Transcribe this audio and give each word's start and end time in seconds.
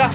ça 0.00 0.10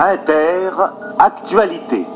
Inter, 0.00 0.70
actualité. 1.18 2.06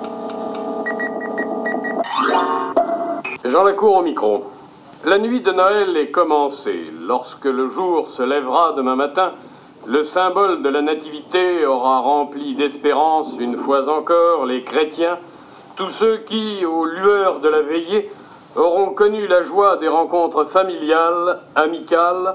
Jean 3.44 3.64
Lacour 3.64 3.96
au 3.96 4.02
micro. 4.02 4.44
La 5.04 5.18
nuit 5.18 5.40
de 5.40 5.50
Noël 5.50 5.96
est 5.96 6.10
commencée. 6.10 6.90
Lorsque 7.06 7.44
le 7.44 7.68
jour 7.68 8.08
se 8.08 8.22
lèvera 8.22 8.72
demain 8.76 8.94
matin, 8.94 9.32
le 9.86 10.04
symbole 10.04 10.62
de 10.62 10.68
la 10.68 10.80
Nativité 10.80 11.66
aura 11.66 11.98
rempli 11.98 12.54
d'espérance 12.54 13.36
une 13.38 13.56
fois 13.56 13.88
encore 13.88 14.46
les 14.46 14.62
chrétiens, 14.62 15.18
tous 15.76 15.88
ceux 15.88 16.18
qui, 16.18 16.64
aux 16.64 16.84
lueurs 16.84 17.40
de 17.40 17.48
la 17.48 17.62
veillée, 17.62 18.10
auront 18.56 18.90
connu 18.90 19.26
la 19.26 19.42
joie 19.42 19.76
des 19.78 19.88
rencontres 19.88 20.44
familiales, 20.44 21.40
amicales. 21.54 22.34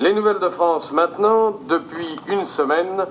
Les 0.00 0.12
nouvelles 0.12 0.38
de 0.38 0.48
France 0.48 0.92
maintenant, 0.92 1.54
depuis 1.68 2.18
une 2.28 2.44
semaine, 2.44 3.04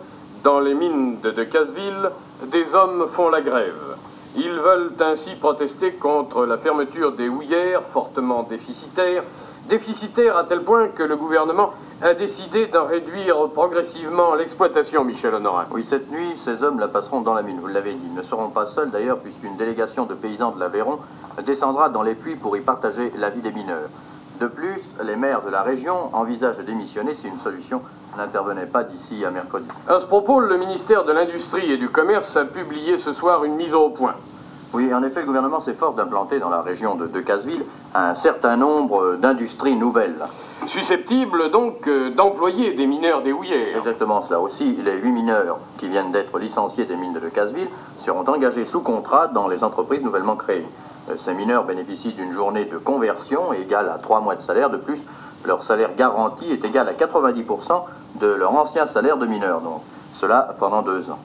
dans 0.44 0.60
les 0.60 0.74
mines 0.74 1.20
de 1.22 1.32
Decazeville, 1.32 2.12
des 2.52 2.76
hommes 2.76 3.08
font 3.12 3.30
la 3.30 3.42
grève. 3.42 3.98
Ils 4.36 4.60
veulent 4.60 4.92
ainsi 5.00 5.36
protester 5.36 5.94
contre 5.94 6.46
la 6.46 6.58
fermeture 6.58 7.12
des 7.14 7.30
houillères 7.30 7.84
fortement 7.94 8.44
déficitaires, 8.44 9.24
déficitaires 9.70 10.38
à 10.38 10.44
tel 10.44 10.62
point 10.62 10.88
que 10.88 11.04
le 11.04 11.16
gouvernement 11.16 11.72
a 12.02 12.14
décidé 12.14 12.66
d'en 12.68 12.86
réduire 12.86 13.48
progressivement 13.50 14.36
l'exploitation, 14.36 15.06
Michel 15.06 15.36
Honorin. 15.36 15.66
Oui, 15.72 15.86
cette 15.88 16.12
nuit, 16.12 16.36
ces 16.44 16.64
hommes 16.64 16.80
la 16.80 16.88
passeront 16.88 17.22
dans 17.22 17.34
la 17.34 17.44
mine, 17.44 17.60
vous 17.62 17.68
l'avez 17.68 17.94
dit. 17.94 18.08
Ils 18.12 18.16
ne 18.16 18.24
seront 18.24 18.50
pas 18.50 18.66
seuls 18.68 18.92
d'ailleurs, 18.92 19.20
puisqu'une 19.20 19.56
délégation 19.56 20.06
de 20.06 20.16
paysans 20.16 20.52
de 20.52 20.60
l'Aveyron 20.60 21.00
descendra 21.46 21.90
dans 21.90 22.04
les 22.04 22.16
puits 22.16 22.36
pour 22.36 22.56
y 22.58 22.62
partager 22.62 23.12
la 23.18 23.30
vie 23.30 23.42
des 23.42 23.52
mineurs. 23.52 23.90
De 24.40 24.48
plus, 24.48 24.82
les 25.04 25.16
maires 25.16 25.44
de 25.44 25.50
la 25.50 25.62
région 25.62 26.10
envisagent 26.14 26.58
de 26.58 26.64
démissionner 26.64 27.16
si 27.22 27.28
une 27.28 27.40
solution 27.40 27.82
n'intervenait 28.18 28.66
pas 28.66 28.84
d'ici 28.84 29.24
à 29.26 29.32
mercredi. 29.32 29.68
À 29.88 30.00
ce 30.00 30.06
propos, 30.06 30.40
le 30.40 30.58
ministère 30.58 31.06
de 31.06 31.12
l'Industrie 31.12 31.72
et 31.72 31.78
du 31.78 31.90
Commerce 31.90 32.36
a 32.36 32.46
publié 32.46 32.98
ce 32.98 33.14
soir 33.14 33.44
une 33.44 33.56
mise 33.56 33.74
au 33.74 33.90
point. 33.90 34.16
Oui, 34.74 34.92
en 34.92 35.04
effet, 35.04 35.20
le 35.20 35.28
gouvernement 35.28 35.62
s'efforce 35.62 35.96
d'implanter 35.96 36.40
dans 36.40 36.50
la 36.50 36.62
région 36.62 36.96
de 36.96 37.06
Decazeville 37.06 37.64
un 37.94 38.16
certain 38.16 38.58
nombre 38.58 39.18
d'industries 39.18 39.76
nouvelles. 39.76 40.26
Susceptibles 40.66 41.52
donc 41.52 41.88
euh, 41.88 42.10
d'employer 42.10 42.74
des 42.74 42.88
mineurs 42.88 43.22
des 43.22 43.32
houillères. 43.32 43.78
Exactement 43.78 44.24
cela 44.24 44.40
aussi. 44.40 44.78
Les 44.84 44.98
huit 44.98 45.12
mineurs 45.12 45.60
qui 45.78 45.90
viennent 45.90 46.12
d'être 46.12 46.40
licenciés 46.40 46.86
des 46.86 46.96
mines 46.96 47.14
de 47.14 47.20
Decazeville 47.20 47.68
seront 48.00 48.26
engagés 48.28 48.66
sous 48.66 48.82
contrat 48.82 49.28
dans 49.28 49.48
les 49.48 49.64
entreprises 49.64 50.02
nouvellement 50.02 50.36
créées. 50.36 50.66
Ces 51.18 51.34
mineurs 51.34 51.66
bénéficient 51.66 52.14
d'une 52.14 52.34
journée 52.34 52.66
de 52.66 52.78
conversion 52.78 53.54
égale 53.54 53.90
à 53.94 53.98
trois 53.98 54.22
mois 54.22 54.36
de 54.36 54.42
salaire. 54.42 54.70
De 54.70 54.78
plus, 54.78 55.00
leur 55.46 55.64
salaire 55.64 55.96
garanti 55.98 56.52
est 56.52 56.64
égal 56.64 56.88
à 56.88 56.94
90% 56.94 57.84
de 58.22 58.28
leur 58.28 58.54
ancien 58.56 58.88
salaire 58.88 59.18
de 59.18 59.26
mineur. 59.26 59.62
Donc, 59.62 59.82
cela 60.16 60.56
pendant 60.60 60.82
deux 60.82 61.10
ans. 61.10 61.20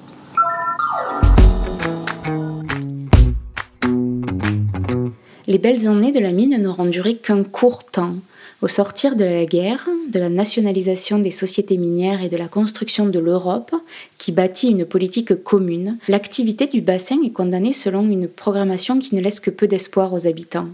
Les 5.47 5.59
belles 5.59 5.89
années 5.89 6.13
de 6.13 6.21
la 6.21 6.33
mine 6.33 6.61
n'auront 6.61 6.85
duré 6.85 7.17
qu'un 7.17 7.43
court 7.43 7.85
temps. 7.85 8.15
Au 8.61 8.67
sortir 8.67 9.15
de 9.15 9.25
la 9.25 9.45
guerre, 9.45 9.89
de 10.13 10.19
la 10.19 10.29
nationalisation 10.29 11.21
des 11.21 11.31
sociétés 11.31 11.77
minières 11.77 12.25
et 12.25 12.29
de 12.29 12.37
la 12.37 12.49
construction 12.49 13.07
de 13.07 13.21
l'Europe, 13.21 13.73
qui 14.19 14.33
bâtit 14.33 14.71
une 14.71 14.85
politique 14.85 15.45
commune, 15.45 15.97
l'activité 16.09 16.67
du 16.67 16.81
bassin 16.81 17.19
est 17.25 17.31
condamnée 17.31 17.73
selon 17.73 18.03
une 18.03 18.27
programmation 18.27 18.99
qui 18.99 19.15
ne 19.15 19.21
laisse 19.21 19.39
que 19.39 19.51
peu 19.51 19.69
d'espoir 19.69 20.13
aux 20.13 20.27
habitants. 20.27 20.67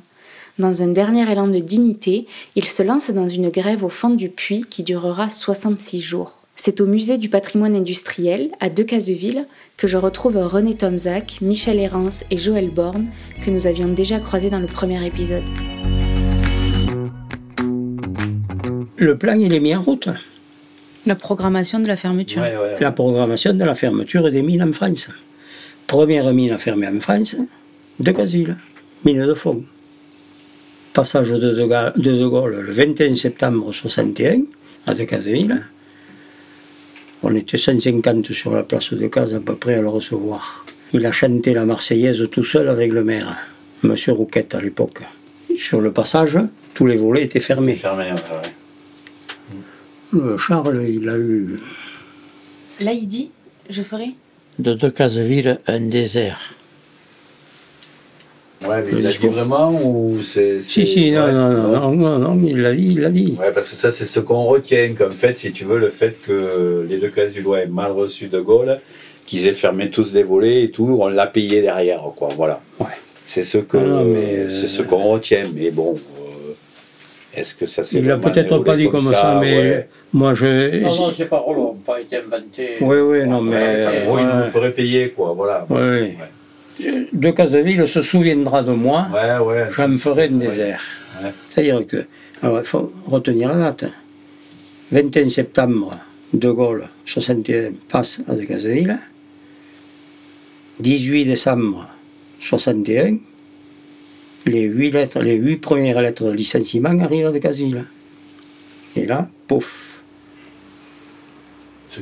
Dans 0.59 0.83
un 0.83 0.89
dernier 0.89 1.31
élan 1.31 1.47
de 1.47 1.59
dignité, 1.59 2.27
il 2.57 2.65
se 2.65 2.83
lance 2.83 3.11
dans 3.11 3.29
une 3.29 3.51
grève 3.51 3.85
au 3.85 3.91
fond 3.91 4.11
du 4.11 4.31
puits 4.31 4.65
qui 4.71 4.83
durera 4.83 5.29
66 5.29 6.01
jours. 6.01 6.41
C'est 6.55 6.81
au 6.81 6.87
musée 6.87 7.19
du 7.19 7.29
patrimoine 7.29 7.77
industriel, 7.77 8.51
à 8.61 8.71
Decazeville, 8.71 9.47
que 9.77 9.89
je 9.89 9.99
retrouve 9.99 10.37
René 10.37 10.75
Tomzac, 10.75 11.39
Michel 11.43 11.79
Hérance 11.79 12.25
et 12.31 12.39
Joël 12.39 12.71
Borne, 12.71 13.09
que 13.45 13.51
nous 13.51 13.67
avions 13.67 13.89
déjà 13.89 14.21
croisés 14.21 14.49
dans 14.49 14.61
le 14.61 14.67
premier 14.67 15.05
épisode. 15.05 15.45
Le 18.97 19.17
plan, 19.17 19.35
il 19.35 19.53
est 19.53 19.61
mis 19.61 19.75
en 19.75 19.83
route. 19.83 20.09
La 21.07 21.15
programmation 21.17 21.81
de 21.81 21.87
la 21.89 21.97
fermeture. 21.97 22.41
Ouais, 22.43 22.57
ouais. 22.57 22.77
La 22.81 22.93
programmation 22.93 23.53
de 23.53 23.65
la 23.65 23.75
fermeture 23.75 24.31
des 24.31 24.43
mines 24.43 24.63
en 24.63 24.73
France. 24.73 25.11
Première 25.87 26.33
mine 26.33 26.53
à 26.53 26.59
fermer 26.59 26.87
en 26.89 26.99
France, 27.01 27.37
de 28.01 28.11
Gazville, 28.13 28.57
mine 29.05 29.27
de 29.27 29.35
fond. 29.35 29.63
Passage 30.95 31.31
de 31.31 31.37
De, 31.53 31.67
Ga- 31.67 31.93
de 31.97 32.13
De 32.13 32.27
Gaulle 32.27 32.61
le 32.61 32.73
21 32.73 33.15
septembre 33.17 33.73
61 33.73 34.43
à 34.87 34.95
Decazeville. 34.95 35.63
On 37.23 37.35
était 37.35 37.59
150 37.59 38.33
sur 38.33 38.53
la 38.55 38.63
place 38.63 38.95
de 38.95 39.07
Caz 39.09 39.35
à 39.35 39.41
peu 39.41 39.57
près 39.57 39.75
à 39.75 39.81
le 39.83 39.89
recevoir. 39.89 40.65
Il 40.93 41.05
a 41.05 41.13
chanté 41.13 41.53
la 41.53 41.65
Marseillaise 41.67 42.27
tout 42.31 42.45
seul 42.45 42.69
avec 42.69 42.93
le 42.93 43.03
maire, 43.05 43.37
Monsieur 43.83 44.13
Rouquette 44.13 44.55
à 44.55 44.61
l'époque. 44.63 45.01
Sur 45.57 45.81
le 45.81 45.93
passage, 45.93 46.39
tous 46.75 46.87
les 46.87 46.97
volets 46.97 47.25
étaient 47.25 47.41
fermés. 47.41 47.77
Fermé, 47.77 48.05
ouais, 48.05 48.11
ouais. 48.13 48.17
Le 48.17 48.64
Charles, 50.39 50.83
il 50.89 51.09
a 51.09 51.17
eu 51.17 51.61
Là, 52.81 52.93
il 52.93 53.07
dit 53.07 53.31
Je 53.71 53.83
ferai 53.83 54.11
de 54.59 54.75
Decazeville 54.75 55.59
un 55.67 55.81
désert. 55.81 56.39
Ouais, 58.67 58.83
mais 58.83 58.99
il 58.99 59.03
l'a 59.03 59.11
dit 59.11 59.27
vraiment 59.27 59.71
ou 59.71 60.17
c'est. 60.23 60.63
Si, 60.63 60.87
si, 60.87 61.11
non, 61.11 61.31
non, 61.33 61.51
non, 61.51 61.93
non, 61.93 62.19
non, 62.19 62.19
non, 62.35 62.47
il 62.47 62.63
l'a 62.63 62.73
dit, 62.73 62.93
il 62.93 63.01
l'a 63.01 63.11
dit. 63.11 63.37
Ouais, 63.39 63.53
parce 63.53 63.69
que 63.69 63.77
ça, 63.77 63.91
c'est 63.93 64.07
ce 64.07 64.21
qu'on 64.21 64.45
retient 64.45 64.95
comme 64.95 65.13
fait, 65.13 65.37
si 65.37 65.53
tu 65.53 65.65
veux, 65.65 65.79
le 65.79 65.91
fait 65.91 66.17
que 66.23 66.87
les 66.89 66.99
deux 66.99 67.09
Casullois 67.09 67.61
aient 67.61 67.67
mal 67.67 67.93
reçu 67.93 68.29
de 68.29 68.41
Gaulle, 68.41 68.79
qu'ils 69.27 69.47
aient 69.47 69.53
fermé 69.55 69.91
tous 69.91 70.15
les 70.15 70.23
volets 70.23 70.63
et 70.65 70.71
tout, 70.71 70.99
on 71.01 71.09
l'a 71.09 71.27
payé 71.27 71.61
derrière, 71.61 72.03
quoi. 72.17 72.31
Voilà. 72.37 72.63
Ouais. 72.81 72.87
C'est 73.27 73.45
ce 73.45 73.59
que, 73.59 73.77
Ah 73.77 74.05
mais, 74.05 74.37
euh, 74.39 74.51
c'est 74.51 74.69
ce 74.69 74.83
qu'on 74.83 75.03
retient. 75.11 75.43
Mais 75.55 75.71
bon, 75.71 75.95
euh, 75.95 76.14
est-ce 77.37 77.55
que 77.55 77.67
ça 77.67 77.85
s'est 77.85 77.99
Il 77.99 78.07
l'a 78.07 78.19
peut-être 78.19 78.59
pas 78.59 78.77
dit 78.77 78.89
comme 78.91 79.13
ça, 79.13 79.39
mais 79.41 79.59
ouais. 79.59 79.89
moi 80.13 80.35
je. 80.35 80.81
Non, 80.83 80.95
non, 80.97 81.11
ces 81.13 81.27
paroles 81.27 81.57
n'ont 81.57 81.75
pas 81.75 82.01
été 82.01 82.19
inventées. 82.19 82.77
Oui, 82.81 82.97
oui, 82.99 83.27
non, 83.27 83.41
mais. 83.41 84.05
bon, 84.07 84.19
il 84.19 84.25
ouais, 84.27 84.45
nous 84.45 84.51
ferait 84.51 84.73
payer, 84.73 85.11
quoi. 85.11 85.33
Voilà. 85.35 85.67
ouais, 85.71 86.17
ouais. 86.81 87.07
De 87.13 87.31
Casaville 87.31 87.87
se 87.87 88.03
souviendra 88.03 88.63
de 88.63 88.73
moi, 88.73 89.07
Ouais, 89.13 89.39
ouais. 89.45 89.67
j'en 89.71 89.97
ferai 89.97 90.25
un 90.25 90.33
désert. 90.39 90.81
Ouais. 91.23 91.31
C'est-à-dire 91.49 91.87
que. 91.87 92.05
Alors 92.43 92.59
il 92.59 92.65
faut 92.67 92.93
retenir 93.07 93.49
la 93.51 93.71
date. 93.71 93.85
21 94.93 95.29
septembre, 95.29 95.97
De 96.33 96.51
Gaulle, 96.51 96.89
61, 97.07 97.73
passe 97.89 98.21
à 98.29 98.35
De 98.35 98.43
Casaville. 98.43 98.99
18 100.81 101.25
décembre 101.27 101.87
61, 102.41 103.17
les 104.47 104.63
huit 104.63 104.91
lettres, 104.91 105.21
les 105.21 105.35
huit 105.37 105.57
premières 105.57 106.01
lettres 106.03 106.25
de 106.25 106.33
licenciement 106.33 106.99
arrivent 107.01 107.27
à 107.27 107.33
De 107.33 107.39
Casaville. 107.39 107.85
Et 108.97 109.07
là, 109.07 109.29
pouf, 109.49 110.01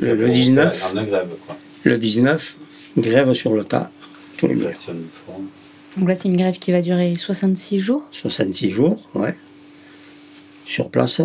Le- 0.01 0.15
le 0.15 0.29
19. 0.31 0.93
En 0.95 0.97
un 0.99 1.05
grève, 1.05 1.29
quoi. 1.47 1.57
le 1.85 1.99
19, 1.99 2.57
grève 2.99 3.33
sur 3.35 3.55
le 3.55 3.65
tas, 3.65 3.91
tous 4.37 4.49
les. 4.49 4.55
Donc 5.99 6.09
là, 6.09 6.15
c'est 6.15 6.29
une 6.29 6.37
grève 6.37 6.59
qui 6.59 6.73
va 6.73 6.81
durer 6.81 7.15
66 7.17 7.79
jours. 7.79 8.03
66 8.13 8.71
jours, 8.71 9.09
ouais, 9.15 9.35
sur 10.65 10.89
place. 10.91 11.21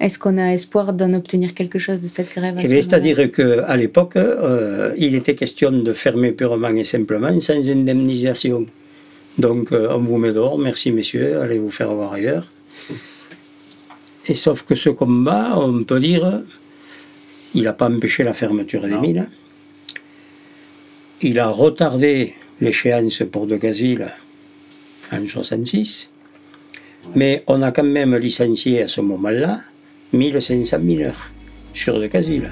Est-ce 0.00 0.18
qu'on 0.18 0.36
a 0.38 0.52
espoir 0.52 0.92
d'en 0.92 1.12
obtenir 1.14 1.54
quelque 1.54 1.78
chose 1.80 2.00
de 2.00 2.06
cette 2.06 2.30
grève 2.32 2.56
à 2.56 2.60
Eh 2.60 2.68
ce 2.68 2.68
C'est-à-dire 2.68 3.32
qu'à 3.32 3.76
l'époque, 3.76 4.14
euh, 4.16 4.94
il 4.96 5.14
était 5.16 5.34
question 5.34 5.72
de 5.72 5.92
fermer 5.92 6.30
purement 6.32 6.68
et 6.68 6.84
simplement 6.84 7.38
sans 7.40 7.68
indemnisation. 7.68 8.64
Donc, 9.38 9.72
euh, 9.72 9.88
on 9.92 9.98
vous 10.00 10.18
met 10.18 10.32
dehors, 10.32 10.58
merci 10.58 10.90
messieurs, 10.90 11.40
allez 11.40 11.58
vous 11.58 11.70
faire 11.70 11.92
voir 11.94 12.12
ailleurs. 12.12 12.46
Et 14.26 14.34
sauf 14.34 14.62
que 14.62 14.74
ce 14.74 14.90
combat, 14.90 15.52
on 15.56 15.84
peut 15.84 16.00
dire, 16.00 16.42
il 17.54 17.62
n'a 17.62 17.72
pas 17.72 17.88
empêché 17.88 18.24
la 18.24 18.34
fermeture 18.34 18.82
des 18.82 18.90
Non. 18.90 19.00
mines. 19.00 19.28
Il 21.22 21.38
a 21.38 21.48
retardé 21.48 22.34
l'échéance 22.60 23.22
pour 23.30 23.46
De 23.46 23.56
Gazville 23.56 24.08
en 25.12 25.26
66. 25.26 26.10
Mais 27.14 27.42
on 27.46 27.62
a 27.62 27.72
quand 27.72 27.84
même 27.84 28.14
licencié 28.16 28.82
à 28.82 28.88
ce 28.88 29.00
moment-là 29.00 29.60
1500 30.12 30.80
mineurs 30.80 31.30
sur 31.72 31.98
De 31.98 32.06
Gazville, 32.06 32.50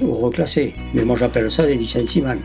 ou 0.00 0.12
reclassés. 0.14 0.74
Mais 0.94 1.04
moi 1.04 1.16
j'appelle 1.16 1.50
ça 1.50 1.66
des 1.66 1.74
licenciements. 1.76 2.36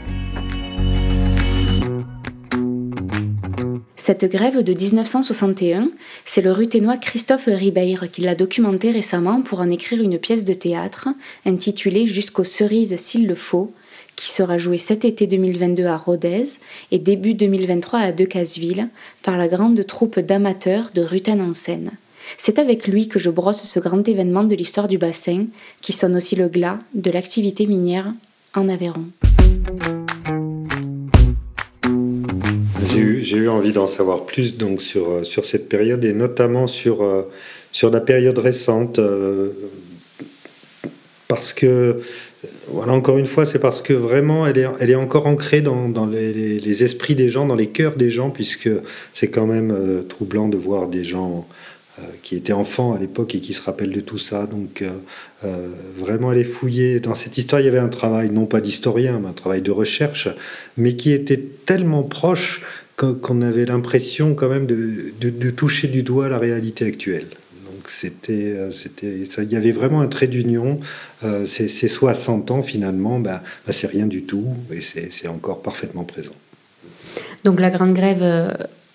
Cette 4.08 4.24
grève 4.24 4.64
de 4.64 4.72
1961, 4.72 5.90
c'est 6.24 6.42
le 6.42 6.54
ruténois 6.54 6.96
Christophe 6.96 7.48
Ribeir 7.48 8.10
qui 8.10 8.22
l'a 8.22 8.36
documentée 8.36 8.92
récemment 8.92 9.42
pour 9.42 9.60
en 9.60 9.70
écrire 9.70 10.02
une 10.02 10.18
pièce 10.18 10.46
de 10.46 10.54
théâtre 10.54 11.10
intitulée 11.46 12.08
Jusqu'aux 12.08 12.46
cerises 12.46 12.96
s'il 12.96 13.28
le 13.28 13.36
faut, 13.36 13.74
qui 14.16 14.32
sera 14.32 14.58
joué 14.58 14.78
cet 14.78 15.04
été 15.04 15.28
2022 15.28 15.88
à 15.88 15.98
Rodez 15.98 16.46
et 16.92 17.00
début 17.00 17.34
2023 17.34 18.00
à 18.00 18.12
Decazeville 18.14 18.88
par 19.24 19.36
la 19.36 19.50
grande 19.50 19.86
troupe 19.86 20.22
d'amateurs 20.22 20.92
de 20.96 21.02
Rutan 21.02 21.42
en 21.42 21.52
Seine. 21.52 21.92
C'est 22.38 22.60
avec 22.60 22.88
lui 22.88 23.10
que 23.10 23.20
je 23.20 23.30
brosse 23.30 23.64
ce 23.64 23.80
grand 23.82 24.08
événement 24.08 24.46
de 24.46 24.56
l'histoire 24.56 24.88
du 24.88 24.98
bassin, 24.98 25.48
qui 25.82 25.92
sonne 25.92 26.16
aussi 26.16 26.38
le 26.38 26.48
glas 26.48 26.80
de 26.94 27.12
l'activité 27.12 27.68
minière 27.68 28.14
en 28.56 28.70
Aveyron. 28.70 29.04
J'ai 33.22 33.38
eu, 33.38 33.50
envie 33.50 33.72
d'en 33.72 33.88
savoir 33.88 34.26
plus 34.26 34.58
donc 34.58 34.82
sur, 34.82 35.10
euh, 35.12 35.24
sur 35.24 35.46
cette 35.46 35.70
période 35.70 36.04
et 36.04 36.14
notamment 36.14 36.66
sur, 36.66 37.04
euh, 37.04 37.30
sur 37.72 37.92
la 37.92 38.00
période 38.00 38.38
récente. 38.40 38.98
Euh, 38.98 39.50
parce 41.28 41.54
que, 41.54 42.00
voilà, 42.70 42.94
encore 42.94 43.18
une 43.18 43.28
fois, 43.28 43.46
c'est 43.46 43.60
parce 43.60 43.82
que 43.82 43.94
vraiment, 43.94 44.48
elle 44.48 44.58
est, 44.58 44.68
elle 44.80 44.90
est 44.90 44.96
encore 44.96 45.28
ancrée 45.28 45.62
dans, 45.62 45.90
dans 45.90 46.06
les, 46.06 46.84
esprits 46.84 47.16
des 47.16 47.30
gens, 47.30 47.46
dans 47.46 47.56
les 47.56 47.68
cœurs 47.68 47.98
des 47.98 48.10
gens, 48.10 48.30
puisque 48.30 48.70
c'est 49.14 49.28
quand 49.28 49.46
même 49.46 49.76
troublant 50.08 50.48
de 50.48 50.58
voir 50.58 50.88
des 50.88 51.04
gens 51.04 51.46
qui 52.22 52.36
était 52.36 52.54
enfant 52.54 52.94
à 52.94 53.00
l'époque 53.00 53.36
et 53.36 53.42
qui 53.42 53.54
se 53.54 53.62
rappelle 53.62 53.92
de 53.92 54.00
tout 54.00 54.20
ça. 54.20 54.46
Donc 54.46 54.86
vraiment 55.98 56.30
aller 56.30 56.46
fouiller. 56.46 57.02
Dans 57.02 57.16
cette 57.16 57.38
histoire, 57.38 57.60
il 57.60 57.66
y 57.66 57.68
avait 57.68 57.78
un 57.78 57.90
travail, 57.90 58.30
non 58.30 58.46
pas 58.46 58.62
d'historien, 58.62 59.20
mais 59.22 59.28
un 59.28 59.34
travail 59.34 59.62
de 59.62 59.72
recherche, 59.72 60.30
mais 60.78 60.96
qui 60.96 61.12
était 61.12 61.44
tellement 61.66 62.04
proche 62.04 62.62
qu'on 62.98 63.42
avait 63.42 63.66
l'impression 63.66 64.34
quand 64.34 64.50
même 64.50 64.66
de, 64.66 65.14
de, 65.22 65.50
toucher 65.52 65.88
du 65.88 66.04
doigt 66.04 66.30
la 66.30 66.40
réalité 66.40 66.86
actuelle. 66.86 67.28
Donc 67.66 67.88
c'était, 67.88 68.56
c'était, 68.72 69.20
il 69.44 69.52
y 69.52 69.56
avait 69.56 69.72
vraiment 69.72 70.02
un 70.02 70.08
trait 70.08 70.28
d'union. 70.28 70.80
ces, 71.46 71.68
60 71.68 72.52
ans 72.52 72.64
finalement, 72.64 73.20
ben, 73.20 73.40
ben, 73.68 73.74
c'est 73.74 73.88
rien 73.88 74.08
du 74.08 74.24
tout 74.24 74.48
et 74.72 74.82
c'est, 74.82 75.28
encore 75.28 75.62
parfaitement 75.62 76.04
présent. 76.04 76.34
Donc 77.44 77.60
la 77.60 77.70
grande 77.70 77.94
grève 77.94 78.24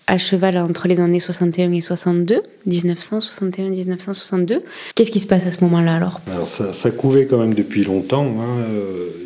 à 0.07 0.19
cheval 0.19 0.59
entre 0.59 0.89
les 0.89 1.01
années 1.01 1.21
61 1.21 1.73
et 1.73 1.81
62, 1.81 2.43
1961-1962. 2.69 4.61
Qu'est-ce 4.95 5.11
qui 5.11 5.21
se 5.21 5.27
passe 5.27 5.47
à 5.47 5.51
ce 5.51 5.65
moment-là 5.65 5.97
alors? 5.97 6.21
Alors 6.31 6.49
ça, 6.49 6.91
couvait 6.91 7.25
quand 7.27 7.39
même 7.39 7.55
depuis 7.55 7.83
longtemps. 7.85 8.27
Hein. 8.41 8.63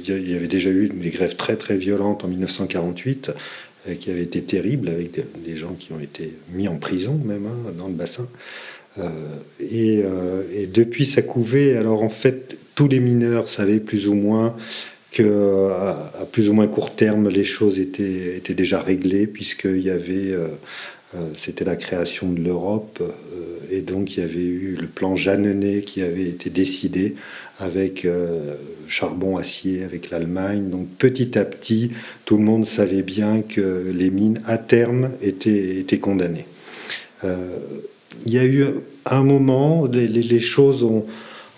Il 0.06 0.30
y 0.30 0.34
avait 0.36 0.46
déjà 0.46 0.70
eu 0.70 0.88
des 0.88 1.10
grèves 1.10 1.34
très 1.36 1.56
très 1.56 1.76
violentes 1.76 2.24
en 2.24 2.28
1948 2.28 3.30
euh, 3.30 3.32
qui 4.00 4.10
avaient 4.10 4.22
été 4.22 4.42
terribles 4.42 4.88
avec 4.88 5.20
des 5.44 5.56
gens 5.56 5.74
qui 5.78 5.92
ont 5.92 6.00
été 6.00 6.32
mis 6.52 6.68
en 6.68 6.76
prison 6.76 7.20
même 7.24 7.46
hein, 7.46 7.72
dans 7.78 7.88
le 7.88 7.94
bassin. 7.94 8.28
Euh, 8.98 9.10
et, 9.60 10.02
euh, 10.04 10.42
et, 10.54 10.66
depuis 10.66 11.04
ça 11.04 11.22
couvait. 11.22 11.76
Alors 11.76 12.02
en 12.02 12.08
fait, 12.08 12.56
tous 12.74 12.88
les 12.88 13.00
mineurs 13.00 13.48
savaient 13.48 13.80
plus 13.80 14.08
ou 14.08 14.14
moins 14.14 14.56
que 15.16 15.70
à, 15.70 16.26
plus 16.30 16.48
ou 16.48 16.52
moins 16.52 16.66
court 16.66 16.94
terme, 16.94 17.28
les 17.28 17.44
choses 17.44 17.78
étaient, 17.78 18.36
étaient 18.36 18.54
déjà 18.54 18.80
réglées, 18.80 19.26
puisqu'il 19.26 19.80
y 19.80 19.90
avait, 19.90 20.32
euh, 20.32 20.48
euh, 21.14 21.28
c'était 21.34 21.64
la 21.64 21.76
création 21.76 22.30
de 22.30 22.40
l'Europe, 22.40 23.00
euh, 23.00 23.76
et 23.76 23.80
donc 23.80 24.16
il 24.16 24.20
y 24.20 24.22
avait 24.22 24.44
eu 24.44 24.76
le 24.78 24.86
plan 24.86 25.16
Jeannenet 25.16 25.80
qui 25.80 26.02
avait 26.02 26.28
été 26.28 26.50
décidé 26.50 27.14
avec 27.58 28.06
charbon, 28.86 29.36
acier, 29.36 29.84
avec 29.84 30.10
l'Allemagne. 30.10 30.68
Donc 30.68 30.88
petit 30.98 31.38
à 31.38 31.44
petit, 31.44 31.90
tout 32.24 32.36
le 32.36 32.42
monde 32.42 32.66
savait 32.66 33.02
bien 33.02 33.42
que 33.42 33.92
les 33.94 34.10
mines, 34.10 34.40
à 34.46 34.58
terme, 34.58 35.10
étaient, 35.22 35.98
condamnées. 35.98 36.46
il 37.22 38.32
y 38.32 38.38
a 38.38 38.44
eu 38.44 38.66
un 39.06 39.22
moment, 39.22 39.86
les, 39.86 40.06
les 40.06 40.40
choses 40.40 40.84
ont 40.84 41.06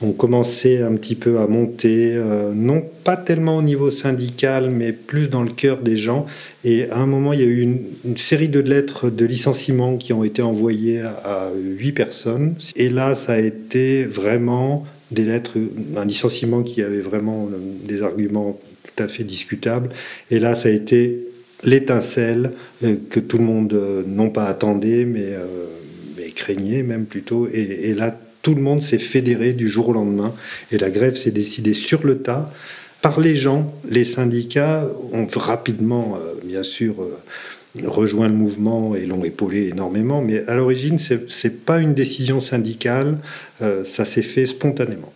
ont 0.00 0.12
commencé 0.12 0.80
un 0.80 0.94
petit 0.94 1.16
peu 1.16 1.40
à 1.40 1.46
monter, 1.46 2.12
euh, 2.14 2.52
non 2.54 2.84
pas 3.04 3.16
tellement 3.16 3.56
au 3.56 3.62
niveau 3.62 3.90
syndical, 3.90 4.70
mais 4.70 4.92
plus 4.92 5.28
dans 5.28 5.42
le 5.42 5.50
cœur 5.50 5.78
des 5.78 5.96
gens. 5.96 6.26
Et 6.64 6.88
à 6.90 6.98
un 6.98 7.06
moment, 7.06 7.32
il 7.32 7.40
y 7.40 7.42
a 7.42 7.46
eu 7.46 7.60
une, 7.60 8.16
série 8.16 8.48
de 8.48 8.60
lettres 8.60 9.10
de 9.10 9.24
licenciement 9.24 9.96
qui 9.96 10.12
ont 10.12 10.22
été 10.22 10.42
envoyées 10.42 11.00
à 11.00 11.50
huit 11.56 11.92
personnes. 11.92 12.54
Et 12.76 12.90
là, 12.90 13.14
ça 13.14 13.34
a 13.34 13.38
été 13.38 14.04
vraiment 14.04 14.86
des 15.10 15.24
lettres, 15.24 15.58
un 15.96 16.04
licenciement 16.04 16.62
qui 16.62 16.82
avait 16.82 17.00
vraiment 17.00 17.48
des 17.84 18.02
arguments 18.02 18.58
tout 18.84 19.02
à 19.02 19.08
fait 19.08 19.24
discutables. 19.24 19.90
Et 20.30 20.38
là, 20.38 20.54
ça 20.54 20.68
a 20.68 20.72
été 20.72 21.20
l'étincelle 21.64 22.52
euh, 22.84 22.96
que 23.10 23.20
tout 23.20 23.38
le 23.38 23.44
monde, 23.44 23.72
euh, 23.72 24.02
non 24.06 24.30
pas 24.30 24.44
attendait, 24.46 25.04
mais, 25.04 25.34
craignait 26.38 26.84
même 26.84 27.04
plutôt. 27.06 27.48
Et, 27.52 27.94
là, 27.94 28.16
tout 28.42 28.54
le 28.54 28.62
monde 28.62 28.80
s'est 28.80 28.98
fédéré 28.98 29.52
du 29.52 29.68
jour 29.68 29.88
au 29.88 29.92
lendemain 29.92 30.32
et 30.70 30.78
la 30.78 30.90
grève 30.90 31.16
s'est 31.16 31.32
décidée 31.32 31.74
sur 31.74 32.06
le 32.06 32.18
tas 32.18 32.52
par 33.02 33.20
les 33.20 33.36
gens. 33.36 33.74
Les 33.90 34.04
syndicats 34.04 34.88
ont 35.12 35.26
rapidement, 35.36 36.16
euh, 36.16 36.34
bien 36.44 36.62
sûr, 36.62 37.02
euh, 37.02 37.18
rejoint 37.84 38.28
le 38.28 38.34
mouvement 38.34 38.94
et 38.94 39.06
l'ont 39.06 39.24
épaulé 39.24 39.68
énormément, 39.68 40.22
mais 40.22 40.46
à 40.46 40.56
l'origine, 40.56 40.98
ce 40.98 41.14
n'est 41.14 41.50
pas 41.50 41.78
une 41.78 41.94
décision 41.94 42.40
syndicale, 42.40 43.18
euh, 43.62 43.84
ça 43.84 44.04
s'est 44.04 44.22
fait 44.22 44.46
spontanément. 44.46 45.12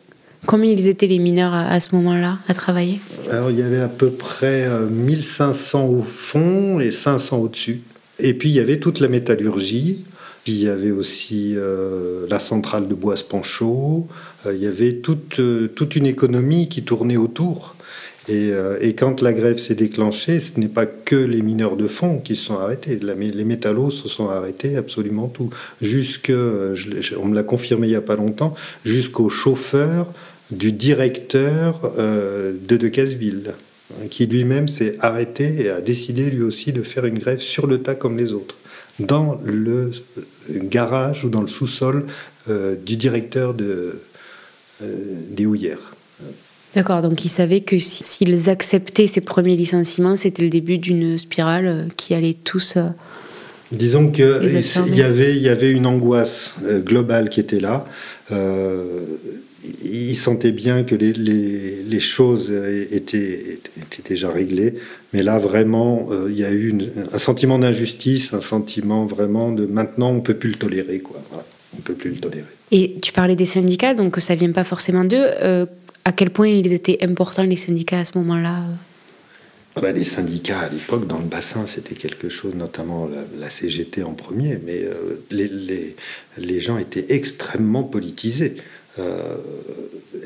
Combien 0.46 0.72
ils 0.72 0.88
étaient 0.88 1.06
les 1.06 1.20
mineurs 1.20 1.54
à, 1.54 1.78
ce 1.78 1.94
moment-là 1.94 2.38
à 2.48 2.54
travailler? 2.54 3.00
Alors 3.30 3.50
il 3.50 3.58
y 3.60 3.62
avait 3.62 3.80
à 3.80 3.88
peu 3.88 4.10
près 4.10 4.68
1500 4.90 5.86
au 5.86 6.02
fond 6.02 6.80
et 6.80 6.90
500 6.90 7.38
au-dessus. 7.38 7.82
Et 8.18 8.34
puis 8.34 8.50
il 8.50 8.54
y 8.54 8.60
avait 8.60 8.78
toute 8.78 8.98
la 8.98 9.08
métallurgie, 9.08 10.04
puis 10.44 10.52
il 10.54 10.62
y 10.62 10.68
avait 10.68 10.90
aussi 10.90 11.54
euh, 11.56 12.26
la 12.28 12.40
centrale 12.40 12.88
de 12.88 12.94
Bois-Panchaud. 12.94 14.08
Euh, 14.46 14.54
il 14.54 14.62
y 14.62 14.66
avait 14.66 14.94
toute, 14.94 15.38
euh, 15.38 15.68
toute 15.68 15.94
une 15.94 16.06
économie 16.06 16.68
qui 16.68 16.82
tournait 16.82 17.16
autour. 17.16 17.76
Et, 18.28 18.52
et 18.80 18.94
quand 18.94 19.20
la 19.20 19.32
grève 19.32 19.58
s'est 19.58 19.74
déclenchée, 19.74 20.38
ce 20.38 20.58
n'est 20.60 20.68
pas 20.68 20.86
que 20.86 21.16
les 21.16 21.42
mineurs 21.42 21.76
de 21.76 21.88
fond 21.88 22.18
qui 22.18 22.36
se 22.36 22.44
sont 22.44 22.58
arrêtés. 22.58 23.00
les 23.02 23.44
métallos 23.44 23.90
se 23.90 24.06
sont 24.06 24.28
arrêtés, 24.28 24.76
absolument 24.76 25.26
tout. 25.26 25.50
Jusque, 25.80 26.30
on 26.30 27.26
me 27.26 27.34
l'a 27.34 27.42
confirmé 27.42 27.88
il 27.88 27.90
n'y 27.90 27.96
a 27.96 28.00
pas 28.00 28.14
longtemps, 28.14 28.54
jusqu'au 28.84 29.28
chauffeur 29.28 30.06
du 30.52 30.70
directeur 30.70 31.92
de 31.98 32.76
Decazeville, 32.76 33.54
qui 34.08 34.26
lui-même 34.26 34.68
s'est 34.68 34.96
arrêté 35.00 35.64
et 35.64 35.70
a 35.70 35.80
décidé 35.80 36.30
lui 36.30 36.42
aussi 36.42 36.72
de 36.72 36.82
faire 36.82 37.06
une 37.06 37.18
grève 37.18 37.40
sur 37.40 37.66
le 37.66 37.82
tas 37.82 37.96
comme 37.96 38.16
les 38.16 38.32
autres 38.32 38.56
dans 38.98 39.40
le 39.44 39.90
garage 40.48 41.24
ou 41.24 41.28
dans 41.28 41.40
le 41.40 41.46
sous-sol 41.46 42.06
euh, 42.48 42.76
du 42.76 42.96
directeur 42.96 43.54
de, 43.54 44.00
euh, 44.82 44.86
des 45.28 45.46
houillères. 45.46 45.94
D'accord, 46.74 47.02
donc 47.02 47.24
ils 47.24 47.28
savaient 47.28 47.60
que 47.60 47.78
s'ils 47.78 48.48
acceptaient 48.48 49.06
ces 49.06 49.20
premiers 49.20 49.56
licenciements, 49.56 50.16
c'était 50.16 50.42
le 50.42 50.48
début 50.48 50.78
d'une 50.78 51.18
spirale 51.18 51.66
euh, 51.66 51.84
qui 51.96 52.14
allait 52.14 52.34
tous... 52.34 52.78
Disons 53.70 54.10
qu'il 54.10 54.26
y 54.94 55.02
avait, 55.02 55.38
y 55.38 55.48
avait 55.48 55.70
une 55.70 55.86
angoisse 55.86 56.56
globale 56.84 57.30
qui 57.30 57.40
était 57.40 57.58
là. 57.58 57.86
ils 59.82 60.14
sentaient 60.14 60.52
bien 60.52 60.82
que 60.82 60.94
les, 60.94 61.14
les, 61.14 62.00
choses 62.00 62.52
étaient, 62.90 63.58
étaient, 63.80 64.02
déjà 64.06 64.30
réglées. 64.30 64.74
Mais 65.12 65.22
là, 65.22 65.38
vraiment, 65.38 66.08
euh, 66.10 66.28
il 66.30 66.38
y 66.38 66.44
a 66.44 66.52
eu 66.52 66.74
un 67.12 67.18
sentiment 67.18 67.58
d'injustice, 67.58 68.32
un 68.32 68.40
sentiment 68.40 69.04
vraiment 69.04 69.52
de 69.52 69.66
maintenant, 69.66 70.10
on 70.10 70.16
ne 70.16 70.20
peut 70.20 70.34
plus 70.34 70.50
le 70.50 70.56
tolérer. 70.56 71.00
Quoi. 71.00 71.20
on 71.76 71.80
peut 71.80 71.94
plus 71.94 72.10
le 72.10 72.16
tolérer. 72.16 72.44
Et 72.70 72.96
tu 73.02 73.12
parlais 73.12 73.36
des 73.36 73.46
syndicats, 73.46 73.94
donc 73.94 74.16
ça 74.20 74.34
ne 74.34 74.40
vient 74.40 74.52
pas 74.52 74.64
forcément 74.64 75.04
d'eux. 75.04 75.26
Euh, 75.42 75.66
à 76.04 76.12
quel 76.12 76.30
point 76.30 76.48
ils 76.48 76.72
étaient 76.72 77.02
importants, 77.02 77.42
les 77.42 77.56
syndicats, 77.56 78.00
à 78.00 78.04
ce 78.04 78.18
moment-là? 78.18 78.64
Ah 79.74 79.80
bah, 79.80 79.92
les 79.92 80.04
syndicats 80.04 80.60
à 80.60 80.68
l'époque 80.68 81.06
dans 81.06 81.18
le 81.18 81.24
bassin 81.24 81.66
c'était 81.66 81.94
quelque 81.94 82.28
chose, 82.28 82.54
notamment 82.54 83.08
la, 83.38 83.48
CGT 83.48 84.02
en 84.02 84.12
premier, 84.12 84.58
mais 84.62 84.82
euh, 84.82 85.24
les, 85.30 85.48
les, 85.48 85.96
les, 86.36 86.60
gens 86.60 86.76
étaient 86.76 87.14
extrêmement 87.14 87.82
politisés. 87.82 88.56
Euh, 88.98 89.36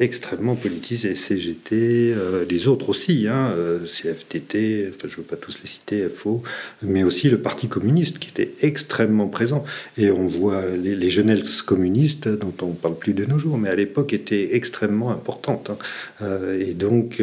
extrêmement 0.00 0.56
politisé, 0.56 1.14
CGT, 1.14 2.12
euh, 2.12 2.44
les 2.50 2.66
autres 2.66 2.88
aussi, 2.88 3.28
hein, 3.28 3.52
euh, 3.56 3.78
CFTT, 3.86 4.88
enfin, 4.88 5.06
je 5.06 5.12
ne 5.12 5.16
veux 5.18 5.22
pas 5.22 5.36
tous 5.36 5.60
les 5.62 5.68
citer, 5.68 6.08
FO, 6.08 6.42
mais 6.82 7.04
aussi 7.04 7.30
le 7.30 7.38
Parti 7.38 7.68
communiste 7.68 8.18
qui 8.18 8.28
était 8.28 8.50
extrêmement 8.62 9.28
présent. 9.28 9.64
Et 9.96 10.10
on 10.10 10.26
voit 10.26 10.62
les, 10.76 10.96
les 10.96 11.10
jeunesses 11.10 11.62
communistes, 11.62 12.28
dont 12.28 12.52
on 12.60 12.68
ne 12.70 12.74
parle 12.74 12.96
plus 12.96 13.14
de 13.14 13.24
nos 13.24 13.38
jours, 13.38 13.56
mais 13.56 13.68
à 13.68 13.76
l'époque 13.76 14.12
étaient 14.12 14.56
extrêmement 14.56 15.10
importantes. 15.10 15.70
Hein. 16.20 16.26
et 16.58 16.74
donc, 16.74 17.22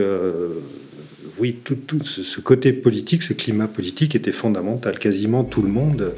oui, 1.39 1.57
tout, 1.63 1.75
tout 1.75 2.03
ce, 2.03 2.39
côté 2.39 2.71
politique, 2.71 3.21
ce 3.21 3.33
climat 3.33 3.67
politique 3.67 4.15
était 4.15 4.31
fondamental. 4.31 4.97
Quasiment 4.97 5.43
tout 5.43 5.61
le 5.61 5.69
monde 5.69 6.13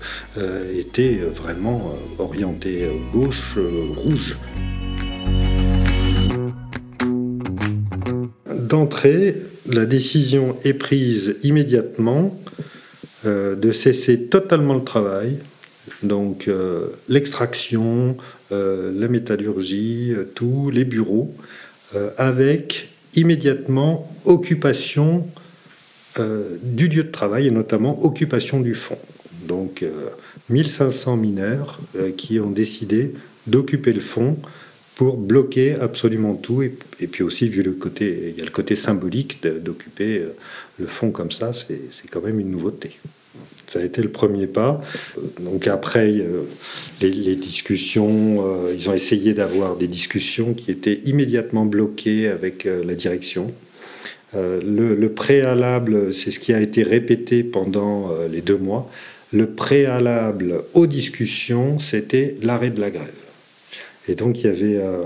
était 0.78 1.18
vraiment 1.18 1.98
orienté 2.20 2.88
gauche, 3.12 3.58
rouge. 3.58 4.38
D'entrée, 8.66 9.36
la 9.68 9.86
décision 9.86 10.56
est 10.64 10.74
prise 10.74 11.36
immédiatement 11.44 12.40
euh, 13.26 13.56
de 13.56 13.72
cesser 13.72 14.24
totalement 14.24 14.76
le 14.76 14.84
travail, 14.84 15.38
donc 16.04 16.48
euh, 16.48 16.88
l'extraction, 17.10 18.18
euh, 18.52 18.92
la 18.96 19.08
métallurgie, 19.08 20.14
tous 20.34 20.70
les 20.70 20.86
bureaux, 20.86 21.34
avec 22.18 22.90
immédiatement 23.14 24.12
occupation 24.26 25.26
du 26.64 26.90
lieu 26.90 27.04
de 27.04 27.12
travail 27.12 27.48
et 27.48 27.52
notamment 27.52 28.04
occupation 28.04 28.60
du 28.60 28.74
fond. 28.74 28.98
Donc 29.48 29.86
1500 30.50 31.16
mineurs 31.16 31.80
qui 32.18 32.40
ont 32.42 32.52
décidé 32.52 33.14
d'occuper 33.48 33.94
le 33.94 34.02
fond 34.02 34.36
pour 34.96 35.18
bloquer 35.18 35.76
absolument 35.76 36.34
tout. 36.34 36.64
Et, 36.64 36.72
puis 37.08 37.24
aussi, 37.24 37.48
vu 37.50 37.62
le 37.62 37.74
côté, 37.74 38.34
il 38.34 38.40
y 38.40 38.42
a 38.42 38.46
le 38.46 38.52
côté 38.52 38.76
symbolique 38.76 39.42
d'occuper 39.44 40.20
euh, 40.20 40.30
le 40.80 40.88
fond 40.88 41.12
comme 41.12 41.32
ça, 41.32 41.52
c'est 41.54 42.10
quand 42.10 42.22
même 42.22 42.40
une 42.40 42.52
nouveauté. 42.52 42.92
Ça 43.68 43.80
a 43.80 43.84
été 43.84 44.02
le 44.02 44.10
premier 44.10 44.48
pas. 44.48 44.82
Donc 45.40 45.68
après, 45.68 46.14
les, 47.02 47.36
discussions, 47.36 48.46
euh, 48.46 48.74
ils 48.74 48.90
ont 48.90 48.94
essayé 48.94 49.34
d'avoir 49.34 49.76
des 49.76 49.88
discussions 49.88 50.54
qui 50.54 50.72
étaient 50.72 51.02
immédiatement 51.04 51.66
bloquées 51.66 52.30
avec 52.30 52.66
euh, 52.66 52.84
la 52.84 52.96
direction. 52.96 53.54
Le, 54.34 55.08
préalable, 55.08 56.14
c'est 56.14 56.30
ce 56.30 56.40
qui 56.40 56.54
a 56.54 56.60
été 56.60 56.84
répété 56.84 57.42
pendant 57.42 58.10
les 58.30 58.42
deux 58.42 58.58
mois. 58.58 58.92
Le 59.32 59.46
préalable 59.48 60.62
aux 60.74 60.88
discussions, 60.88 61.80
c'était 61.80 62.36
l'arrêt 62.42 62.70
de 62.70 62.82
la 62.82 62.90
grève. 62.90 63.25
Et 64.08 64.16
donc 64.16 64.42
il 64.42 64.48
y 64.48 64.50
avait 64.50 64.78
euh, 64.78 65.04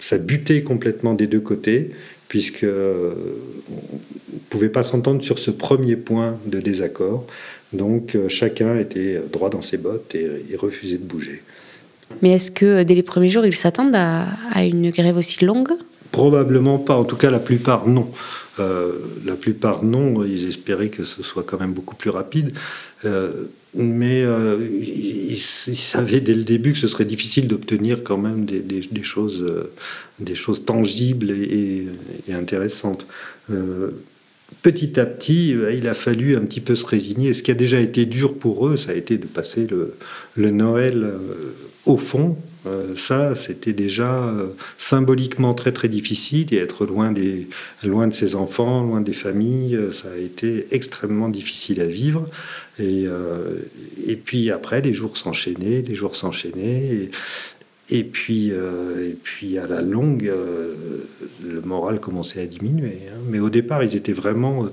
ça 0.00 0.18
butait 0.18 0.62
complètement 0.62 1.14
des 1.14 1.26
deux 1.26 1.40
côtés 1.40 1.90
puisque 2.28 2.64
euh, 2.64 3.14
ne 4.32 4.38
pouvait 4.50 4.68
pas 4.68 4.82
s'entendre 4.82 5.22
sur 5.22 5.38
ce 5.38 5.50
premier 5.50 5.96
point 5.96 6.36
de 6.46 6.60
désaccord. 6.60 7.26
Donc 7.72 8.14
euh, 8.14 8.28
chacun 8.28 8.78
était 8.78 9.20
droit 9.32 9.50
dans 9.50 9.62
ses 9.62 9.76
bottes 9.76 10.14
et, 10.14 10.56
refusait 10.56 10.98
de 10.98 11.04
bouger. 11.04 11.42
Mais 12.22 12.32
est-ce 12.32 12.50
que 12.50 12.82
dès 12.82 12.94
les 12.94 13.02
premiers 13.02 13.28
jours, 13.28 13.46
ils 13.46 13.56
s'attendent 13.56 13.96
à, 13.96 14.26
une 14.64 14.90
grève 14.90 15.16
aussi 15.16 15.44
longue? 15.44 15.72
Probablement 16.12 16.78
pas, 16.78 16.96
en 16.96 17.04
tout 17.04 17.16
cas 17.16 17.30
la 17.30 17.40
plupart 17.40 17.88
non. 17.88 18.08
La 18.58 19.34
plupart 19.34 19.82
non, 19.82 20.24
ils 20.24 20.48
espéraient 20.48 20.88
que 20.88 21.04
ce 21.04 21.22
soit 21.22 21.42
quand 21.42 21.58
même 21.60 21.72
beaucoup 21.72 21.96
plus 21.96 22.10
rapide 22.10 22.52
mais 23.74 24.22
euh, 24.22 24.56
ils, 24.80 25.36
savaient 25.36 26.20
dès 26.20 26.34
le 26.34 26.44
début 26.44 26.72
que 26.72 26.78
ce 26.78 26.88
serait 26.88 27.04
difficile 27.04 27.48
d'obtenir 27.48 28.04
quand 28.04 28.16
même 28.16 28.44
des, 28.44 29.02
choses, 29.02 29.42
euh, 29.42 29.72
des 30.20 30.34
choses 30.34 30.64
tangibles 30.64 31.30
et, 31.30 31.86
intéressantes. 32.32 33.06
Euh, 33.50 33.90
petit 34.62 34.98
à 35.00 35.06
petit, 35.06 35.50
il 35.72 35.88
a 35.88 35.94
fallu 35.94 36.36
un 36.36 36.40
petit 36.40 36.60
peu 36.60 36.76
se 36.76 36.86
résigner. 36.86 37.32
Ce 37.32 37.42
qui 37.42 37.50
a 37.50 37.54
déjà 37.54 37.80
été 37.80 38.06
dur 38.06 38.38
pour 38.38 38.68
eux, 38.68 38.76
ça 38.76 38.92
a 38.92 38.94
été 38.94 39.18
de 39.18 39.26
passer 39.26 39.66
le 40.36 40.50
Noël 40.50 41.12
au 41.86 41.96
fond, 41.96 42.36
euh, 42.66 42.96
ça, 42.96 43.34
c'était 43.36 43.72
déjà 43.72 44.28
euh, 44.28 44.48
symboliquement 44.78 45.54
très 45.54 45.72
très 45.72 45.88
difficile 45.88 46.52
et 46.54 46.58
être 46.58 46.86
loin, 46.86 47.12
de 47.12 48.14
ses 48.14 48.34
enfants, 48.34 48.82
loin 48.82 49.00
des 49.00 49.12
familles, 49.12 49.76
euh, 49.76 49.92
ça 49.92 50.08
a 50.12 50.16
été 50.16 50.66
extrêmement 50.70 51.28
difficile 51.28 51.80
à 51.80 51.86
vivre. 51.86 52.28
Et, 52.78 53.04
et 54.04 54.16
puis 54.16 54.50
après, 54.50 54.80
les 54.80 54.92
jours 54.92 55.16
s'enchaînaient, 55.16 55.82
les 55.82 55.94
jours 55.94 56.16
s'enchaînaient. 56.16 57.08
Et, 57.88 58.02
puis, 58.02 58.48
et 58.48 59.16
puis 59.22 59.58
à 59.58 59.68
la 59.68 59.80
longue, 59.80 60.28
le 61.44 61.60
moral 61.60 62.00
commençait 62.00 62.40
à 62.40 62.46
diminuer. 62.46 62.98
Hein. 63.08 63.20
Mais 63.28 63.38
au 63.38 63.48
départ, 63.48 63.84
ils 63.84 63.94
étaient 63.94 64.12
vraiment 64.12 64.68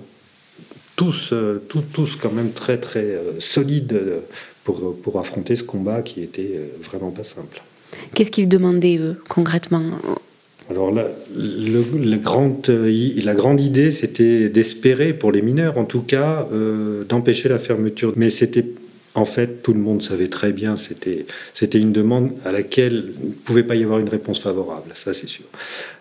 tous, 0.95 1.31
tous, 1.69 1.83
tous 1.93 2.15
quand 2.15 2.31
même 2.31 2.53
très 2.53 2.79
très 2.79 3.19
solides 3.37 4.01
pour, 4.63 4.99
pour 4.99 5.19
affronter 5.19 5.55
ce 5.55 5.63
combat 5.63 6.01
qui 6.01 6.23
était 6.23 6.59
vraiment 6.81 7.11
pas 7.11 7.23
simple. 7.23 7.61
Qu'est-ce 8.13 8.31
qu'ils 8.31 8.49
demandaient, 8.49 8.97
eux, 8.97 9.17
concrètement 9.29 9.81
alors 10.71 10.91
la, 10.91 11.07
le, 11.35 12.17
grande, 12.17 12.69
euh, 12.69 13.09
la 13.23 13.35
grande 13.35 13.59
idée, 13.59 13.91
c'était 13.91 14.47
d'espérer, 14.47 15.13
pour 15.13 15.31
les 15.33 15.41
mineurs 15.41 15.77
en 15.77 15.83
tout 15.83 16.01
cas, 16.01 16.47
euh, 16.53 17.03
d'empêcher 17.03 17.49
la 17.49 17.59
fermeture. 17.59 18.13
Mais 18.15 18.29
c'était, 18.29 18.65
en 19.13 19.25
fait, 19.25 19.63
tout 19.63 19.73
le 19.73 19.81
monde 19.81 20.01
savait 20.01 20.29
très 20.29 20.53
bien, 20.53 20.77
c'était, 20.77 21.25
c'était 21.53 21.77
une 21.77 21.91
demande 21.91 22.31
à 22.45 22.53
laquelle 22.53 23.11
il 23.21 23.29
ne 23.29 23.33
pouvait 23.33 23.63
pas 23.63 23.75
y 23.75 23.83
avoir 23.83 23.99
une 23.99 24.07
réponse 24.07 24.39
favorable, 24.39 24.91
ça 24.93 25.13
c'est 25.13 25.27
sûr. 25.27 25.45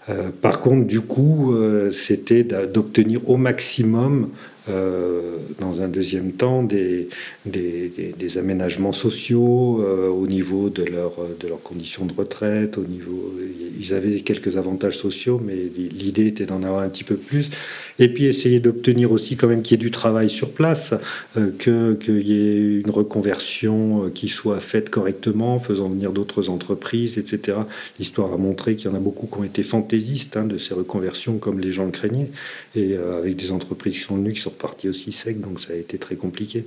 Euh, 0.09 0.29
par 0.41 0.61
contre, 0.61 0.87
du 0.87 1.01
coup, 1.01 1.53
c'était 1.91 2.45
d'obtenir 2.45 3.29
au 3.29 3.37
maximum 3.37 4.29
euh, 4.69 5.37
dans 5.59 5.81
un 5.81 5.89
deuxième 5.89 6.33
temps 6.33 6.63
des, 6.63 7.09
des, 7.47 7.91
des, 8.17 8.39
aménagements 8.39 8.93
sociaux 8.93 9.83
euh, 9.83 10.09
au 10.09 10.27
niveau 10.27 10.69
de, 10.69 10.85
leur, 10.85 11.13
de 11.41 11.49
leurs 11.49 11.63
conditions 11.63 12.05
de 12.05 12.13
retraite, 12.13 12.77
au 12.77 12.85
niveau, 12.85 13.33
ils 13.79 13.95
avaient 13.95 14.21
quelques 14.21 14.59
avantages 14.59 14.99
sociaux, 14.99 15.41
mais 15.43 15.55
l'idée 15.77 16.27
était 16.27 16.45
d'en 16.45 16.63
avoir 16.63 16.83
un 16.83 16.89
petit 16.89 17.05
peu 17.05 17.17
plus. 17.17 17.51
Et 17.99 18.13
puis 18.13 18.27
essayer 18.27 18.61
d'obtenir 18.61 19.13
aussi 19.13 19.37
quand 19.37 19.49
même 19.49 19.63
qu'il 19.63 19.79
y 19.79 19.81
ait 19.81 19.85
du 19.85 19.91
travail 19.91 20.29
sur 20.29 20.51
place, 20.51 20.93
euh, 21.39 21.51
qu'il 21.59 22.27
y 22.27 22.33
ait 22.33 22.81
une 22.81 22.91
reconversion 22.91 24.11
qui 24.15 24.29
soit 24.29 24.61
faite 24.61 24.91
correctement, 24.91 25.59
faisant 25.59 25.89
venir 25.89 26.13
d'autres 26.13 26.51
entreprises, 26.51 27.17
etc. 27.17 27.59
L'histoire 27.99 28.33
a 28.33 28.37
montré 28.37 28.77
qu'il 28.77 28.91
y 28.91 28.93
en 28.93 28.97
a 28.97 29.01
beaucoup 29.01 29.27
qui 29.27 29.39
ont 29.39 29.45
été 29.45 29.63
fantaisistes 29.63 30.37
hein, 30.37 30.45
de 30.45 30.59
ces 30.59 30.75
reconversions, 30.75 31.39
comme 31.39 31.61
les 31.61 31.73
gens 31.73 31.87
le 31.87 31.93
craignaient, 31.93 32.31
et 32.77 32.97
avec 32.97 33.37
des 33.37 33.53
entreprises 33.53 33.95
qui 33.95 34.03
sont 34.03 34.17
venues, 34.17 34.33
qui 34.35 34.41
sont 34.41 34.50
parti 34.57 34.89
aussi 34.89 35.13
sec, 35.13 35.41
donc 35.41 35.61
ça 35.61 35.73
a 35.73 35.77
été 35.77 35.99
très 35.99 36.17
compliqué. 36.17 36.65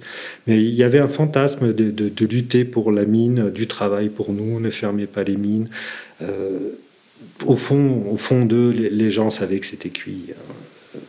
Mais 0.48 0.62
il 0.62 0.74
y 0.74 0.84
avait 0.84 1.00
un 1.00 1.08
fantasme 1.08 1.74
de, 1.74 2.26
lutter 2.26 2.66
pour 2.66 2.92
la 2.92 3.06
mine, 3.06 3.50
du 3.50 3.68
travail 3.68 4.10
pour 4.10 4.34
nous, 4.34 4.60
ne 4.60 4.70
fermez 4.70 5.08
pas 5.08 5.24
les 5.24 5.38
mines. 5.38 5.70
Euh, 6.22 6.72
au 7.46 7.56
fond, 7.56 8.04
au 8.12 8.18
fond 8.18 8.46
d'eux, 8.46 8.70
les, 8.70 9.12
gens 9.12 9.30
savaient 9.30 9.60
que 9.60 9.66
c'était 9.66 9.90
cuit. 9.90 10.32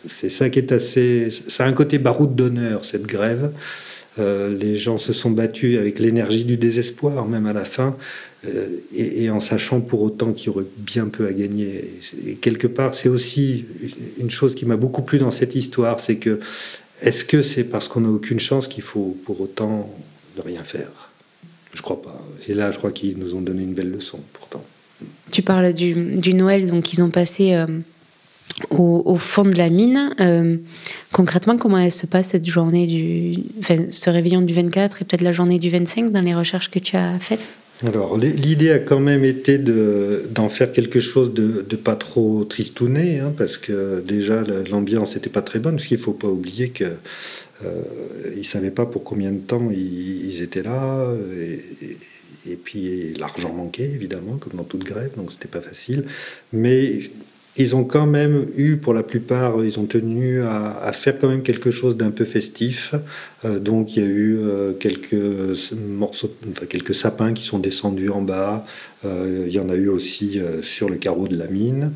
C'est 0.09 0.29
ça 0.29 0.51
qui 0.51 0.59
est 0.59 0.73
assez. 0.73 1.29
Ça 1.31 1.65
a 1.65 1.69
un 1.69 1.73
côté 1.73 1.99
baroud 1.99 2.35
d'honneur, 2.35 2.85
cette 2.85 3.07
grève. 3.07 3.53
Euh, 4.19 4.57
les 4.57 4.77
gens 4.77 4.97
se 4.97 5.13
sont 5.13 5.31
battus 5.31 5.79
avec 5.79 5.99
l'énergie 5.99 6.45
du 6.45 6.57
désespoir, 6.57 7.27
même 7.27 7.47
à 7.47 7.53
la 7.53 7.65
fin, 7.65 7.97
euh, 8.47 8.69
et, 8.95 9.29
en 9.29 9.41
sachant 9.41 9.81
pour 9.81 10.03
autant 10.03 10.33
qu'il 10.33 10.47
y 10.47 10.49
aurait 10.51 10.67
bien 10.79 11.07
peu 11.07 11.27
à 11.27 11.33
gagner. 11.33 11.85
Et 12.25 12.35
quelque 12.35 12.69
part, 12.69 12.95
c'est 12.95 13.09
aussi 13.09 13.65
une 14.19 14.31
chose 14.31 14.55
qui 14.55 14.67
m'a 14.67 14.77
beaucoup 14.77 15.03
plu 15.03 15.19
dans 15.19 15.33
cette 15.33 15.57
histoire, 15.57 15.99
c'est 15.99 16.17
que 16.17 16.39
est-ce 17.03 17.25
que 17.25 17.43
c'est 17.43 17.65
parce 17.65 17.89
qu'on 17.89 18.03
n'a 18.03 18.09
aucune 18.09 18.39
chance 18.39 18.69
qu'il 18.69 18.85
faut 18.85 19.17
pour 19.25 19.41
autant 19.41 19.93
ne 20.37 20.43
rien 20.43 20.63
faire? 20.63 21.11
Je 21.73 21.83
crois 21.83 22.01
pas. 22.01 22.25
Et 22.47 22.55
là, 22.55 22.71
je 22.71 22.79
crois 22.79 22.93
qu'ils 22.93 23.19
nous 23.19 23.35
ont 23.35 23.41
donné 23.41 23.65
une 23.65 23.75
belle 23.75 23.91
leçon, 23.91 24.21
pourtant. 24.33 24.65
Tu 25.33 25.43
parles 25.43 25.73
du, 25.73 26.35
Noël, 26.35 26.69
donc 26.69 26.93
ils 26.93 27.03
ont 27.03 27.11
passé 27.11 27.55
euh, 27.55 27.67
au, 28.71 29.17
fond 29.17 29.45
de 29.45 29.57
la 29.57 29.71
mine. 29.71 30.15
Euh, 30.21 30.57
concrètement, 31.13 31.57
comment 31.57 31.79
elle 31.79 31.93
se 31.93 32.07
passe 32.07 32.29
cette 32.29 32.47
journée 32.47 32.87
du, 32.87 33.43
enfin, 33.59 33.87
ce 33.91 34.11
réveillon 34.11 34.43
du 34.43 34.55
24 34.55 35.03
et 35.03 35.05
peut-être 35.05 35.23
la 35.23 35.33
journée 35.33 35.59
du 35.59 35.71
25 35.71 36.13
dans 36.13 36.21
les 36.21 36.35
recherches 36.35 36.71
que 36.71 36.79
tu 36.79 36.97
as 36.97 37.19
faites? 37.19 37.49
Alors, 37.85 38.17
l'idée 38.17 38.71
a 38.71 38.79
quand 38.79 39.01
même 39.01 39.25
été 39.25 39.59
d'en 39.59 40.49
faire 40.49 40.71
quelque 40.71 41.01
chose 41.01 41.35
de, 41.35 41.77
pas 41.77 41.97
trop 41.97 42.45
tristouné, 42.45 43.19
hein, 43.19 43.33
parce 43.37 43.59
que 43.59 44.01
déjà 44.01 44.43
l'ambiance 44.71 45.17
n'était 45.17 45.29
pas 45.29 45.43
très 45.43 45.59
bonne, 45.59 45.75
parce 45.77 45.87
qu'il 45.87 45.99
faut 45.99 46.13
pas 46.13 46.29
oublier 46.29 46.71
qu'ils 46.71 46.87
euh, 47.65 48.43
savaient 48.45 48.71
pas 48.71 48.87
pour 48.87 49.03
combien 49.03 49.33
de 49.33 49.39
temps 49.39 49.69
ils, 49.71 50.41
étaient 50.41 50.63
là, 50.63 51.13
et, 51.37 52.53
et 52.53 52.57
puis 52.57 53.13
l'argent 53.19 53.53
manquait 53.53 53.91
évidemment, 53.91 54.37
comme 54.39 54.55
dans 54.57 54.65
toute 54.65 54.85
grève, 54.85 55.11
donc 55.17 55.33
c'était 55.33 55.49
pas 55.49 55.61
facile. 55.61 56.05
Mais 56.53 57.01
ils 57.57 57.77
ont 57.77 57.85
quand 57.85 58.07
même 58.07 58.47
eu, 58.57 58.77
pour 58.77 58.95
la 58.95 59.05
plupart, 59.05 59.65
ils 59.65 59.79
ont 59.79 59.85
tenu 59.85 60.43
à, 60.43 60.91
faire 60.93 61.17
quand 61.19 61.29
même 61.29 61.43
quelque 61.43 61.71
chose 61.71 61.97
d'un 61.97 62.11
peu 62.11 62.25
festif. 62.25 62.95
Euh, 63.45 63.59
donc 63.59 63.97
il 63.97 64.03
y 64.03 64.07
a 64.07 64.09
eu 64.09 64.39
euh, 64.41 64.73
quelques 64.73 65.15
morceaux, 65.77 66.35
quelques 66.69 66.95
sapins 66.95 67.33
qui 67.33 67.45
sont 67.45 67.59
descendus 67.59 68.11
en 68.11 68.23
bas. 68.23 68.67
Euh, 69.05 69.45
il 69.47 69.53
y 69.53 69.59
en 69.59 69.69
a 69.69 69.75
eu 69.75 69.89
aussi 69.89 70.41
sur 70.63 70.89
le 70.89 70.97
carreau 70.97 71.29
de 71.29 71.37
la 71.37 71.47
mine. 71.47 71.93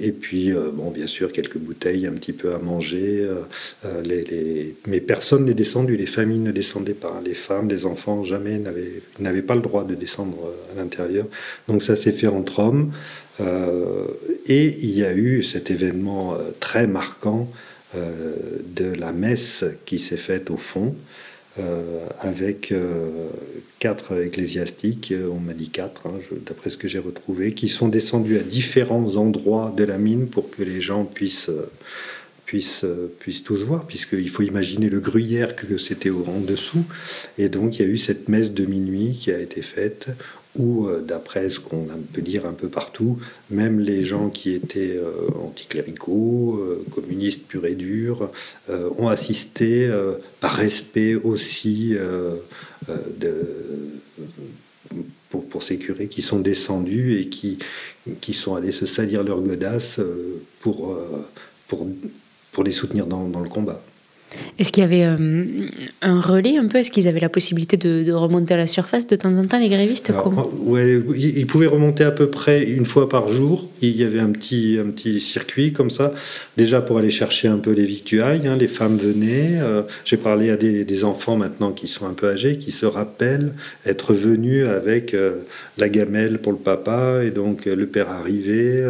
et 0.00 0.12
puis, 0.12 0.52
bon, 0.74 0.90
bien 0.90 1.06
sûr, 1.06 1.32
quelques 1.32 1.58
bouteilles, 1.58 2.06
un 2.06 2.12
petit 2.12 2.32
peu 2.32 2.54
à 2.54 2.58
manger. 2.58 3.26
Les, 4.04 4.74
Mais 4.86 5.00
personne 5.00 5.44
n'est 5.44 5.54
descendu. 5.54 5.96
Les 5.96 6.06
familles 6.06 6.38
ne 6.38 6.52
descendaient 6.52 6.94
pas. 6.94 7.20
Les 7.24 7.34
femmes, 7.34 7.68
les 7.68 7.84
enfants, 7.84 8.22
jamais 8.22 8.60
n'avaient 9.18 9.42
pas 9.42 9.54
le 9.54 9.62
droit 9.62 9.84
de 9.84 9.94
descendre 9.94 10.52
à 10.72 10.80
l'intérieur. 10.80 11.26
Donc 11.66 11.82
ça 11.82 11.96
s'est 11.96 12.12
fait 12.12 12.28
entre 12.28 12.60
hommes. 12.60 12.92
Euh, 13.40 14.06
et 14.46 14.76
il 14.78 14.90
y 14.90 15.04
a 15.04 15.14
eu 15.14 15.42
cet 15.42 15.70
événement 15.70 16.34
euh, 16.34 16.50
très 16.58 16.86
marquant 16.86 17.50
euh, 17.96 18.34
de 18.64 18.92
la 18.94 19.12
messe 19.12 19.64
qui 19.86 19.98
s'est 19.98 20.16
faite 20.16 20.50
au 20.50 20.56
fond, 20.56 20.94
avec 22.20 22.72
quatre 23.78 24.22
ecclésiastiques, 24.22 25.12
on 25.30 25.40
m'a 25.40 25.54
dit 25.54 25.68
quatre, 25.68 26.06
hein, 26.06 26.14
d'après 26.46 26.70
ce 26.70 26.76
que 26.76 26.88
j'ai 26.88 26.98
retrouvé, 26.98 27.52
qui 27.52 27.68
sont 27.68 27.88
descendus 27.88 28.38
à 28.38 28.42
différents 28.42 29.16
endroits 29.16 29.72
de 29.76 29.84
la 29.84 29.98
mine 29.98 30.26
pour 30.28 30.50
que 30.50 30.62
les 30.62 30.80
gens 30.80 31.04
puissent 31.04 31.50
puissent, 32.48 32.86
puissent 33.18 33.42
tous 33.42 33.62
voir, 33.62 33.86
puisqu'il 33.86 34.30
faut 34.30 34.42
imaginer 34.42 34.88
le 34.88 35.00
gruyère 35.00 35.54
que 35.54 35.76
c'était 35.76 36.08
en 36.08 36.40
dessous. 36.40 36.82
Et 37.36 37.50
donc 37.50 37.78
il 37.78 37.82
y 37.82 37.84
a 37.84 37.88
eu 37.88 37.98
cette 37.98 38.30
messe 38.30 38.52
de 38.52 38.64
minuit 38.64 39.18
qui 39.20 39.30
a 39.30 39.38
été 39.38 39.60
faite 39.60 40.06
où, 40.56 40.86
euh, 40.86 41.00
d'après 41.00 41.50
ce 41.50 41.60
qu'on 41.60 41.86
peut 42.12 42.22
dire 42.22 42.46
un 42.46 42.52
peu 42.52 42.68
partout, 42.68 43.18
même 43.50 43.78
les 43.80 44.04
gens 44.04 44.28
qui 44.28 44.52
étaient 44.52 44.96
euh, 44.96 45.28
anticléricaux, 45.40 46.56
euh, 46.60 46.84
communistes 46.90 47.42
purs 47.46 47.66
et 47.66 47.74
durs, 47.74 48.30
ont 48.98 49.08
assisté 49.08 49.90
par 50.40 50.52
respect 50.52 51.14
aussi 51.14 51.96
pour, 55.30 55.44
pour, 55.44 55.62
ces 55.62 55.78
curés 55.78 56.08
qui 56.08 56.22
sont 56.22 56.38
descendus 56.38 57.18
et 57.18 57.28
qui, 57.28 57.58
qui 58.20 58.34
sont 58.34 58.54
allés 58.54 58.72
se 58.72 58.86
salir 58.86 59.24
leurs 59.24 59.40
godasses 59.40 60.00
pour, 60.60 60.98
pour, 61.66 61.86
pour 62.52 62.64
les 62.64 62.72
soutenir 62.72 63.06
dans, 63.06 63.24
dans 63.24 63.40
le 63.40 63.48
combat. 63.48 63.82
Est-ce 64.58 64.72
qu'il 64.72 64.82
y 64.82 64.84
avait 64.84 65.04
euh, 65.04 65.16
un 66.02 66.20
relais 66.20 66.56
un 66.56 66.66
peu? 66.66 66.78
Est-ce 66.78 66.90
qu'ils 66.90 67.06
avaient 67.06 67.20
la 67.20 67.28
possibilité 67.28 67.76
de, 67.76 68.12
remonter 68.12 68.54
à 68.54 68.56
la 68.56 68.66
surface 68.66 69.06
de 69.06 69.14
temps 69.14 69.34
en 69.36 69.44
temps, 69.44 69.58
les 69.58 69.68
grévistes 69.68 70.12
ouais, 70.64 71.00
Ils 71.16 71.46
pouvaient 71.46 71.68
remonter 71.68 72.04
à 72.04 72.10
peu 72.10 72.28
près 72.28 72.64
une 72.64 72.84
fois 72.84 73.08
par 73.08 73.28
jour. 73.28 73.68
Il 73.80 73.96
y 73.96 74.02
avait 74.02 74.18
un 74.18 74.30
petit, 74.30 74.78
un 74.80 74.90
petit 74.90 75.20
circuit 75.20 75.72
comme 75.72 75.90
ça, 75.90 76.12
déjà 76.56 76.80
pour 76.80 76.98
aller 76.98 77.10
chercher 77.10 77.48
un 77.48 77.58
peu 77.58 77.72
les 77.72 77.86
victuailles. 77.86 78.48
Hein. 78.48 78.56
les 78.56 78.68
femmes 78.68 78.96
venaient. 78.96 79.60
Euh, 79.60 79.82
j'ai 80.04 80.16
parlé 80.16 80.50
à 80.50 80.56
des, 80.56 81.04
enfants 81.04 81.36
maintenant 81.36 81.70
qui 81.70 81.86
sont 81.86 82.06
un 82.06 82.12
peu 82.12 82.28
âgés, 82.28 82.58
qui 82.58 82.72
se 82.72 82.84
rappellent 82.84 83.52
être 83.86 84.14
venus 84.14 84.66
avec 84.66 85.14
euh, 85.14 85.36
la 85.78 85.88
gamelle 85.88 86.38
pour 86.38 86.50
le 86.50 86.58
papa. 86.58 87.20
Et 87.24 87.30
donc 87.30 87.66
le 87.66 87.86
père 87.86 88.10
arrivait. 88.10 88.82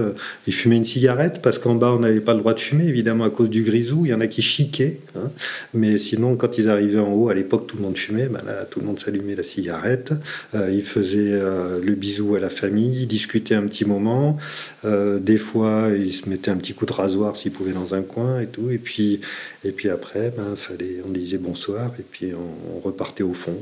il 0.46 0.54
fumait 0.54 0.76
une 0.76 0.86
cigarette 0.86 1.40
parce 1.42 1.58
qu'en 1.58 1.74
bas, 1.74 1.92
on 1.92 1.98
n'avait 1.98 2.20
pas 2.20 2.32
le 2.32 2.40
droit 2.40 2.54
de 2.54 2.60
fumer, 2.60 2.86
évidemment, 2.86 3.24
à 3.24 3.30
cause 3.30 3.50
du 3.50 3.62
grisou. 3.62 4.06
Il 4.06 4.10
y 4.10 4.14
en 4.14 4.22
a 4.22 4.26
qui 4.26 4.40
chiquaient. 4.40 5.00
Hein. 5.14 5.27
Mais 5.74 5.98
sinon, 5.98 6.36
quand 6.36 6.58
ils 6.58 6.68
arrivaient 6.68 6.98
en 6.98 7.12
haut, 7.12 7.28
à 7.28 7.34
l'époque, 7.34 7.66
tout 7.66 7.76
le 7.76 7.82
monde 7.82 7.96
fumait. 7.96 8.28
Ben 8.28 8.42
là, 8.46 8.64
tout 8.64 8.80
le 8.80 8.86
monde 8.86 8.98
s'allumait 8.98 9.34
la 9.34 9.44
cigarette. 9.44 10.12
Euh, 10.54 10.70
ils 10.72 10.82
faisaient 10.82 11.32
euh, 11.32 11.80
le 11.82 11.94
bisou 11.94 12.34
à 12.34 12.40
la 12.40 12.50
famille, 12.50 13.02
ils 13.02 13.06
discutaient 13.06 13.54
un 13.54 13.66
petit 13.66 13.84
moment. 13.84 14.36
Euh, 14.84 15.18
des 15.18 15.38
fois, 15.38 15.88
ils 15.96 16.12
se 16.12 16.28
mettaient 16.28 16.50
un 16.50 16.56
petit 16.56 16.74
coup 16.74 16.86
de 16.86 16.92
rasoir 16.92 17.36
s'ils 17.36 17.52
pouvaient 17.52 17.72
dans 17.72 17.94
un 17.94 18.02
coin 18.02 18.40
et 18.40 18.46
tout. 18.46 18.70
Et 18.70 18.78
puis, 18.78 19.20
et 19.64 19.72
puis 19.72 19.88
après, 19.88 20.32
ben, 20.36 20.56
fallait, 20.56 21.02
on 21.06 21.10
disait 21.10 21.38
bonsoir 21.38 21.92
et 21.98 22.04
puis 22.08 22.32
on, 22.34 22.80
repartait 22.80 23.24
au 23.24 23.34
fond. 23.34 23.56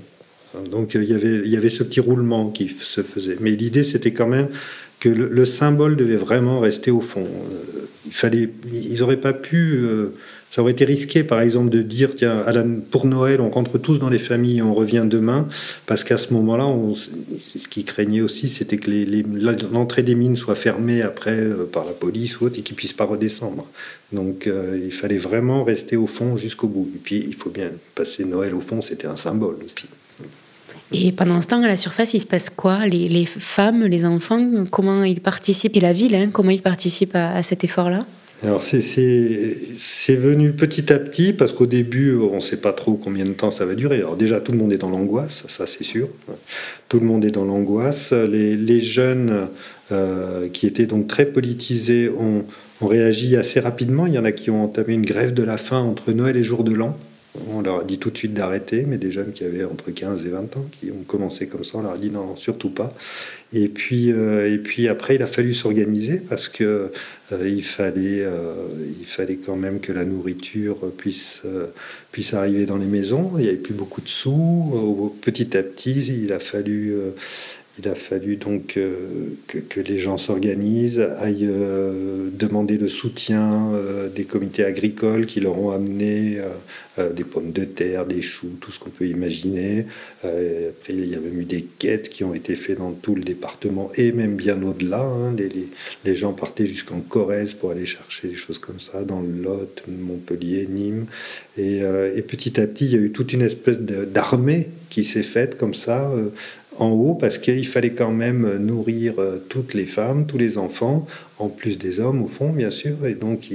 Donc 0.71 0.95
il 0.95 1.05
y 1.05 1.15
avait, 1.15 1.41
il 1.45 1.49
y 1.49 1.57
avait 1.57 1.71
ce 1.71 1.83
petit 1.83 2.01
roulement 2.01 2.51
qui 2.51 2.69
se 2.69 3.03
faisait. 3.03 3.37
Mais 3.41 3.51
l'idée, 3.51 3.83
c'était 3.83 4.13
quand 4.13 4.27
même 4.27 4.49
que 5.01 5.09
le, 5.09 5.45
symbole 5.45 5.97
devait 5.97 6.17
vraiment 6.17 6.61
rester 6.61 6.91
au 6.91 7.01
fond. 7.01 7.27
il 8.07 8.13
fallait, 8.13 8.49
ils 8.73 8.99
n'auraient 9.01 9.21
pas 9.21 9.33
pu 9.33 9.87
ça 10.57 10.63
aurait 10.63 10.73
été 10.73 10.87
risqué, 10.87 11.23
par 11.23 11.43
exemple, 11.43 11.69
de 11.69 11.83
dire 11.83 12.17
tiens, 12.17 12.43
pour 12.91 13.05
Noël, 13.05 13.43
on 13.43 13.51
rentre 13.51 13.77
tous 13.77 13.99
dans 13.99 14.09
les 14.09 14.19
familles 14.19 14.61
et 14.61 14.63
on 14.63 14.73
revient 14.73 15.05
demain, 15.07 15.47
parce 15.85 16.03
qu'à 16.03 16.17
ce 16.17 16.33
moment-là, 16.33 16.67
ce 17.37 17.69
qui 17.69 17.85
craignait 17.85 18.23
aussi, 18.23 18.49
c'était 18.49 18.79
que 18.79 18.91
l'entrée 19.71 20.03
des 20.03 20.15
mines 20.15 20.35
soit 20.35 20.55
fermée 20.55 21.03
après 21.03 21.37
euh, 21.37 21.69
par 21.71 21.85
la 21.85 21.93
police 21.93 22.41
ou 22.41 22.47
autre 22.47 22.59
et 22.59 22.63
qu'ils 22.63 22.75
puissent 22.75 22.95
pas 22.95 23.05
redescendre. 23.05 23.67
Donc, 24.13 24.47
euh, 24.47 24.81
il 24.83 24.93
fallait 24.93 25.19
vraiment 25.19 25.63
rester 25.63 25.99
au 25.99 26.07
fond 26.07 26.39
jusqu'au 26.39 26.69
bout. 26.69 26.89
Et 26.95 27.01
puis, 27.05 27.23
il 27.29 27.35
faut 27.35 27.51
bien 27.51 27.69
passer 27.95 28.25
Noël 28.25 28.55
au 28.55 28.63
fond, 28.63 28.81
c'était 28.81 29.09
un 29.09 29.17
symbole 29.17 29.57
aussi. 29.63 29.85
Et 30.91 31.13
pendant 31.13 31.43
ce 31.43 31.49
temps, 31.49 31.63
à 31.63 31.69
la 31.69 31.77
surface, 31.77 32.15
il 32.15 32.21
se 32.21 32.27
passe 32.27 32.49
quoi? 32.49 32.87
Les, 32.87 33.27
femmes, 33.27 33.85
les 33.85 34.07
enfants, 34.07 34.65
comment 34.71 35.05
ils 35.05 35.21
participent? 35.21 35.77
Et 35.77 35.81
la 35.81 35.93
ville, 35.93 36.15
hein, 36.15 36.31
comment 36.33 36.49
ils 36.49 36.63
participent 36.63 37.15
à 37.15 37.43
cet 37.43 37.63
effort-là? 37.63 38.07
Alors 38.43 38.61
c'est 38.61 40.15
venu 40.15 40.53
petit 40.53 40.93
à 40.93 40.99
petit 40.99 41.33
parce 41.33 41.53
qu'au 41.53 41.65
début 41.65 42.15
on 42.17 42.37
ne 42.37 42.41
sait 42.41 42.59
pas 42.59 42.75
trop 42.75 42.95
combien 42.95 43.25
de 43.25 43.31
temps 43.31 43.51
ça 43.51 43.65
va 43.65 43.75
durer. 43.75 43.97
Alors 43.99 44.17
déjà 44.17 44.41
tout 44.41 44.53
le 44.53 44.59
monde 44.59 44.73
est 44.73 44.79
dans 44.79 44.91
l'angoisse, 44.91 45.45
ça 45.49 45.67
c'est 45.67 45.85
sûr. 45.85 46.09
Tout 46.89 46.99
le 47.01 47.07
monde 47.07 47.25
est 47.25 47.31
dans 47.31 47.47
l'angoisse. 47.47 48.13
Les, 48.13 48.81
jeunes 48.83 49.49
euh, 49.91 50.49
qui 50.51 50.67
étaient 50.67 50.87
donc 50.87 51.09
très 51.09 51.25
politisés 51.25 52.11
ont, 52.11 52.45
ont, 52.83 52.87
réagi 52.87 53.37
assez 53.37 53.59
rapidement. 53.59 54.07
Il 54.07 54.13
y 54.13 54.19
en 54.19 54.25
a 54.25 54.33
qui 54.33 54.51
ont 54.51 54.65
entamé 54.65 54.93
une 54.93 55.07
grève 55.07 55.33
de 55.33 55.43
la 55.43 55.57
faim 55.57 55.81
entre 55.81 56.13
Noël 56.13 56.37
et 56.37 56.43
jour 56.43 56.63
de 56.63 56.73
l'an. 56.73 56.97
On 57.51 57.61
leur 57.61 57.81
a 57.81 57.85
dit 57.85 57.99
tout 57.99 58.11
de 58.11 58.19
suite 58.19 58.35
d'arrêter, 58.35 58.85
mais 58.87 58.99
des 58.99 59.13
jeunes 59.13 59.33
qui 59.33 59.45
avaient 59.45 59.65
entre 59.65 59.91
15 59.91 60.27
et 60.27 60.31
20 60.31 60.57
ans, 60.57 60.67
qui 60.73 60.91
ont 60.91 61.05
commencé 61.07 61.47
comme 61.47 61.65
ça, 61.65 61.79
on 61.79 61.83
leur 61.83 61.93
a 61.93 61.99
dit 61.99 62.11
non, 62.11 62.37
surtout 62.37 62.71
pas. 62.71 62.95
Et 63.53 63.69
puis, 63.69 64.11
euh, 64.13 64.59
après, 64.91 65.15
il 65.15 65.23
a 65.23 65.27
fallu 65.27 65.55
s'organiser 65.55 66.21
parce 66.29 66.49
que 66.49 66.91
euh, 67.33 67.49
il 67.49 67.63
fallait, 67.63 68.25
euh, 68.25 68.55
quand 69.45 69.57
même 69.57 69.81
que 69.81 69.93
la 69.93 70.05
nourriture 70.05 70.93
puisse, 70.97 71.43
puisse 72.13 72.35
arriver 72.35 72.67
dans 72.67 72.77
les 72.77 72.87
maisons. 72.87 73.33
Il 73.37 73.43
n'y 73.43 73.49
avait 73.49 73.57
plus 73.57 73.75
beaucoup 73.75 74.01
de 74.01 74.09
sous. 74.09 75.15
Petit 75.23 75.57
à 75.57 75.63
petit, 75.63 76.01
il 76.01 76.33
a 76.33 76.39
fallu 76.39 76.95
il 77.79 77.89
a 77.89 77.95
fallu 77.95 78.37
donc 78.37 78.75
euh, 78.77 78.97
que, 79.47 79.81
les 79.81 79.99
gens 79.99 80.17
s'organisent, 80.17 81.01
aillent 81.19 81.49
euh, 81.51 82.31
demander 82.33 82.79
le 82.79 82.89
soutien 82.89 83.71
euh, 83.75 84.09
des 84.09 84.25
comités 84.25 84.65
agricoles 84.65 85.27
qui 85.27 85.41
leur 85.41 85.59
ont 85.59 85.71
amené 85.71 86.39
des 87.15 87.25
pommes 87.25 87.53
de 87.53 87.65
terre, 87.65 88.07
des 88.07 88.23
choux, 88.23 88.53
tout 88.59 88.73
ce 88.73 88.79
qu'on 88.79 88.89
peut 88.89 89.07
imaginer. 89.07 89.85
après, 90.23 90.95
il 90.95 91.05
y 91.05 91.15
a 91.15 91.21
même 91.21 91.39
eu 91.39 91.45
des 91.45 91.63
quêtes 91.79 92.09
qui 92.09 92.25
ont 92.25 92.33
été 92.33 92.57
faites 92.57 92.79
dans 92.79 92.93
tout 92.93 93.15
le 93.15 93.23
département 93.23 93.91
et 93.97 94.13
même 94.13 94.35
bien 94.35 94.63
au-delà. 94.63 95.01
Hein. 95.01 95.37
Les, 96.05 96.17
gens 96.17 96.33
partaient 96.33 96.67
jusqu'en 96.67 97.01
Corrèze 97.01 97.53
pour 97.53 97.71
aller 97.71 97.85
chercher 97.85 98.29
des 98.29 98.37
choses 98.37 98.57
comme 98.57 98.81
ça, 98.81 99.05
dans 99.05 99.21
le 99.21 99.43
Lot, 99.43 99.83
Montpellier, 99.89 100.67
Nîmes. 100.71 101.05
Et, 101.59 101.81
et 101.81 102.23
petit 102.23 102.59
à 102.59 102.67
petit, 102.67 102.87
il 102.87 102.93
y 102.93 102.97
a 102.97 103.01
eu 103.01 103.13
toute 103.13 103.35
une 103.35 103.43
espèce 103.43 103.79
d'armée 103.79 104.69
qui 104.89 105.05
s'est 105.05 105.23
faite 105.23 105.59
comme 105.59 105.75
ça 105.75 106.11
en 106.79 106.91
haut 106.91 107.15
parce 107.15 107.39
qu'il 107.39 107.67
fallait 107.67 107.93
quand 107.93 108.11
même 108.11 108.57
nourrir 108.59 109.19
euh, 109.19 109.39
toutes 109.49 109.75
les 109.75 109.87
femmes, 109.87 110.27
tous 110.27 110.39
les 110.39 110.59
enfants, 110.59 111.07
en 111.39 111.49
plus 111.49 111.79
des 111.79 112.01
hommes 112.01 112.23
au 112.23 112.27
fond, 112.27 112.51
bien 112.51 112.71
sûr. 112.71 113.07
Et 113.07 113.15
donc, 113.15 113.49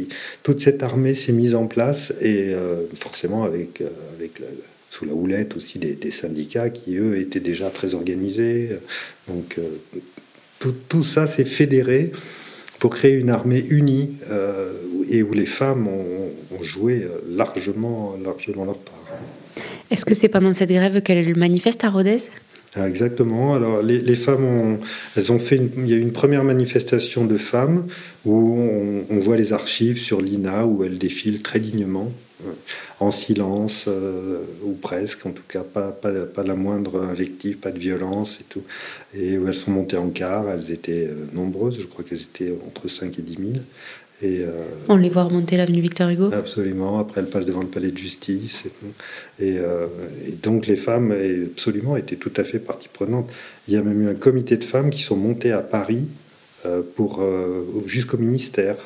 toute 0.44 0.62
cette 0.62 0.84
armée 0.84 1.16
s'est 1.16 1.32
mise 1.32 1.56
en 1.56 1.68
place 1.68 2.14
et 2.22 2.54
euh, 2.54 2.84
forcément 2.96 3.44
avec, 3.44 3.82
euh, 3.82 3.88
avec 4.18 4.42
sous 4.90 5.06
la 5.06 5.14
houlette 5.14 5.56
aussi 5.56 5.80
des, 5.80 6.12
syndicats 6.12 6.70
qui, 6.70 6.98
eux, 6.98 7.18
étaient 7.20 7.40
déjà 7.40 7.70
très 7.70 7.94
organisés. 7.94 8.72
Donc, 9.28 9.58
tout, 10.60 11.04
ça 11.04 11.28
s'est 11.28 11.46
fédéré 11.46 12.12
pour 12.78 12.90
créer 12.90 13.14
une 13.14 13.30
armée 13.30 13.66
unie 13.70 14.18
et 15.10 15.24
où 15.24 15.32
les 15.32 15.46
femmes 15.46 15.88
ont, 15.88 16.58
ont, 16.60 16.64
joué 16.64 17.08
largement, 17.30 18.18
largement 18.22 18.66
leur 18.66 18.78
part. 18.78 19.02
Est-ce 19.92 20.06
que 20.06 20.14
c'est 20.14 20.28
pendant 20.28 20.52
cette 20.52 20.72
grève 20.72 21.02
qu'elles 21.02 21.38
manifestent 21.38 21.86
à 21.86 21.90
Rodez? 21.90 22.20
Exactement. 22.78 23.54
Alors 23.54 23.82
les, 23.82 24.16
femmes, 24.16 24.46
ont, 24.46 24.80
elles 25.16 25.32
ont 25.32 25.40
fait. 25.40 25.62
il 25.78 25.90
y 25.90 25.94
a 25.94 25.98
eu 25.98 26.02
une 26.02 26.14
première 26.14 26.44
manifestation 26.44 27.26
de 27.26 27.38
femmes 27.38 27.88
où 28.26 28.58
on, 29.10 29.20
voit 29.20 29.38
les 29.38 29.54
archives 29.54 30.00
sur 30.00 30.22
l'INA 30.22 30.66
où 30.66 30.84
elles 30.84 30.98
défilent 30.98 31.42
très 31.42 31.60
dignement, 31.60 32.12
euh, 32.46 32.52
en 33.00 33.12
silence 33.12 33.86
euh, 33.88 34.44
ou 34.64 34.74
presque, 34.74 35.26
en 35.26 35.32
tout 35.32 35.44
cas 35.48 35.64
pas, 35.64 35.92
pas, 35.92 36.44
la 36.44 36.56
moindre 36.56 37.02
invective, 37.02 37.58
pas 37.58 37.72
de 37.72 37.80
violence 37.80 38.38
et 38.40 38.46
tout. 38.48 38.64
Et 39.14 39.38
où 39.38 39.48
elles 39.48 39.54
sont 39.54 39.72
montées 39.72 39.98
en 39.98 40.10
car. 40.10 40.50
Elles 40.50 40.72
étaient 40.72 41.08
euh, 41.08 41.26
nombreuses. 41.34 41.80
Je 41.80 41.88
crois 41.88 42.04
qu'elles 42.04 42.22
étaient 42.22 42.54
entre 42.66 42.88
5 42.88 43.18
et 43.20 43.22
10 43.22 43.38
000. 43.54 43.54
Euh, 44.24 44.64
On 44.88 44.98
les 44.98 45.10
voit 45.10 45.24
remonter 45.24 45.58
l'avenue 45.58 45.82
Victor 45.82 46.10
Hugo 46.10 46.32
Absolument. 46.34 47.00
Après, 47.00 47.22
elles 47.22 47.30
passent 47.30 47.46
devant 47.46 47.62
le 47.62 47.68
palais 47.68 47.92
de 47.92 47.98
justice. 47.98 48.64
Et, 49.40 49.58
euh, 49.58 49.88
donc, 50.44 50.68
les 50.68 50.76
femmes, 50.76 51.14
absolument, 51.52 51.98
étaient 51.98 52.16
tout 52.16 52.34
à 52.38 52.44
fait 52.44 52.60
partie 52.60 52.88
prenante. 52.88 53.30
Il 53.68 53.74
y 53.74 53.78
a 53.78 53.82
même 53.82 54.02
eu 54.02 54.10
un 54.10 54.16
comité 54.16 54.58
de 54.58 54.64
femmes 54.64 54.90
qui 54.90 55.02
sont 55.02 55.16
montées 55.18 55.52
à 55.52 55.62
Paris 55.62 56.08
euh, 56.66 56.82
pour, 56.96 57.24
jusqu'au 57.86 58.18
ministère. 58.18 58.78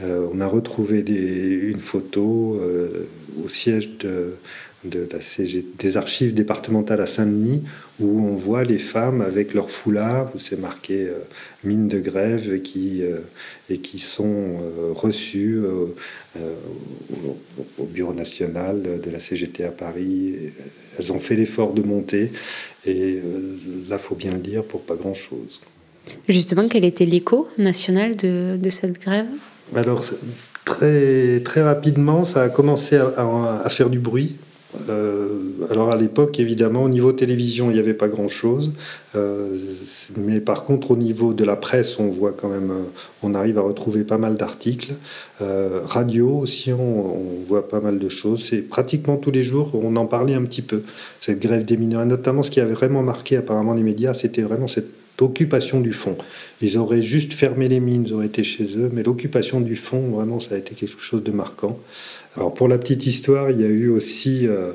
on 0.00 0.40
a 0.40 0.46
retrouvé 0.46 1.00
une 1.00 1.80
photo 1.80 2.60
au 3.44 3.48
siège 3.48 3.90
de, 3.98 4.34
de 4.84 5.08
la 5.10 5.20
CG, 5.20 5.64
des 5.78 5.96
archives 5.96 6.34
départementales 6.34 7.00
à 7.00 7.06
Saint-Denis 7.06 7.62
où 8.00 8.20
on 8.20 8.34
voit 8.34 8.64
les 8.64 8.78
femmes 8.78 9.20
avec 9.20 9.54
leur 9.54 9.70
foulard, 9.70 10.30
où 10.34 10.38
c'est 10.38 10.58
marqué 10.58 11.06
euh, 11.06 11.18
mine 11.62 11.86
de 11.86 12.00
grève, 12.00 12.60
qui, 12.60 13.02
euh, 13.02 13.18
et 13.70 13.78
qui 13.78 13.98
sont 13.98 14.24
euh, 14.26 14.92
reçues 14.92 15.60
au, 15.60 15.94
Bureau 17.78 18.12
national 18.12 19.00
de 19.00 19.10
la 19.10 19.20
CGT 19.20 19.62
à 19.62 19.70
Paris. 19.70 20.34
Elles 20.98 21.12
ont 21.12 21.20
fait 21.20 21.36
l'effort 21.36 21.72
de 21.72 21.82
monter, 21.82 22.32
et 22.84 23.20
là, 23.88 23.98
faut 23.98 24.16
bien 24.16 24.32
le 24.32 24.38
dire, 24.38 24.64
pour 24.64 24.82
pas 24.82 24.96
grand-chose. 24.96 25.60
Justement, 26.28 26.66
quel 26.66 26.84
était 26.84 27.06
l'écho 27.06 27.46
national 27.56 28.16
de, 28.16 28.56
de 28.56 28.70
cette 28.70 29.00
grève? 29.00 29.28
Alors, 29.76 30.04
très, 30.64 31.40
très 31.44 31.62
rapidement, 31.62 32.24
ça 32.24 32.42
a 32.42 32.48
commencé 32.48 32.96
à, 32.96 33.60
à 33.62 33.68
faire 33.68 33.88
du 33.88 34.00
bruit 34.00 34.36
Euh, 34.53 34.53
alors 35.70 35.90
à 35.90 35.96
l'époque, 35.96 36.40
évidemment, 36.40 36.82
au 36.82 36.88
niveau 36.88 37.12
télévision, 37.12 37.70
il 37.70 37.74
n'y 37.74 37.78
avait 37.78 37.94
pas 37.94 38.08
grand-chose. 38.08 38.72
Euh, 39.14 39.56
mais 40.16 40.40
par 40.40 40.64
contre, 40.64 40.90
au 40.90 40.96
niveau 40.96 41.32
de 41.32 41.44
la 41.44 41.56
presse, 41.56 41.98
on 41.98 42.08
voit 42.08 42.32
quand 42.32 42.48
même, 42.48 42.72
on 43.22 43.34
arrive 43.34 43.58
à 43.58 43.62
retrouver 43.62 44.04
pas 44.04 44.18
mal 44.18 44.36
d'articles. 44.36 44.94
radio 45.40 46.38
aussi, 46.38 46.72
on, 46.72 47.16
voit 47.46 47.68
pas 47.68 47.80
mal 47.80 47.98
de 47.98 48.08
choses. 48.08 48.46
C'est 48.48 48.62
pratiquement 48.62 49.16
tous 49.16 49.30
les 49.30 49.42
jours, 49.42 49.70
on 49.74 49.96
en 49.96 50.06
parlait 50.06 50.34
un 50.34 50.42
petit 50.42 50.62
peu, 50.62 50.82
cette 51.20 51.40
grève 51.40 51.64
des 51.64 51.76
mineurs. 51.76 52.02
Et 52.02 52.06
notamment, 52.06 52.42
ce 52.42 52.50
qui 52.50 52.60
avait 52.60 52.74
vraiment 52.74 53.02
marqué 53.02 53.36
apparemment 53.36 53.74
les 53.74 53.82
médias, 53.82 54.14
c'était 54.14 54.42
vraiment 54.42 54.68
cette 54.68 54.88
occupation 55.22 55.80
du 55.80 55.92
fond. 55.92 56.16
Ils 56.60 56.78
auraient 56.78 57.02
juste 57.02 57.32
fermé 57.32 57.68
les 57.68 57.80
mines, 57.80 58.04
ils 58.06 58.12
auraient 58.12 58.26
été 58.26 58.44
chez 58.44 58.64
eux, 58.76 58.90
mais 58.92 59.02
l'occupation 59.02 59.60
du 59.60 59.76
fond, 59.76 60.00
vraiment, 60.00 60.40
ça 60.40 60.54
a 60.54 60.58
été 60.58 60.74
quelque 60.74 61.00
chose 61.00 61.22
de 61.22 61.30
marquant. 61.30 61.78
Alors 62.36 62.52
pour 62.52 62.68
la 62.68 62.78
petite 62.78 63.06
histoire, 63.06 63.50
il 63.50 63.60
y 63.60 63.64
a 63.64 63.68
eu 63.68 63.88
aussi, 63.88 64.46
euh, 64.46 64.72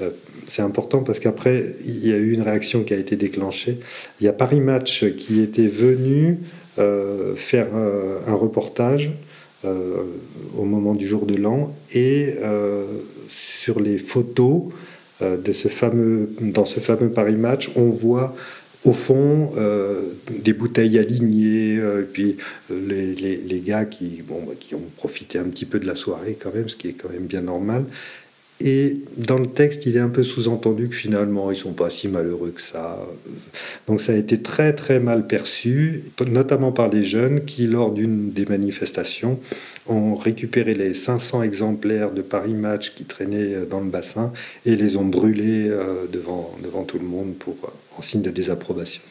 euh, 0.00 0.10
c'est 0.46 0.62
important 0.62 1.02
parce 1.02 1.18
qu'après, 1.18 1.74
il 1.84 2.06
y 2.06 2.12
a 2.12 2.16
eu 2.16 2.32
une 2.32 2.42
réaction 2.42 2.84
qui 2.84 2.94
a 2.94 2.96
été 2.96 3.16
déclenchée. 3.16 3.78
Il 4.20 4.26
y 4.26 4.28
a 4.28 4.32
Paris 4.32 4.60
Match 4.60 5.04
qui 5.16 5.40
était 5.40 5.66
venu 5.66 6.38
euh, 6.78 7.34
faire 7.34 7.68
un 7.74 8.34
reportage 8.34 9.12
au 10.56 10.64
moment 10.64 10.94
du 10.94 11.06
jour 11.06 11.26
de 11.26 11.36
l'an 11.36 11.76
et 11.94 12.34
sur 13.28 13.78
les 13.78 13.98
photos 13.98 14.62
de 15.20 15.52
ce 15.52 15.68
fameux, 15.68 16.30
dans 16.40 16.64
ce 16.64 16.80
fameux 16.80 17.10
Paris 17.10 17.36
Match, 17.36 17.70
on 17.76 17.90
voit 17.90 18.34
au 18.84 18.92
fond, 18.92 19.52
euh, 19.56 20.12
des 20.30 20.52
bouteilles 20.52 20.98
alignées, 20.98 21.78
euh, 21.78 22.02
puis 22.10 22.38
euh, 22.70 23.14
les, 23.14 23.60
gars 23.60 23.84
qui, 23.84 24.22
bah, 24.26 24.34
qui 24.58 24.74
ont 24.74 24.82
profité 24.96 25.38
un 25.38 25.44
petit 25.44 25.66
peu 25.66 25.78
de 25.78 25.86
la 25.86 25.96
soirée 25.96 26.36
quand 26.40 26.54
même, 26.54 26.68
ce 26.68 26.76
qui 26.76 26.88
est 26.88 26.92
quand 26.92 27.10
même 27.10 27.26
bien 27.26 27.42
normal. 27.42 27.84
Et 28.62 28.98
dans 29.16 29.38
le 29.38 29.46
texte, 29.46 29.86
il 29.86 29.96
est 29.96 30.00
un 30.00 30.10
peu 30.10 30.22
sous-entendu 30.22 30.88
que 30.88 30.94
finalement, 30.94 31.50
ils 31.50 31.56
sont 31.56 31.72
pas 31.72 31.88
si 31.88 32.08
malheureux 32.08 32.50
que 32.50 32.60
ça. 32.60 32.98
Donc 33.86 34.00
ça 34.00 34.12
a 34.12 34.16
été 34.16 34.42
très 34.42 34.74
très 34.74 35.00
mal 35.00 35.26
perçu, 35.26 36.04
notamment 36.26 36.70
par 36.70 36.90
les 36.90 37.02
jeunes 37.02 37.44
qui, 37.44 37.66
lors 37.66 37.90
d'une 37.90 38.32
des 38.32 38.44
manifestations, 38.44 39.38
ont 39.86 40.14
récupéré 40.14 40.74
les 40.74 40.92
500 40.92 41.42
exemplaires 41.42 42.12
de 42.12 42.20
Paris 42.20 42.52
Match 42.52 42.94
qui 42.94 43.04
traînaient 43.04 43.64
dans 43.68 43.80
le 43.80 43.88
bassin 43.88 44.30
et 44.66 44.76
les 44.76 44.96
ont 44.96 45.06
brûlés 45.06 45.70
devant, 46.12 46.54
devant 46.62 46.84
tout 46.84 46.98
le 46.98 47.06
monde 47.06 47.34
pour 47.38 47.56
signe 48.02 48.22
de 48.22 48.30
désapprobation. 48.30 49.02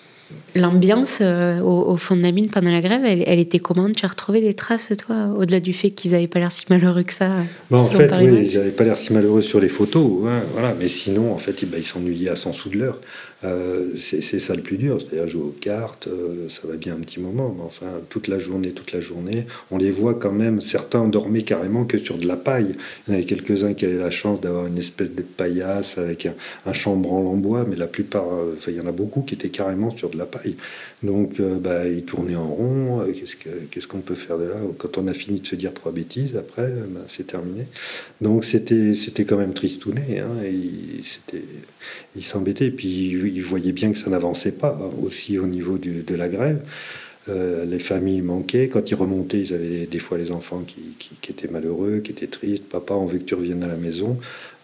L'ambiance 0.56 1.20
euh, 1.22 1.60
au, 1.60 1.98
fond 1.98 2.16
de 2.16 2.22
la 2.22 2.32
mine 2.32 2.50
pendant 2.50 2.70
la 2.70 2.82
grève, 2.82 3.02
elle, 3.04 3.40
était 3.40 3.60
comment 3.60 3.90
Tu 3.92 4.06
as 4.06 4.10
retrouvé 4.10 4.42
des 4.42 4.54
traces, 4.54 4.92
toi, 4.98 5.34
au-delà 5.38 5.60
du 5.60 5.74
fait 5.74 5.92
qu'ils 5.92 6.12
n'avaient 6.12 6.28
pas 6.28 6.40
l'air 6.40 6.52
si 6.52 6.66
malheureux 6.70 7.04
que 7.04 7.14
ça 7.14 7.30
bah, 7.70 7.78
En 7.78 7.86
fait, 7.88 8.12
oui, 8.20 8.48
ils 8.52 8.58
n'avaient 8.58 8.72
pas 8.72 8.84
l'air 8.84 8.98
si 8.98 9.14
malheureux 9.14 9.42
sur 9.42 9.60
les 9.60 9.70
photos, 9.70 10.28
hein, 10.28 10.42
voilà. 10.54 10.76
mais 10.80 10.88
sinon, 10.88 11.34
en 11.34 11.38
fait, 11.38 11.62
ils 11.62 11.84
s'ennuyaient 11.84 12.30
à 12.30 12.36
100 12.36 12.54
sous 12.54 12.70
de 12.70 12.78
l'heure. 12.78 13.00
Euh, 13.46 13.96
c'est 13.96 14.40
ça 14.40 14.54
le 14.54 14.62
plus 14.62 14.78
dur, 14.78 15.00
c'est-à-dire 15.00 15.28
jouer 15.28 15.44
aux 15.44 15.56
cartes, 15.62 16.08
euh, 16.08 16.50
ça 16.50 16.68
va 16.68 16.76
bien 16.76 16.96
un 16.96 17.00
petit 17.00 17.22
moment, 17.22 17.54
mais 17.56 17.64
enfin, 17.64 17.88
toute 18.10 18.28
la 18.28 18.38
journée, 18.38 18.72
toute 18.72 18.92
la 18.92 19.00
journée, 19.00 19.46
on 19.72 19.78
les 19.78 19.92
voit 19.92 20.14
quand 20.14 20.34
même, 20.34 20.60
certains 20.60 21.08
dormaient 21.08 21.44
carrément 21.44 21.86
que 21.86 21.98
sur 21.98 22.18
de 22.18 22.28
la 22.28 22.36
paille. 22.36 22.74
Il 23.08 23.12
y 23.12 23.14
en 23.14 23.18
avait 23.18 23.26
quelques-uns 23.26 23.74
qui 23.74 23.86
avaient 23.86 23.98
la 23.98 24.12
chance 24.12 24.42
d'avoir 24.42 24.66
une 24.66 24.78
espèce 24.78 25.12
de 25.12 25.22
paillasse 25.22 25.98
avec 25.98 26.28
un, 26.66 26.74
chambranle 26.74 27.28
en 27.28 27.36
bois, 27.36 27.66
mais 27.68 27.78
la 27.78 27.88
plupart, 27.88 28.28
euh, 28.34 28.56
enfin, 28.58 28.72
il 28.72 28.78
y 28.78 28.82
en 28.82 28.88
a 28.88 28.92
beaucoup 28.92 29.22
qui 29.22 29.36
étaient 29.36 29.50
carrément 29.50 29.90
sur 29.90 30.10
de 30.10 30.18
la 30.18 30.26
paille. 30.26 30.56
Donc, 31.02 31.42
bah, 31.42 31.88
ils 31.88 32.04
tournaient 32.04 32.36
en 32.36 32.48
rond, 32.48 33.02
qu'est-ce 33.72 33.88
qu'on 33.88 34.02
peut 34.02 34.16
faire 34.16 34.38
de 34.38 34.44
là? 34.46 34.56
Quand 34.78 34.98
on 34.98 35.08
a 35.08 35.14
fini 35.14 35.40
de 35.40 35.48
se 35.48 35.56
dire 35.56 35.74
trois 35.74 35.94
bêtises, 35.94 36.36
après, 36.36 36.68
bah, 36.90 37.02
c'est 37.08 37.28
terminé. 37.28 37.68
Donc, 38.20 38.44
c'était 38.44 39.26
quand 39.26 39.38
même 39.38 39.54
tristouné, 39.54 40.20
hein, 40.20 40.44
et 40.46 40.54
ils 42.16 42.24
s'embêtaient, 42.24 42.70
puis 42.70 43.29
ils 43.30 43.44
voyaient 43.44 43.72
bien 43.72 43.92
que 43.92 43.98
ça 43.98 44.10
n'avançait 44.10 44.52
pas 44.52 44.78
hein, 44.82 44.90
aussi 45.04 45.38
au 45.38 45.48
niveau 45.48 45.78
de 45.78 46.16
la 46.16 46.28
grève. 46.28 46.62
Euh, 47.30 47.66
les 47.66 47.80
familles 47.80 48.22
manquaient. 48.22 48.68
Quand 48.70 48.90
ils 48.90 48.96
remontaient, 48.96 49.40
ils 49.40 49.54
avaient 49.54 49.86
des, 49.86 50.00
fois 50.00 50.18
les 50.18 50.32
enfants 50.32 50.64
qui, 50.66 51.30
étaient 51.30 51.48
malheureux, 51.48 52.00
qui 52.00 52.12
étaient 52.12 52.28
tristes. 52.28 52.64
Papa, 52.64 52.94
on 52.94 53.06
veut 53.06 53.20
que 53.20 53.24
tu 53.24 53.36
reviennes 53.36 53.64
à 53.64 53.68
la 53.68 53.76
maison. 53.76 54.18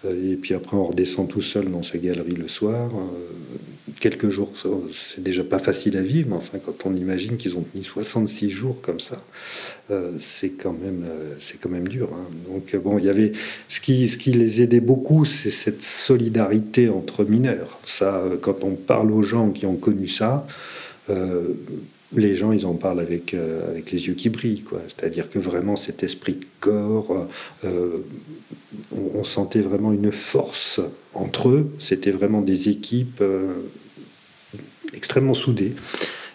Euh, 0.06 0.32
et 0.32 0.36
puis 0.36 0.54
après, 0.54 0.76
on 0.78 0.86
redescend 0.86 1.28
tout 1.28 1.42
seul 1.42 1.70
dans 1.70 1.84
sa 1.84 1.98
galerie 1.98 2.36
le 2.36 2.48
soir. 2.48 2.92
Euh, 2.96 3.58
quelques 4.00 4.30
jours, 4.30 4.52
c'est 4.94 5.22
déjà 5.22 5.44
pas 5.44 5.60
facile 5.60 5.98
à 5.98 6.02
vivre, 6.02 6.30
mais 6.30 6.36
enfin, 6.36 6.58
quand 6.58 6.86
on 6.86 6.96
imagine 6.96 7.38
qu'ils 7.38 7.58
ont 7.58 7.62
tenu 7.62 7.84
66 7.84 8.52
jours 8.52 8.82
comme 8.82 9.00
ça, 9.00 9.24
c'est 10.20 10.50
quand 10.50 10.74
même, 10.74 11.06
c'est 11.40 11.60
quand 11.60 11.70
même 11.70 11.88
dur. 11.88 12.10
Hein. 12.14 12.26
Donc 12.50 12.76
bon, 12.84 12.98
il 12.98 13.06
y 13.06 13.10
avait 13.10 13.32
ce 13.70 13.80
qui, 13.80 14.08
ce 14.08 14.18
qui 14.18 14.32
les 14.32 14.62
aidait 14.62 14.80
beaucoup, 14.80 15.26
c'est 15.26 15.52
cette 15.52 15.84
solidarité 15.84 16.90
entre 16.90 17.24
mineurs. 17.24 17.80
Ça, 17.86 18.24
quand 18.42 18.64
on 18.64 18.72
parle 18.72 19.12
aux 19.12 19.24
gens 19.24 19.52
qui 19.52 19.66
ont 19.66 19.76
connu 19.76 20.08
ça 20.08 20.48
les 22.18 22.36
gens, 22.36 22.52
ils 22.52 22.66
en 22.66 22.74
parlent 22.74 23.00
avec, 23.00 23.34
euh, 23.34 23.80
les 23.92 24.08
yeux 24.08 24.14
qui 24.14 24.30
brillent. 24.30 24.64
C'est-à-dire 24.88 25.30
que 25.30 25.40
vraiment, 25.40 25.76
cet 25.76 26.04
esprit 26.04 26.34
de 26.34 26.46
corps, 26.60 27.28
euh, 27.64 27.98
on, 28.92 29.24
sentait 29.24 29.62
vraiment 29.62 29.92
une 29.92 30.12
force 30.12 30.80
entre 31.14 31.50
eux. 31.50 31.72
C'était 31.80 32.12
vraiment 32.12 32.42
des 32.42 32.70
équipes 32.70 33.22
euh, 33.22 33.54
extrêmement 34.94 35.34
soudées. 35.34 35.76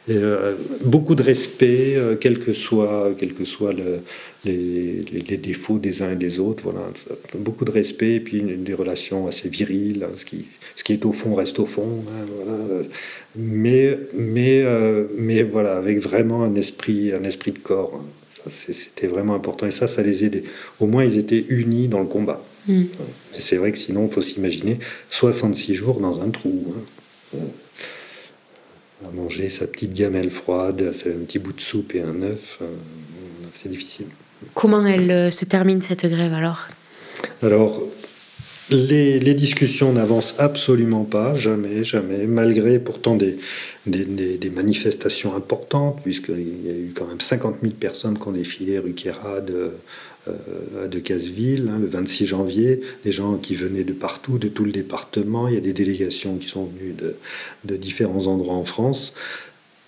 Euh, 0.08 0.54
beaucoup 0.82 1.14
de 1.14 1.22
respect, 1.22 1.94
euh, 1.96 2.16
quels 2.16 2.38
que 2.38 2.52
soient 2.52 3.12
quel 3.18 3.34
que 3.34 3.44
soit 3.44 3.72
le, 3.72 4.00
les, 4.44 5.04
les, 5.12 5.36
défauts 5.36 5.78
des 5.78 6.02
uns 6.02 6.12
et 6.12 6.16
des 6.16 6.40
autres. 6.40 6.64
Voilà. 6.64 6.80
Beaucoup 7.34 7.64
de 7.64 7.70
respect 7.70 8.14
et 8.14 8.20
puis 8.20 8.40
des 8.40 8.74
relations 8.74 9.26
assez 9.26 9.48
viriles. 9.48 10.04
Hein, 10.04 10.12
ce, 10.16 10.24
qui, 10.24 10.46
ce 10.74 10.84
qui 10.84 10.94
est 10.94 11.04
au 11.04 11.12
fond 11.12 11.34
reste 11.34 11.58
au 11.58 11.66
fond. 11.66 12.04
Hein, 12.08 12.26
voilà. 12.34 12.84
Mais, 13.36 13.98
mais, 14.14 14.62
euh, 14.62 15.04
mais 15.18 15.42
voilà, 15.42 15.76
avec 15.76 15.98
vraiment 15.98 16.42
un 16.44 16.54
esprit, 16.54 17.12
un 17.12 17.24
esprit 17.24 17.52
de 17.52 17.58
corps. 17.58 17.92
Hein. 17.94 18.50
C'était 18.50 19.06
vraiment 19.06 19.34
important 19.34 19.66
et 19.66 19.70
ça, 19.70 19.86
ça 19.86 20.02
les 20.02 20.24
aidait. 20.24 20.44
Au 20.80 20.86
moins, 20.86 21.04
ils 21.04 21.18
étaient 21.18 21.44
unis 21.50 21.88
dans 21.88 22.00
le 22.00 22.06
combat. 22.06 22.42
Mm. 22.66 22.84
Et 23.36 23.40
c'est 23.40 23.56
vrai 23.56 23.70
que 23.70 23.78
sinon, 23.78 24.06
il 24.06 24.12
faut 24.12 24.22
s'imaginer 24.22 24.78
66 25.10 25.74
jours 25.74 26.00
dans 26.00 26.22
un 26.22 26.30
trou 26.30 26.74
à 29.04 29.10
manger 29.14 29.48
sa 29.48 29.66
petite 29.66 29.94
gamelle 29.94 30.30
froide, 30.30 30.92
un 31.06 31.24
petit 31.24 31.38
bout 31.38 31.52
de 31.52 31.60
soupe 31.60 31.94
et 31.94 32.02
un 32.02 32.22
œuf, 32.22 32.58
euh, 32.62 32.66
c'est 33.52 33.68
difficile. 33.68 34.06
Comment 34.54 34.86
elle 34.86 35.10
euh, 35.10 35.30
se 35.30 35.44
termine 35.44 35.82
cette 35.82 36.06
grève 36.06 36.32
alors? 36.32 36.66
Alors, 37.42 37.82
les, 38.70 39.18
les 39.18 39.34
discussions 39.34 39.92
n'avancent 39.92 40.34
absolument 40.38 41.04
pas, 41.04 41.34
jamais, 41.34 41.82
jamais, 41.84 42.26
malgré 42.26 42.78
pourtant 42.78 43.16
des, 43.16 43.36
des, 43.86 44.04
des, 44.04 44.50
manifestations 44.50 45.34
importantes, 45.34 46.00
puisqu'il 46.02 46.66
y 46.66 46.70
a 46.70 46.72
eu 46.72 46.92
quand 46.94 47.06
même 47.06 47.20
50 47.20 47.56
000 47.62 47.74
personnes 47.74 48.18
qui 48.18 48.28
ont 48.28 48.32
défilé 48.32 48.78
rue 48.78 48.92
Quérade 48.92 49.50
euh, 49.50 49.70
de 50.26 50.98
Casseville, 50.98 51.70
hein, 51.70 51.78
le 51.80 51.86
26 51.86 52.26
janvier, 52.26 52.80
des 53.04 53.12
gens 53.12 53.36
qui 53.36 53.54
venaient 53.54 53.84
de 53.84 53.92
partout, 53.92 54.38
de 54.38 54.48
tout 54.48 54.64
le 54.64 54.72
département. 54.72 55.48
Il 55.48 55.54
y 55.54 55.56
a 55.56 55.60
des 55.60 55.72
délégations 55.72 56.36
qui 56.36 56.48
sont 56.48 56.66
venues 56.66 56.94
de, 57.64 57.76
différents 57.76 58.26
endroits 58.26 58.54
en 58.54 58.64
France. 58.64 59.14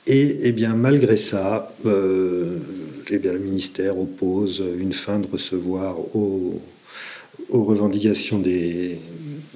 Et 0.07 0.41
eh 0.43 0.53
bien, 0.53 0.75
malgré 0.75 1.17
ça, 1.17 1.73
euh, 1.87 2.59
eh 3.11 3.19
bien, 3.19 3.33
le 3.33 3.39
ministère 3.39 3.99
oppose 3.99 4.63
une 4.79 4.93
fin 4.93 5.19
de 5.19 5.29
recevoir 5.29 5.99
aux, 6.17 6.61
revendications 7.51 8.39
des, 8.39 8.99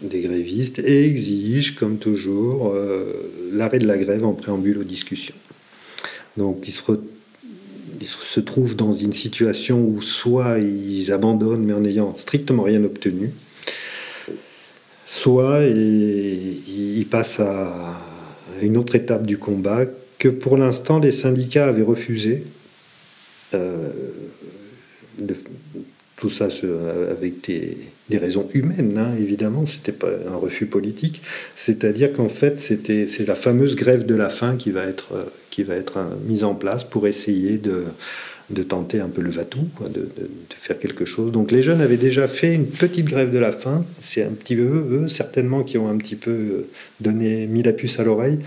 grévistes 0.03 0.79
et 0.79 1.07
exige, 1.07 1.75
comme 1.75 1.97
toujours, 1.97 2.73
euh, 2.75 3.13
l'arrêt 3.53 3.79
de 3.79 3.87
la 3.87 3.99
grève 3.99 4.25
en 4.25 4.35
préambule 4.35 4.79
aux 4.79 4.85
discussions. 4.85 5.35
Donc, 6.37 6.65
il 6.69 6.73
se 6.73 6.83
ils 8.01 8.07
se 8.07 8.41
trouvent 8.41 8.77
dans 8.77 8.93
une 8.93 9.13
situation 9.13 9.81
où 9.81 10.03
soit 10.03 10.59
ils 10.59 11.13
abandonnent 11.13 11.65
mais 11.65 11.73
en 11.73 11.81
n'ayant 11.81 12.17
strictement 12.19 12.63
rien 12.63 12.83
obtenu, 12.85 13.33
soit 15.07 15.65
ils 15.65 17.07
passent 17.11 17.41
à 17.41 18.01
une 18.63 18.77
autre 18.77 18.95
étape 18.95 19.27
du 19.27 19.39
combat 19.39 19.85
que 20.19 20.29
pour 20.29 20.57
l'instant 20.57 20.99
les 20.99 21.13
syndicats 21.13 21.69
avaient 21.69 21.83
refusé. 21.83 22.45
Euh, 23.55 23.91
tout 26.27 26.35
ça 26.35 26.49
avec 27.11 27.47
des, 27.47 28.19
raisons 28.19 28.49
humaines, 28.53 28.99
hein, 28.99 29.15
évidemment, 29.19 29.65
c'était 29.67 29.93
pas 29.93 30.09
un 30.33 30.37
refus 30.37 30.67
politique. 30.67 31.23
C'est-à-dire 31.55 32.13
qu'en 32.13 32.29
fait, 32.29 32.61
c'était 32.61 33.07
c'est 33.07 33.27
la 33.27 33.35
fameuse 33.37 33.77
grève 33.77 34.07
de 34.07 34.15
la 34.15 34.29
faim 34.29 34.57
qui 34.59 34.71
va 34.73 34.83
être 34.85 35.15
qui 35.51 35.63
va 35.63 35.75
être 35.75 35.99
mise 36.27 36.43
en 36.45 36.55
place 36.55 36.83
pour 36.83 37.07
essayer 37.07 37.59
de 37.59 37.85
de 38.51 38.63
tenter 38.63 39.01
un 39.01 39.09
peu 39.09 39.23
le 39.23 39.31
vatou, 39.31 39.69
de, 39.93 40.03
de, 40.03 40.29
faire 40.57 40.79
quelque 40.79 41.05
chose. 41.05 41.33
Donc 41.33 41.51
les 41.51 41.65
jeunes 41.65 41.81
avaient 41.81 41.97
déjà 41.97 42.29
fait 42.29 42.55
une 42.55 42.67
petite 42.67 43.07
grève 43.07 43.33
de 43.33 43.39
la 43.39 43.51
faim. 43.51 43.85
C'est 44.01 44.23
un 44.23 44.31
petit 44.31 44.55
peu 44.55 44.63
eux, 44.63 45.09
certainement, 45.09 45.65
qui 45.65 45.79
ont 45.79 45.89
un 45.89 45.97
petit 45.97 46.15
peu 46.15 46.67
donné, 47.01 47.49
mis 47.49 47.65
la 47.65 47.73
puce 47.73 47.99
à 47.99 48.05
l'oreille. 48.05 48.39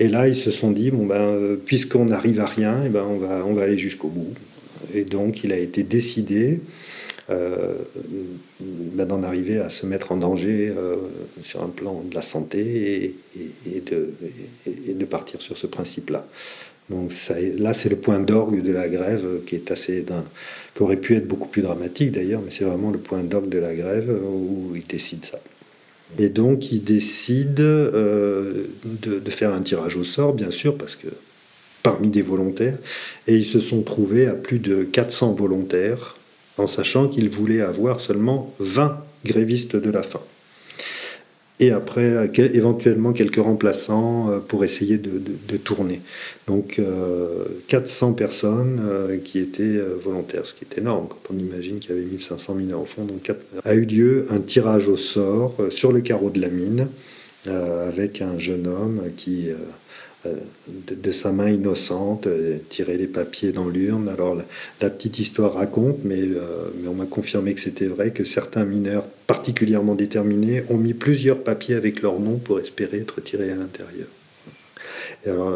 Et 0.00 0.08
là, 0.08 0.26
ils 0.26 0.34
se 0.34 0.50
sont 0.50 0.72
dit, 0.72 0.90
bon 0.90 1.06
ben, 1.06 1.30
euh, 1.30 1.56
puisqu'on 1.64 2.06
n'arrive 2.06 2.40
à 2.40 2.46
rien, 2.46 2.82
et 2.82 2.86
eh 2.86 2.88
ben, 2.88 3.04
on 3.08 3.18
va, 3.18 3.44
on 3.46 3.54
va 3.54 3.62
aller 3.62 3.78
jusqu'au 3.78 4.08
bout. 4.08 4.34
et 4.92 5.04
donc 5.04 5.44
il 5.44 5.52
a 5.52 5.58
été 5.58 5.84
décidé 5.84 6.58
euh, 6.58 6.93
ben, 7.28 9.06
d'en 9.06 9.22
arriver 9.22 9.58
à 9.58 9.70
se 9.70 9.86
mettre 9.86 10.12
en 10.12 10.16
danger 10.16 10.72
euh, 10.76 10.96
sur 11.42 11.62
un 11.62 11.68
plan 11.68 12.02
de 12.08 12.14
la 12.14 12.22
santé 12.22 13.16
et, 13.66 13.80
de, 13.80 15.04
partir 15.04 15.40
sur 15.40 15.56
ce 15.56 15.66
principe-là. 15.66 16.26
Donc 16.90 17.12
là, 17.58 17.72
c'est 17.72 17.88
le 17.88 17.96
point 17.96 18.20
d'orgue 18.20 18.62
de 18.62 18.72
la 18.72 18.88
grève 18.88 19.40
qui 19.46 19.54
est 19.54 19.70
assez 19.70 20.04
qui 20.74 20.82
aurait 20.82 20.98
pu 20.98 21.14
être 21.14 21.26
beaucoup 21.26 21.48
plus 21.48 21.62
dramatique 21.62 22.12
d'ailleurs, 22.12 22.42
mais 22.44 22.50
c'est 22.50 22.64
vraiment 22.64 22.90
le 22.90 22.98
point 22.98 23.22
d'orgue 23.22 23.48
de 23.48 23.58
la 23.58 23.74
grève 23.74 24.10
où 24.22 24.72
il 24.74 24.86
décide 24.86 25.24
ça. 25.24 25.40
Et 26.18 26.28
donc, 26.28 26.70
il 26.72 26.84
décide 26.84 27.60
euh, 27.60 28.64
de, 28.84 29.18
de, 29.18 29.30
faire 29.30 29.52
un 29.54 29.62
tirage 29.62 29.96
au 29.96 30.04
sort, 30.04 30.34
bien 30.34 30.50
sûr, 30.50 30.76
parce 30.76 30.94
que 30.94 31.08
parmi 31.82 32.08
des 32.08 32.22
volontaires, 32.22 32.76
et 33.26 33.34
ils 33.34 33.44
se 33.44 33.60
sont 33.60 33.82
trouvés 33.82 34.26
à 34.26 34.34
plus 34.34 34.58
de 34.58 34.84
400 34.84 35.32
volontaires, 35.32 36.16
en 36.58 36.66
sachant 36.66 37.08
qu'ils 37.08 37.28
voulaient 37.28 37.60
avoir 37.60 38.00
seulement 38.00 38.54
20 38.58 38.98
grévistes 39.24 39.76
de 39.76 39.90
la 39.90 40.02
faim 40.02 40.20
et 41.60 41.70
après 41.70 42.30
éventuellement 42.36 43.12
quelques 43.12 43.42
remplaçants 43.42 44.30
euh, 44.30 44.38
pour 44.40 44.64
essayer 44.64 44.98
de, 44.98 45.56
tourner. 45.56 46.00
Donc 46.46 46.80
400 47.68 48.10
euh, 48.10 48.12
personnes 48.12 48.80
euh, 48.84 49.16
qui 49.18 49.38
étaient 49.38 49.78
volontaires, 50.02 50.46
ce 50.46 50.54
qui 50.54 50.64
est 50.64 50.78
énorme 50.78 51.06
quand 51.08 51.32
on 51.32 51.38
imagine 51.38 51.78
qu'il 51.78 51.90
y 51.90 51.98
avait 51.98 52.06
1500 52.06 52.54
mineurs 52.54 52.80
au 52.80 52.84
fond. 52.84 53.04
Donc 53.04 53.30
a 53.64 53.74
eu 53.74 53.84
lieu 53.84 54.26
un 54.30 54.40
tirage 54.40 54.88
au 54.88 54.96
sort 54.96 55.56
sur 55.70 55.92
le 55.92 56.00
carreau 56.00 56.30
de 56.30 56.40
la 56.40 56.48
mine 56.48 56.88
avec 57.46 58.22
un 58.22 58.38
jeune 58.38 58.66
homme 58.66 59.02
qui 59.16 59.48
euh, 60.26 60.34
de, 60.66 61.10
sa 61.12 61.32
main 61.32 61.50
innocente, 61.50 62.26
euh, 62.26 62.58
tirer 62.68 62.96
les 62.96 63.06
papiers 63.06 63.52
dans 63.52 63.68
l'urne. 63.68 64.08
Alors 64.08 64.36
la, 64.80 64.90
petite 64.90 65.18
histoire 65.18 65.54
raconte, 65.54 65.98
mais, 66.04 66.22
euh, 66.22 66.70
mais 66.80 66.88
on 66.88 66.94
m'a 66.94 67.06
confirmé 67.06 67.54
que 67.54 67.60
c'était 67.60 67.86
vrai, 67.86 68.10
que 68.10 68.24
certains 68.24 68.64
mineurs 68.64 69.06
particulièrement 69.26 69.94
déterminés 69.94 70.62
ont 70.70 70.76
mis 70.76 70.94
plusieurs 70.94 71.42
papiers 71.42 71.74
avec 71.74 72.02
leur 72.02 72.18
nom 72.20 72.38
pour 72.38 72.58
espérer 72.58 72.98
être 72.98 73.20
tirés 73.20 73.50
à 73.50 73.56
l'intérieur. 73.56 74.08
alors, 75.26 75.52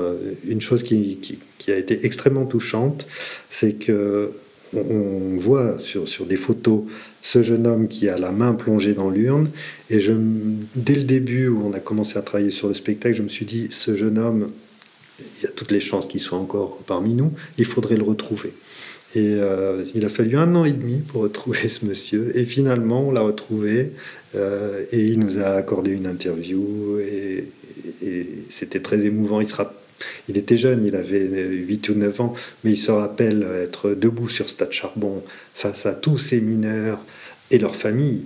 une 0.47 0.61
chose 0.61 0.83
qui, 0.83 1.19
qui, 1.59 1.73
a 1.73 1.77
été 1.77 2.05
extrêmement 2.07 2.47
touchante, 2.47 3.07
c'est 3.51 3.73
que 3.73 4.33
on 4.75 5.37
voit 5.37 5.79
sur, 5.79 6.09
sur, 6.09 6.27
des 6.27 6.37
photos 6.37 6.83
ce 7.23 7.43
jeune 7.43 7.67
homme 7.67 7.89
qui 7.89 8.09
a 8.09 8.19
la 8.19 8.33
main 8.33 8.55
plongée 8.55 8.93
dans 8.93 9.11
l'urne. 9.11 9.51
Et 9.91 10.01
je, 10.01 10.13
dès 10.75 10.95
le 10.95 11.05
début 11.05 11.49
où 11.49 11.67
on 11.67 11.73
a 11.73 11.81
commencé 11.81 12.19
à 12.19 12.23
travailler 12.23 12.51
sur 12.51 12.69
le 12.69 12.75
spectacle, 12.75 13.17
je 13.17 13.23
me 13.23 13.29
suis 13.29 13.47
dit, 13.47 13.69
ce 13.71 13.95
jeune 13.95 14.19
homme, 14.19 14.51
il 15.21 15.45
y 15.45 15.47
a 15.47 15.51
toutes 15.51 15.73
les 15.73 15.81
chances 15.81 16.07
qu'il 16.07 16.21
soit 16.21 16.39
encore 16.39 16.79
parmi 16.87 17.15
nous, 17.15 17.33
il 17.57 17.65
faudrait 17.65 17.97
le 17.97 18.05
retrouver. 18.05 18.53
Et 19.15 19.37
euh, 19.39 19.85
il 19.95 20.05
a 20.05 20.11
fallu 20.11 20.37
un 20.37 20.55
an 20.55 20.65
et 20.65 20.73
demi 20.73 20.99
pour 20.99 21.23
retrouver 21.23 21.69
ce 21.69 21.87
monsieur. 21.87 22.37
Et 22.37 22.45
finalement, 22.45 23.09
on 23.09 23.11
l'a 23.11 23.23
retrouvé. 23.23 23.93
Euh, 24.35 24.85
et 24.93 25.07
il 25.07 25.19
nous 25.19 25.39
a 25.39 25.47
accordé 25.47 25.93
une 25.93 26.07
interview. 26.07 26.99
Et, 27.01 27.45
et 28.05 28.29
c'était 28.51 28.81
très 28.81 29.01
émouvant. 29.07 29.41
Il 29.41 29.47
sera 29.47 29.73
il 30.29 30.37
était 30.37 30.57
jeune, 30.57 30.85
il 30.85 30.97
avait 30.97 31.21
8 31.21 31.89
ou 31.91 31.95
9 31.95 32.21
ans, 32.21 32.35
mais 32.65 32.73
il 32.73 32.79
se 32.79 32.91
rappelle 32.91 33.47
être 33.63 33.91
debout 33.91 34.29
sur 34.29 34.49
Stade 34.49 34.73
Charbon 34.73 35.23
face 35.55 35.87
à 35.87 35.95
tous 35.95 36.19
ces 36.19 36.41
mineurs 36.41 37.01
et 37.51 37.59
leurs 37.59 37.77
familles, 37.77 38.23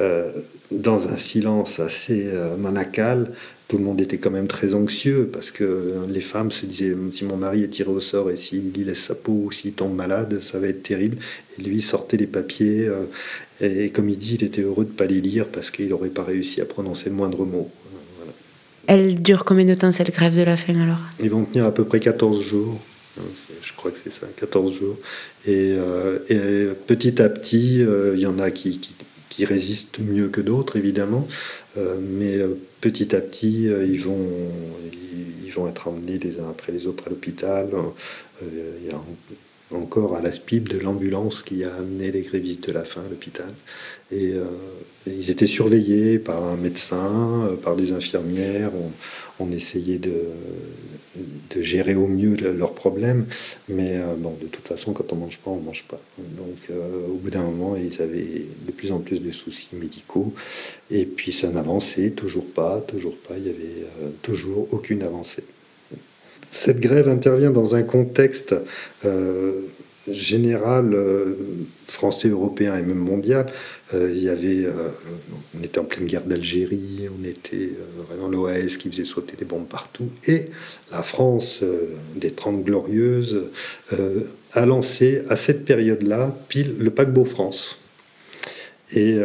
euh, 0.00 0.32
dans 0.70 1.06
un 1.06 1.16
silence 1.16 1.78
assez 1.78 2.26
euh, 2.26 2.56
monacal. 2.56 3.30
Tout 3.68 3.78
le 3.78 3.84
monde 3.84 4.00
était 4.00 4.18
quand 4.18 4.30
même 4.30 4.48
très 4.48 4.74
anxieux 4.74 5.30
parce 5.32 5.50
que 5.50 5.94
les 6.08 6.20
femmes 6.20 6.50
se 6.50 6.66
disaient 6.66 6.94
si 7.12 7.24
mon 7.24 7.36
mari 7.36 7.62
est 7.62 7.68
tiré 7.68 7.90
au 7.90 8.00
sort 8.00 8.30
et 8.30 8.36
s'il 8.36 8.72
laisse 8.84 9.04
sa 9.04 9.14
peau 9.14 9.44
ou 9.46 9.52
s'il 9.52 9.72
tombe 9.72 9.94
malade, 9.94 10.40
ça 10.40 10.58
va 10.58 10.68
être 10.68 10.82
terrible. 10.82 11.16
Et 11.58 11.62
lui 11.62 11.80
sortait 11.80 12.16
les 12.16 12.26
papiers 12.26 12.88
euh, 12.88 13.04
et, 13.60 13.90
comme 13.90 14.08
il 14.10 14.18
dit, 14.18 14.34
il 14.34 14.44
était 14.44 14.62
heureux 14.62 14.84
de 14.84 14.90
ne 14.90 14.94
pas 14.94 15.06
les 15.06 15.20
lire 15.20 15.46
parce 15.46 15.70
qu'il 15.70 15.88
n'aurait 15.88 16.08
pas 16.08 16.24
réussi 16.24 16.60
à 16.60 16.64
prononcer 16.64 17.08
le 17.08 17.14
moindre 17.14 17.46
mot. 17.46 17.70
Elle 18.86 19.20
dure 19.20 19.44
combien 19.44 19.64
de 19.64 19.74
temps 19.74 19.92
cette 19.92 20.10
grève 20.10 20.36
de 20.36 20.42
la 20.42 20.56
faim 20.56 20.80
alors? 20.80 21.00
Ils 21.20 21.30
vont 21.30 21.44
tenir 21.44 21.64
à 21.64 21.72
peu 21.72 21.84
près 21.84 22.00
14 22.00 22.40
jours. 22.40 22.80
Je 23.62 23.72
crois 23.76 23.90
que 23.90 23.98
c'est 24.02 24.12
ça, 24.12 24.26
14 24.36 24.72
jours. 24.72 24.96
Et, 25.46 25.72
euh, 25.72 26.74
petit 26.86 27.22
à 27.22 27.28
petit, 27.28 27.80
euh, 27.80 28.14
il 28.16 28.20
y 28.20 28.26
en 28.26 28.38
a 28.38 28.50
qui, 28.50 28.80
résistent 29.40 29.98
mieux 29.98 30.28
que 30.28 30.40
d'autres, 30.40 30.76
évidemment. 30.76 31.26
Euh, 31.76 31.96
mais 32.00 32.38
petit 32.80 33.14
à 33.14 33.20
petit, 33.20 33.64
ils, 33.64 34.00
vont, 34.00 34.18
être 35.68 35.88
emmenés 35.88 36.18
les 36.18 36.40
uns 36.40 36.50
après 36.50 36.72
les 36.72 36.86
autres 36.86 37.04
à 37.06 37.10
l'hôpital. 37.10 37.68
Encore 39.74 40.16
à 40.16 40.20
la 40.20 40.32
SPIB 40.32 40.68
de 40.68 40.78
l'ambulance 40.78 41.42
qui 41.42 41.64
a 41.64 41.74
amené 41.74 42.10
les 42.10 42.22
grévistes 42.22 42.66
de 42.68 42.72
la 42.72 42.84
faim 42.84 43.02
à 43.06 43.10
l'hôpital. 43.10 43.46
Et, 44.12 44.32
euh, 44.34 44.44
ils 45.06 45.30
étaient 45.30 45.46
surveillés 45.46 46.18
par 46.18 46.42
un 46.44 46.56
médecin, 46.56 47.46
euh, 47.46 47.56
par 47.56 47.76
des 47.76 47.92
infirmières. 47.92 48.70
On, 49.40 49.50
essayait 49.50 49.98
de, 49.98 50.14
gérer 51.60 51.94
au 51.94 52.06
mieux 52.06 52.36
leurs 52.36 52.74
problèmes. 52.74 53.26
Mais 53.68 53.98
euh, 53.98 54.14
bon, 54.16 54.36
de 54.40 54.46
toute 54.46 54.66
façon, 54.66 54.92
quand 54.92 55.12
on 55.12 55.16
mange 55.16 55.38
pas, 55.38 55.50
on 55.50 55.60
mange 55.60 55.84
pas. 55.84 56.00
Donc 56.18 56.70
au 57.08 57.14
bout 57.14 57.30
d'un 57.30 57.42
moment, 57.42 57.76
ils 57.76 58.00
avaient 58.00 58.46
de 58.66 58.72
plus 58.72 58.92
en 58.92 58.98
plus 58.98 59.20
de 59.20 59.30
soucis 59.30 59.68
médicaux. 59.72 60.32
Et 60.90 61.04
puis 61.04 61.32
ça 61.32 61.48
n'avançait 61.48 62.10
toujours 62.10 62.46
pas, 62.46 62.80
toujours 62.80 63.16
pas. 63.16 63.34
Il 63.36 63.46
y 63.46 63.50
avait 63.50 63.86
toujours 64.22 64.68
aucune 64.72 65.02
avancée. 65.02 65.44
Cette 66.54 66.78
grève 66.78 67.08
intervient 67.08 67.50
dans 67.50 67.74
un 67.74 67.82
contexte 67.82 68.54
euh, 69.04 69.52
général 70.08 70.94
euh, 70.94 71.34
français, 71.88 72.28
européen 72.28 72.78
et 72.78 72.82
même 72.82 72.98
mondial. 72.98 73.46
Euh, 73.92 74.10
il 74.14 74.22
y 74.22 74.28
avait, 74.28 74.66
on 75.58 75.62
était 75.62 75.78
en 75.78 75.84
pleine 75.84 76.06
guerre 76.06 76.22
d'Algérie, 76.22 77.08
on 77.20 77.24
était 77.24 77.70
vraiment 78.06 78.28
l'OAS 78.28 78.76
qui 78.78 78.88
faisait 78.88 79.04
sauter 79.04 79.34
des 79.36 79.44
bombes 79.44 79.66
partout, 79.66 80.08
et 80.26 80.46
la 80.92 81.02
France 81.02 81.60
des 82.16 82.30
Trente 82.30 82.64
Glorieuses 82.64 83.42
a 84.52 84.64
lancé 84.64 85.22
à 85.28 85.36
cette 85.36 85.64
période-là 85.64 86.34
pile 86.48 86.76
le 86.78 86.90
paquebot 86.90 87.24
France. 87.24 87.82
Et, 88.92 89.18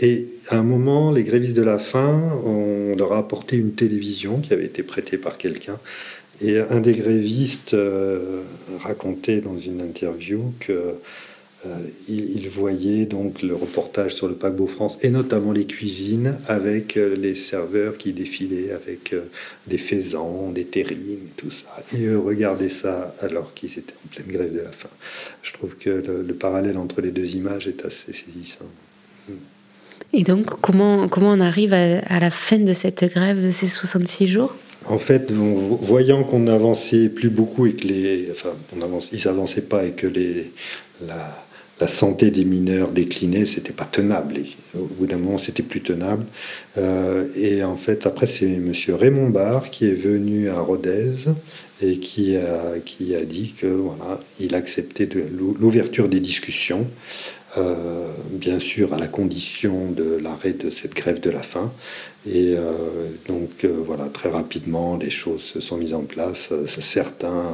et, 0.00 0.26
à 0.48 0.56
un 0.56 0.62
moment, 0.62 1.12
les 1.12 1.22
grévistes 1.22 1.54
de 1.54 1.62
la 1.62 1.78
faim, 1.78 2.40
on 2.44 2.96
leur 2.96 3.12
a 3.12 3.18
apporté 3.18 3.56
une 3.56 3.72
télévision 3.72 4.38
qui 4.38 4.52
avait 4.52 4.64
été 4.64 4.82
prêtée 4.82 5.18
par 5.18 5.38
quelqu'un 5.38 5.78
et 6.42 6.58
un 6.58 6.80
des 6.80 6.94
grévistes 6.94 7.74
euh, 7.74 8.42
racontait 8.82 9.40
dans 9.40 9.58
une 9.58 9.80
interview 9.80 10.52
que 10.60 10.94
euh, 11.66 11.76
il, 12.08 12.48
voyait 12.48 13.04
donc 13.04 13.42
le 13.42 13.54
reportage 13.54 14.14
sur 14.14 14.26
le 14.26 14.34
paquebot 14.34 14.66
France 14.66 14.96
et 15.02 15.10
notamment 15.10 15.52
les 15.52 15.66
cuisines 15.66 16.36
avec 16.48 16.96
euh, 16.96 17.14
les 17.14 17.34
serveurs 17.34 17.98
qui 17.98 18.14
défilaient 18.14 18.72
avec 18.72 19.14
des 19.66 19.76
faisans, 19.76 20.50
des 20.50 20.64
terrines, 20.64 21.28
tout 21.36 21.50
ça. 21.50 21.82
Et 21.94 22.06
eux 22.06 22.18
regardaient 22.18 22.70
ça 22.70 23.14
alors 23.20 23.52
qu'ils 23.52 23.78
étaient 23.78 23.92
en 23.92 24.08
pleine 24.08 24.34
grève 24.34 24.54
de 24.54 24.60
la 24.60 24.72
faim. 24.72 24.88
Je 25.42 25.52
trouve 25.52 25.76
que 25.76 25.90
le, 25.90 26.34
parallèle 26.34 26.78
entre 26.78 27.02
les 27.02 27.10
deux 27.10 27.36
images 27.36 27.68
est 27.68 27.84
assez 27.84 28.14
saisissant. 28.14 28.64
Et 30.14 30.24
donc, 30.24 30.58
comment, 30.62 31.08
comment 31.08 31.32
on 31.32 31.40
arrive 31.40 31.74
à, 31.74 31.98
à 31.98 32.18
la 32.18 32.30
fin 32.30 32.58
de 32.58 32.72
cette 32.72 33.04
grève 33.04 33.44
de 33.44 33.50
ces 33.50 33.68
66 33.68 34.26
jours? 34.26 34.54
En 34.90 34.98
fait, 34.98 35.30
voyant 35.30 36.24
qu'on 36.24 36.40
n'avançait 36.40 37.08
plus 37.08 37.30
beaucoup 37.30 37.66
et 37.66 37.74
que 37.74 37.86
les, 37.86 38.28
enfin, 38.32 38.50
on 38.76 38.82
avance, 38.82 39.08
ils 39.12 39.22
n'avançaient 39.24 39.60
pas 39.62 39.84
et 39.84 39.92
que 39.92 40.08
la, 41.06 41.86
santé 41.86 42.30
des 42.30 42.44
mineurs 42.44 42.90
déclinait, 42.90 43.46
c'était 43.46 43.72
pas 43.72 43.88
tenable. 43.90 44.34
au 44.74 44.84
bout 44.84 45.06
d'un 45.06 45.16
moment, 45.16 45.38
c'était 45.38 45.62
plus 45.62 45.80
tenable. 45.80 46.24
Euh, 46.76 47.26
et 47.36 47.64
en 47.64 47.76
fait, 47.76 48.04
après, 48.04 48.26
c'est 48.26 48.46
Monsieur 48.46 48.96
Raymond 48.96 49.30
Barre 49.30 49.70
qui 49.70 49.86
est 49.86 49.94
venu 49.94 50.50
à 50.50 50.60
Rodez 50.60 51.14
et 51.80 51.98
qui 51.98 52.36
a, 52.36 52.74
qui 52.84 53.14
a 53.14 53.24
dit 53.24 53.54
que 53.56 53.66
voilà, 53.66 54.20
il 54.40 54.54
acceptait 54.54 55.08
l'ouverture 55.58 56.08
des 56.08 56.20
discussions. 56.20 56.86
Euh, 57.58 58.12
bien 58.30 58.60
sûr 58.60 58.94
à 58.94 58.98
la 58.98 59.08
condition 59.08 59.90
de 59.90 60.20
l'arrêt 60.22 60.52
de 60.52 60.70
cette 60.70 60.94
grève 60.94 61.18
de 61.18 61.30
la 61.30 61.42
faim. 61.42 61.72
Et 62.24 62.54
euh, 62.56 62.72
donc 63.26 63.64
euh, 63.64 63.74
voilà, 63.84 64.04
très 64.04 64.28
rapidement, 64.28 64.96
les 64.96 65.10
choses 65.10 65.42
se 65.42 65.58
sont 65.58 65.76
mises 65.76 65.94
en 65.94 66.02
place. 66.02 66.50
Certains 66.66 67.50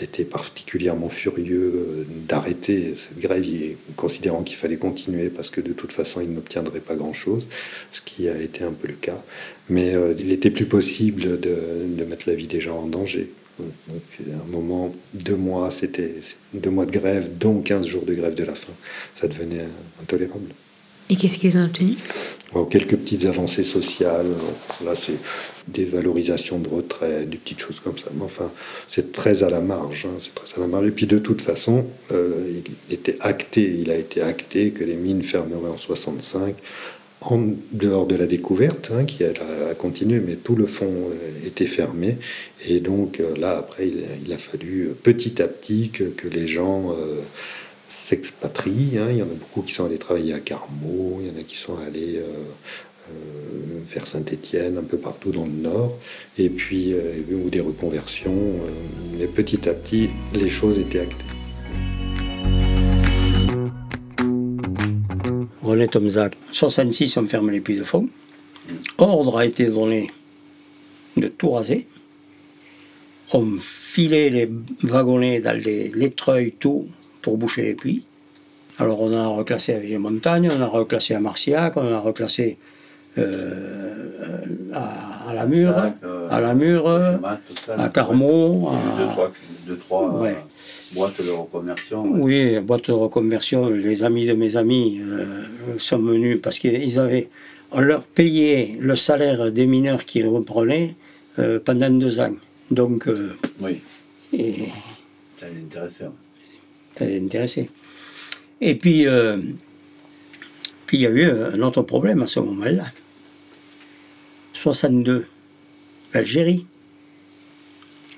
étaient 0.00 0.24
particulièrement 0.24 1.08
furieux 1.08 2.06
d'arrêter 2.28 2.94
cette 2.96 3.20
grève, 3.20 3.46
considérant 3.94 4.42
qu'il 4.42 4.56
fallait 4.56 4.78
continuer 4.78 5.28
parce 5.28 5.50
que 5.50 5.60
de 5.60 5.72
toute 5.72 5.92
façon, 5.92 6.20
ils 6.20 6.32
n'obtiendraient 6.32 6.80
pas 6.80 6.96
grand-chose, 6.96 7.46
ce 7.92 8.00
qui 8.00 8.28
a 8.28 8.36
été 8.36 8.64
un 8.64 8.72
peu 8.72 8.88
le 8.88 8.94
cas. 8.94 9.22
Mais 9.68 9.94
il 10.18 10.28
n'était 10.28 10.50
plus 10.50 10.66
possible 10.66 11.38
de 11.38 12.04
mettre 12.04 12.28
la 12.28 12.34
vie 12.34 12.48
des 12.48 12.60
gens 12.60 12.78
en 12.78 12.86
danger. 12.86 13.30
Donc, 13.88 14.02
un 14.20 14.50
moment, 14.50 14.94
deux 15.14 15.36
mois, 15.36 15.70
c'était 15.70 16.14
deux 16.54 16.70
mois 16.70 16.86
de 16.86 16.92
grève, 16.92 17.30
dont 17.38 17.60
15 17.60 17.86
jours 17.86 18.04
de 18.04 18.14
grève 18.14 18.34
de 18.34 18.44
la 18.44 18.54
faim. 18.54 18.72
Ça 19.14 19.28
devenait 19.28 19.66
intolérable. 20.02 20.52
Et 21.10 21.16
qu'est-ce 21.16 21.38
qu'ils 21.38 21.58
ont 21.58 21.64
obtenu? 21.64 21.96
Bon, 22.52 22.64
quelques 22.64 22.96
petites 22.96 23.24
avancées 23.24 23.64
sociales. 23.64 24.28
Là, 24.84 24.94
c'est 24.94 25.16
des 25.66 25.84
valorisations 25.84 26.60
de 26.60 26.68
retraite, 26.68 27.28
des 27.28 27.36
petites 27.36 27.58
choses 27.60 27.80
comme 27.80 27.98
ça. 27.98 28.06
Mais 28.14 28.22
enfin, 28.22 28.48
c'est 28.88 29.10
très 29.10 29.42
à 29.42 29.50
la 29.50 29.60
marge. 29.60 30.06
hein, 30.06 30.18
c'est 30.20 30.34
très 30.34 30.56
à 30.56 30.60
la 30.60 30.68
marge. 30.68 30.86
Et 30.86 30.92
puis, 30.92 31.06
de 31.06 31.18
toute 31.18 31.42
façon, 31.42 31.84
euh, 32.12 32.60
il 32.88 32.94
était 32.94 33.16
acté, 33.18 33.76
il 33.80 33.90
a 33.90 33.96
été 33.96 34.22
acté 34.22 34.70
que 34.70 34.84
les 34.84 34.94
mines 34.94 35.24
fermeraient 35.24 35.70
en 35.70 35.76
65, 35.76 36.54
en 37.22 37.42
dehors 37.72 38.06
de 38.06 38.14
la 38.16 38.26
découverte, 38.26 38.90
hein, 38.94 39.04
qui 39.04 39.24
a, 39.24 39.30
continué, 39.76 40.20
mais 40.20 40.36
tout 40.36 40.56
le 40.56 40.66
fond 40.66 40.90
euh, 40.90 41.46
était 41.46 41.66
fermé. 41.66 42.16
Et 42.66 42.80
donc, 42.80 43.20
euh, 43.20 43.36
là, 43.36 43.58
après, 43.58 43.88
il, 43.88 44.32
a- 44.32 44.38
fallu 44.38 44.86
euh, 44.88 44.94
petit 45.02 45.42
à 45.42 45.46
petit 45.48 45.90
que, 45.90 46.04
les 46.28 46.46
gens. 46.46 46.96
s'expatrient. 47.88 48.98
hein. 48.98 49.08
Il 49.10 49.16
y 49.18 49.22
en 49.22 49.26
a 49.26 49.34
beaucoup 49.38 49.62
qui 49.62 49.74
sont 49.74 49.84
allés 49.84 49.98
travailler 49.98 50.32
à 50.32 50.40
Carmaux, 50.40 51.20
il 51.20 51.26
y 51.28 51.30
en 51.30 51.38
a 51.40 51.42
qui 51.44 51.56
sont 51.56 51.76
allés 51.86 52.16
euh, 52.16 52.22
euh, 53.10 53.80
vers 53.88 54.06
Saint-Étienne, 54.06 54.78
un 54.78 54.82
peu 54.82 54.96
partout 54.96 55.32
dans 55.32 55.44
le 55.44 55.50
nord, 55.50 55.98
et 56.38 56.48
puis 56.48 56.94
ou 57.32 57.50
des 57.50 57.60
reconversions. 57.60 58.54
mais 59.18 59.26
petit 59.26 59.68
à 59.68 59.74
petit, 59.74 60.08
les 60.34 60.50
choses 60.50 60.78
étaient 60.78 61.00
actées. 61.00 61.29
René 65.70 65.86
Tomzac, 65.86 66.36
66, 66.50 67.16
on 67.16 67.26
ferme 67.28 67.50
les 67.50 67.60
puits 67.60 67.76
de 67.76 67.84
fond. 67.84 68.08
Ordre 68.98 69.38
a 69.38 69.46
été 69.46 69.66
donné 69.66 70.10
de 71.16 71.28
tout 71.28 71.52
raser. 71.52 71.86
On 73.32 73.56
filait 73.60 74.30
les 74.30 74.50
wagonnets 74.82 75.40
dans 75.40 75.56
les, 75.56 76.10
treuils, 76.10 76.52
tout, 76.58 76.88
pour 77.22 77.38
boucher 77.38 77.62
les 77.62 77.74
puits. 77.74 78.04
Alors 78.80 79.00
on 79.00 79.16
a 79.16 79.28
reclassé 79.28 79.74
à 79.74 79.78
Vieille-Montagne, 79.78 80.48
on 80.50 80.60
a 80.60 80.66
reclassé 80.66 81.14
à 81.14 81.20
Marciac, 81.20 81.76
on 81.76 81.92
a 81.92 82.00
reclassé 82.00 82.56
euh, 83.18 84.08
à, 84.72 85.32
la 85.32 85.46
Mure, 85.46 85.92
à 86.30 86.40
la 86.40 86.54
Mure, 86.54 86.84
Chemin, 86.84 87.38
ça, 87.56 87.74
à 87.74 87.76
là. 87.76 87.88
Carmaux, 87.88 88.70
Deux, 88.96 89.04
à- 89.04 89.06
trois, 89.08 89.32
deux, 89.66 89.76
trois 89.76 90.08
Ouais. 90.20 90.30
euh, 90.30 90.94
boîtes 90.94 91.20
de 91.22 91.30
reconversion. 91.30 92.02
ouais. 92.04 92.54
Oui, 92.56 92.60
boîte 92.60 92.86
de 92.88 92.92
reconversion, 92.92 93.68
les 93.68 94.02
amis 94.02 94.26
de 94.26 94.34
mes 94.34 94.56
amis 94.56 95.00
euh, 95.02 95.44
sont 95.78 95.98
venus 95.98 96.38
parce 96.42 96.58
qu'ils 96.58 96.98
avaient. 96.98 97.28
On 97.72 97.80
leur 97.80 98.02
payait 98.02 98.76
le 98.80 98.96
salaire 98.96 99.52
des 99.52 99.66
mineurs 99.66 100.04
qui 100.04 100.22
reprenaient 100.24 100.94
euh, 101.38 101.58
pendant 101.64 101.90
deux 101.90 102.18
ans. 102.20 102.34
Donc, 102.70 103.06
euh, 103.08 103.36
Oui, 103.60 103.80
et, 104.32 104.54
c'est 105.38 105.46
intéressant. 105.46 106.14
ça 106.96 107.04
les 107.04 107.20
intéressait. 107.20 107.68
Et 108.60 108.74
puis, 108.74 109.06
puis 110.86 110.96
il 110.98 111.00
y 111.02 111.06
a 111.06 111.10
eu 111.10 111.30
un 111.30 111.60
autre 111.62 111.82
problème 111.82 112.22
à 112.22 112.26
ce 112.26 112.40
moment-là. 112.40 112.84
62, 114.52 115.26
l'Algérie, 116.14 116.66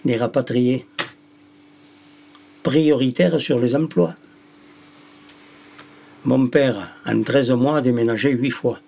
les 0.05 0.17
rapatriés, 0.17 0.87
prioritaires 2.63 3.41
sur 3.41 3.59
les 3.59 3.75
emplois. 3.77 4.15
Mon 6.25 6.47
père, 6.47 6.95
en 7.07 7.23
13 7.23 7.51
mois, 7.53 7.79
a 7.79 7.81
déménagé 7.81 8.31
8 8.31 8.51
fois. 8.51 8.79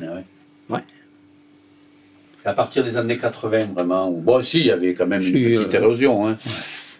Ah 0.00 0.14
ouais? 0.14 0.24
Ouais. 0.68 0.80
À 2.44 2.52
partir 2.52 2.82
des 2.84 2.96
années 2.96 3.16
80, 3.16 3.66
vraiment. 3.66 4.10
où- 4.10 4.20
Bon, 4.20 4.42
si, 4.42 4.60
il 4.60 4.66
y 4.66 4.70
avait 4.70 4.94
quand 4.94 5.06
même 5.06 5.22
Si, 5.22 5.30
une 5.30 5.54
petite 5.56 5.74
euh, 5.74 5.78
érosion. 5.82 6.26
Hein. 6.26 6.36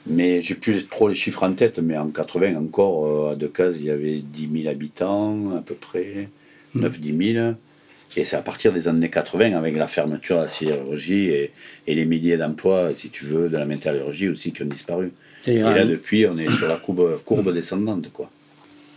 Mais 0.07 0.43
j'ai 0.43 0.55
plus 0.55 0.87
trop 0.89 1.09
les 1.09 1.15
chiffres 1.15 1.43
en 1.43 1.53
tête, 1.55 1.79
mais 1.81 1.97
en 1.99 2.09
80 2.09 2.57
encore, 2.57 3.07
euh, 3.07 3.33
à 3.33 3.35
Decazes, 3.35 3.77
il 3.81 3.87
y 3.87 3.91
avait 3.91 4.19
10 4.19 4.49
000 4.63 4.69
habitants, 4.69 5.57
à 5.57 5.61
peu 5.61 5.75
près, 5.75 6.29
Mm. 6.75 6.81
9-10 6.87 7.35
000. 7.35 7.55
Et 8.17 8.25
c'est 8.25 8.37
à 8.37 8.43
partir 8.43 8.73
des 8.73 8.87
années 8.87 9.11
80, 9.11 9.57
avec 9.57 9.77
la 9.77 9.87
fermeture 9.89 10.37
de 10.37 10.43
la 10.43 10.49
sidérurgie 10.49 11.31
et, 11.31 11.51
et 11.89 11.95
les 11.95 12.05
milliers 12.05 12.37
d'emplois, 12.37 12.91
si 12.95 13.09
tu 13.11 13.25
veux, 13.25 13.49
de 13.49 13.57
la 13.57 13.67
métallurgie 13.67 14.29
aussi 14.29 14.53
qui 14.53 14.63
ont 14.63 14.67
disparu. 14.67 15.11
Et 15.47 15.59
là, 15.59 15.85
depuis, 15.85 16.27
on 16.27 16.39
est 16.39 16.51
sur 16.51 16.69
la 16.69 16.77
courbe, 16.77 17.19
courbe 17.25 17.53
descendante, 17.53 18.11
quoi. 18.13 18.31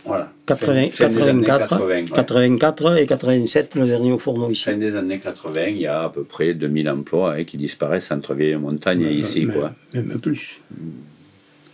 Voilà. 0.04 0.32
80 0.46 0.88
Fin- 0.90 1.08
fin 1.08 1.14
des 1.14 1.28
années 1.28 1.44
84, 1.44 1.68
80, 1.68 1.86
ouais. 1.88 2.04
84 2.14 2.96
et 2.98 3.06
87, 3.06 3.74
le 3.74 3.86
dernier 3.86 4.12
au 4.12 4.18
fourneau 4.18 4.48
ici. 4.50 4.62
Fin 4.64 4.76
des 4.76 4.96
années 4.96 5.18
80, 5.18 5.64
il 5.66 5.78
y 5.78 5.86
a 5.86 6.04
à 6.04 6.08
peu 6.08 6.22
près 6.24 6.54
2000 6.54 6.88
emplois 6.88 7.34
hein, 7.34 7.44
qui 7.44 7.58
disparaissent 7.58 8.10
entre 8.12 8.32
Vieille-Montagne 8.34 9.02
et 9.02 9.12
ici. 9.12 9.44
Même- 9.44 9.54
Quoi. 9.58 9.74
Même 9.92 10.18
plus. 10.20 10.60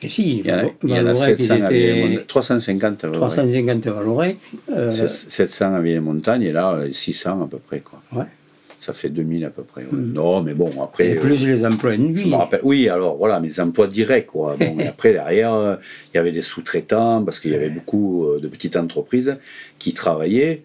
Et 0.04 0.08
si, 0.08 0.38
Il 0.40 0.46
y 0.46 0.52
en 0.52 0.54
a, 0.54 0.62
Val- 0.62 0.70
il 0.84 0.90
y 0.90 0.92
en 0.92 0.96
a 0.96 1.02
Vallourec, 1.04 1.36
ils 1.38 1.46
700 1.46 1.54
à 1.54 1.66
étaient 1.66 1.92
Vieille-Montagne. 1.92 2.24
350 2.28 3.04
à 3.04 3.06
Vallourec. 3.08 3.20
350 3.30 3.86
Vallourec. 3.86 4.36
euh, 4.70 4.90
C'est- 4.90 5.08
700 5.30 5.74
à 5.74 5.80
Vieille-Montagne 5.80 6.42
et 6.42 6.52
là 6.52 6.72
euh, 6.74 6.92
600 6.92 7.42
à 7.42 7.48
peu 7.48 7.58
près. 7.58 7.80
Quoi. 7.80 8.00
ouais. 8.12 8.26
Ça 8.80 8.92
fait 8.92 9.08
2000 9.08 9.46
à 9.46 9.50
peu 9.50 9.62
près. 9.62 9.80
ouais. 9.80 9.88
Non, 9.92 10.42
mais 10.42 10.52
bon, 10.52 10.70
après. 10.82 11.08
Et 11.08 11.16
euh, 11.16 11.20
plus 11.20 11.46
les 11.46 11.64
emplois 11.64 11.92
rappelle, 12.36 12.60
oui, 12.64 12.86
alors 12.90 13.16
voilà, 13.16 13.40
mes 13.40 13.58
emplois 13.58 13.86
directs, 13.86 14.26
quoi. 14.26 14.56
Bon, 14.60 14.78
et 14.78 14.86
après, 14.86 15.12
derrière, 15.14 15.54
euh, 15.54 15.76
il 16.12 16.18
y 16.18 16.20
avait 16.20 16.32
des 16.32 16.42
sous-traitants, 16.42 17.24
parce 17.24 17.40
qu'il 17.40 17.52
y 17.52 17.54
avait 17.54 17.70
beaucoup 17.70 18.26
euh, 18.26 18.40
de 18.40 18.48
petites 18.48 18.76
entreprises 18.76 19.38
qui 19.78 19.94
travaillaient. 19.94 20.60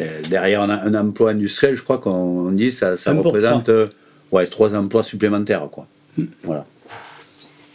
Euh, 0.00 0.20
derrière 0.28 0.62
un, 0.62 0.70
un 0.70 0.94
emploi 0.94 1.30
industriel, 1.30 1.76
je 1.76 1.82
crois 1.84 1.98
qu'on 1.98 2.50
dit 2.50 2.72
ça, 2.72 2.96
représente 3.06 3.68
euh, 3.68 3.86
ouais, 4.32 4.46
trois 4.48 4.74
emplois 4.74 5.04
supplémentaires, 5.04 5.68
quoi. 5.70 5.86
Voilà. 6.42 6.64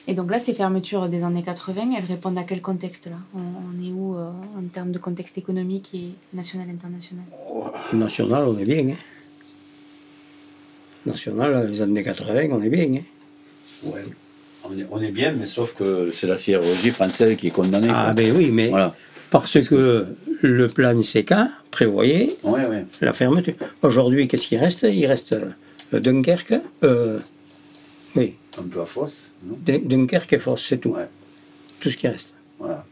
Et 0.10 0.14
donc 0.14 0.32
là, 0.32 0.40
ces 0.40 0.54
fermetures 0.54 1.10
des 1.10 1.24
années 1.24 1.44
80, 1.44 1.92
elles 1.98 2.06
répondent 2.06 2.38
à 2.38 2.44
quel 2.44 2.62
contexte 2.62 3.08
là? 3.08 3.18
On, 3.36 3.40
on 3.40 3.84
est 3.86 3.92
où 3.92 4.16
euh, 4.16 4.30
en 4.58 4.64
termes 4.72 4.92
de 4.92 5.00
contexte 5.00 5.38
économique 5.38 5.90
et 5.94 6.10
national, 6.34 6.68
international? 6.70 7.26
National, 7.94 8.44
on 8.48 8.58
est 8.58 8.66
bien. 8.66 8.88
Hein. 8.88 8.96
National, 11.06 11.68
les 11.70 11.82
années 11.82 12.04
80, 12.04 12.48
on 12.52 12.62
est 12.62 12.70
bien. 12.70 12.86
Hein. 12.96 13.04
Ouais. 13.84 14.06
On 14.70 14.78
est, 14.78 14.86
on 14.92 15.02
est 15.02 15.12
bien, 15.12 15.32
mais 15.34 15.46
sauf 15.46 15.74
que 15.76 16.12
c'est 16.12 16.28
la 16.28 16.38
sidérurgie 16.38 16.92
française 16.92 17.36
qui 17.38 17.48
est 17.48 17.52
condamnée. 17.52 17.88
Ah 17.90 18.06
quoi. 18.06 18.14
ben 18.14 18.36
oui, 18.36 18.50
mais 18.52 18.70
Voilà. 18.70 18.94
parce 19.30 19.60
que 19.66 20.06
le 20.42 20.68
plan 20.68 21.00
CK 21.02 21.34
prévoyait 21.72 22.36
Ouais, 22.44 22.66
ouais. 22.66 22.86
la 23.02 23.14
fermeture. 23.14 23.54
Aujourd'hui, 23.82 24.28
qu'est-ce 24.28 24.48
qui 24.48 24.58
reste? 24.58 24.86
Il 24.90 25.06
reste 25.06 25.34
euh, 25.94 26.00
Dunkerque, 26.00 26.56
euh, 26.84 27.20
oui, 28.16 28.36
fausse, 28.86 29.32
non? 29.44 29.58
Dun- 29.66 29.82
Dunkerque 29.84 30.34
et 30.34 30.40
Fosse, 30.40 30.66
c'est 30.68 30.78
tout. 30.78 30.92
Ouais. 30.92 31.08
Tout 31.80 31.90
ce 31.90 31.98
qui 31.98 32.08
reste. 32.08 32.34
Voilà. 32.60 32.86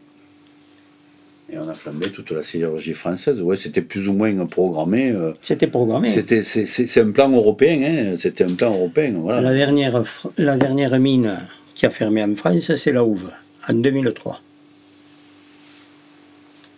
Et 1.51 1.58
on 1.60 1.67
a 1.69 1.73
flambé 1.73 2.10
toute 2.12 2.32
la 2.32 2.41
sidérurgie 2.43 2.93
française. 2.93 3.39
Ouais, 3.41 3.56
c'était 3.56 3.82
plus 3.84 4.08
ou 4.10 4.13
moins 4.13 4.45
programmé. 4.47 5.12
euh, 5.12 5.32
C'était 5.41 5.67
programmé. 5.67 6.10
C'était, 6.10 6.41
c'est, 6.43 6.99
un 7.01 7.12
plan 7.12 7.30
européen, 7.30 7.82
hein. 8.13 8.17
c'était 8.17 8.43
un 8.43 8.54
plan 8.56 8.71
européen. 8.73 9.13
Voilà. 9.17 9.41
La 9.41 9.54
dernière, 9.54 10.01
fr- 10.04 10.32
la 10.38 10.58
dernière 10.58 10.99
mine 10.99 11.39
qui 11.75 11.86
a 11.86 11.89
fermé 11.91 12.23
en 12.23 12.34
France, 12.36 12.73
c'est 12.75 12.91
la 12.91 13.04
Houve, 13.04 13.30
en 13.69 13.73
2003. 13.73 14.41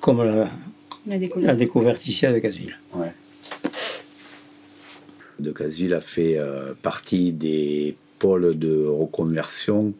Comme 0.02 0.24
la, 0.24 0.36
La 0.36 0.48
la 1.06 1.18
découverte. 1.18 1.58
découverte 1.58 2.06
ici 2.08 2.26
à 2.26 2.34
Decazeville. 2.34 2.78
Ouais. 2.94 3.12
De 5.40 5.52
Casville 5.52 5.94
a 5.94 6.02
fait 6.02 6.38
euh, 6.38 6.74
partie 6.82 7.32
des 7.32 7.96
pôles 8.20 8.58
de 8.58 8.86
reconversion. 8.86 9.94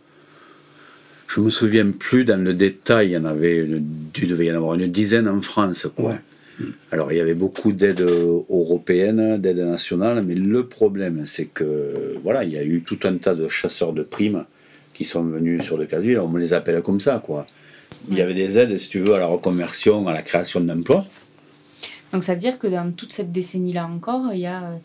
Je 1.28 1.42
me 1.42 1.50
souviens 1.50 1.92
plus 1.92 2.24
dans 2.24 2.42
le 2.42 2.54
détail, 2.54 3.08
il 3.10 3.12
y 3.12 3.18
en 3.18 3.26
avait, 3.26 3.58
une- 3.58 3.84
il 4.18 4.28
devait 4.28 4.46
y 4.46 4.52
en 4.52 4.56
avoir 4.56 4.76
une 4.76 4.88
dizaine 4.88 5.28
en 5.28 5.42
France. 5.42 5.88
Quoi. 5.96 6.12
Ouais. 6.12 6.20
Alors 6.92 7.12
il 7.12 7.18
y 7.18 7.22
avait 7.22 7.34
beaucoup 7.36 7.72
d'aides 7.72 8.02
européennes, 8.02 9.38
d'aides 9.38 9.60
nationales, 9.60 10.24
mais 10.24 10.36
le 10.36 10.66
problème 10.66 11.24
c'est 11.26 11.46
que 11.46 12.16
voilà, 12.24 12.44
il 12.44 12.52
y 12.52 12.58
a 12.58 12.64
eu 12.64 12.82
tout 12.82 13.00
un 13.04 13.18
tas 13.18 13.36
de 13.36 13.48
chasseurs 13.48 13.94
de 13.94 14.04
primes 14.04 14.46
qui 14.94 15.06
sont 15.06 15.24
venus 15.24 15.64
sur 15.64 15.78
le 15.78 15.86
Casville, 15.86 16.20
on 16.20 16.28
me 16.30 16.40
les 16.40 16.54
appelle 16.54 16.82
comme 16.82 17.00
ça 17.00 17.22
quoi. 17.24 17.46
Il 18.10 18.18
y 18.18 18.22
avait 18.22 18.34
des 18.34 18.58
aides, 18.58 18.78
si 18.78 18.90
tu 18.90 19.00
veux, 19.00 19.14
à 19.16 19.20
la 19.20 19.26
reconversion, 19.28 20.08
à 20.08 20.14
la 20.14 20.22
création 20.22 20.60
d'emplois. 20.62 21.06
Donc 22.14 22.24
ça 22.24 22.34
veut 22.34 22.40
dire 22.40 22.58
que 22.58 22.68
dans 22.68 22.92
toute 22.92 23.12
cette 23.12 23.32
décennie-là 23.32 23.86
encore, 23.88 24.30
il 24.34 24.40
y 24.40 24.46
a 24.46 24.64
euh, 24.64 24.76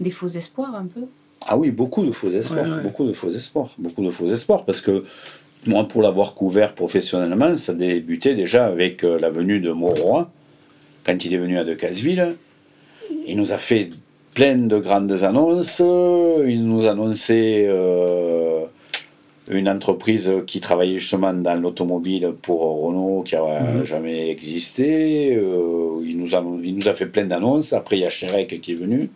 des 0.00 0.10
faux 0.10 0.28
espoirs 0.28 0.74
un 0.74 0.86
peu? 0.86 1.02
Ah 1.46 1.56
oui, 1.56 1.70
beaucoup 1.70 2.04
de 2.04 2.12
faux 2.12 2.30
espoirs, 2.30 2.64
Ouais, 2.66 2.72
ouais. 2.76 2.82
beaucoup 2.82 3.04
de 3.06 3.12
faux 3.12 3.30
espoirs, 3.30 3.68
beaucoup 3.78 4.04
de 4.04 4.10
faux 4.10 4.28
espoirs, 4.32 4.64
parce 4.64 4.80
que 4.80 5.04
moi, 5.66 5.86
pour 5.88 6.02
l'avoir 6.02 6.34
couvert 6.34 6.74
professionnellement, 6.74 7.56
ça 7.56 7.74
débutait 7.74 8.34
déjà 8.34 8.66
avec 8.66 9.04
euh, 9.04 9.18
la 9.18 9.30
venue 9.30 9.60
de 9.60 9.72
Mauroy, 9.72 10.30
quand 11.04 11.24
il 11.24 11.34
est 11.34 11.38
venu 11.38 11.58
à 11.58 11.64
Decazeville. 11.64 12.36
Il 13.26 13.36
nous 13.36 13.52
a 13.52 13.58
fait 13.58 13.90
plein 14.34 14.56
de 14.56 14.78
grandes 14.78 15.12
annonces, 15.24 15.80
il 16.46 16.64
nous 16.64 16.86
annonçait 16.86 17.66
euh, 17.68 18.39
une 19.50 19.68
entreprise 19.68 20.30
qui 20.46 20.60
travaillait 20.60 20.98
justement 20.98 21.32
dans 21.32 21.54
l'automobile 21.54 22.32
pour 22.42 22.60
Renault 22.82 23.22
qui 23.22 23.34
n'a 23.34 23.84
jamais 23.84 24.30
existé, 24.30 25.36
Euh, 25.36 26.02
il, 26.04 26.18
nous 26.18 26.34
a, 26.34 26.44
il 26.62 26.74
nous 26.76 26.88
a 26.88 26.94
fait 26.94 27.06
plein 27.06 27.24
d'annonces, 27.24 27.72
après 27.72 27.96
il 27.98 28.00
y 28.00 28.04
a 28.04 28.10
Chérec 28.10 28.60
qui 28.60 28.72
est 28.72 28.74
venu, 28.74 29.10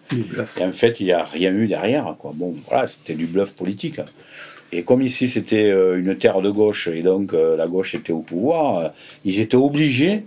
et 0.59 0.65
en 0.65 0.73
fait, 0.73 1.01
il 1.01 1.07
n'y 1.07 1.13
a 1.13 1.25
rien 1.25 1.53
eu 1.53 1.67
derrière. 1.67 2.15
Quoi. 2.19 2.33
Bon, 2.35 2.55
voilà, 2.69 2.87
c'était 2.87 3.15
du 3.15 3.27
bluff 3.27 3.53
politique. 3.55 4.01
Et 4.73 4.83
comme 4.83 5.03
ici, 5.03 5.29
c'était 5.29 5.71
euh, 5.71 5.99
une 5.99 6.17
terre 6.17 6.41
de 6.41 6.51
gauche, 6.51 6.89
et 6.89 7.03
donc 7.03 7.33
euh, 7.33 7.57
la 7.57 7.67
gauche 7.67 7.95
était 7.95 8.13
au 8.13 8.21
pouvoir, 8.21 8.93
ils 9.25 9.41
étaient 9.41 9.57
obligés 9.57 10.25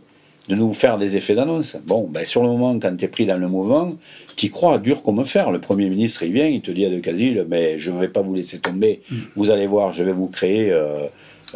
de 0.47 0.55
nous 0.55 0.73
faire 0.73 0.97
des 0.97 1.17
effets 1.17 1.35
d'annonce. 1.35 1.77
Bon, 1.85 2.07
ben, 2.09 2.25
sur 2.25 2.41
le 2.41 2.49
moment, 2.49 2.79
quand 2.79 2.95
tu 2.95 3.05
es 3.05 3.07
pris 3.07 3.25
dans 3.25 3.37
le 3.37 3.47
mouvement, 3.47 3.95
tu 4.35 4.49
crois 4.49 4.77
dur 4.77 5.03
comme 5.03 5.23
fer. 5.25 5.51
Le 5.51 5.59
Premier 5.59 5.89
ministre, 5.89 6.23
il 6.23 6.31
vient, 6.31 6.47
il 6.47 6.61
te 6.61 6.71
dit 6.71 6.85
à 6.85 6.89
Decazil, 6.89 7.45
mais 7.49 7.77
je 7.79 7.91
ne 7.91 7.99
vais 7.99 8.07
pas 8.07 8.21
vous 8.21 8.33
laisser 8.33 8.59
tomber. 8.59 9.01
Vous 9.35 9.49
allez 9.49 9.67
voir, 9.67 9.91
je 9.91 10.03
vais 10.03 10.13
vous 10.13 10.27
créer 10.27 10.71
euh, 10.71 11.07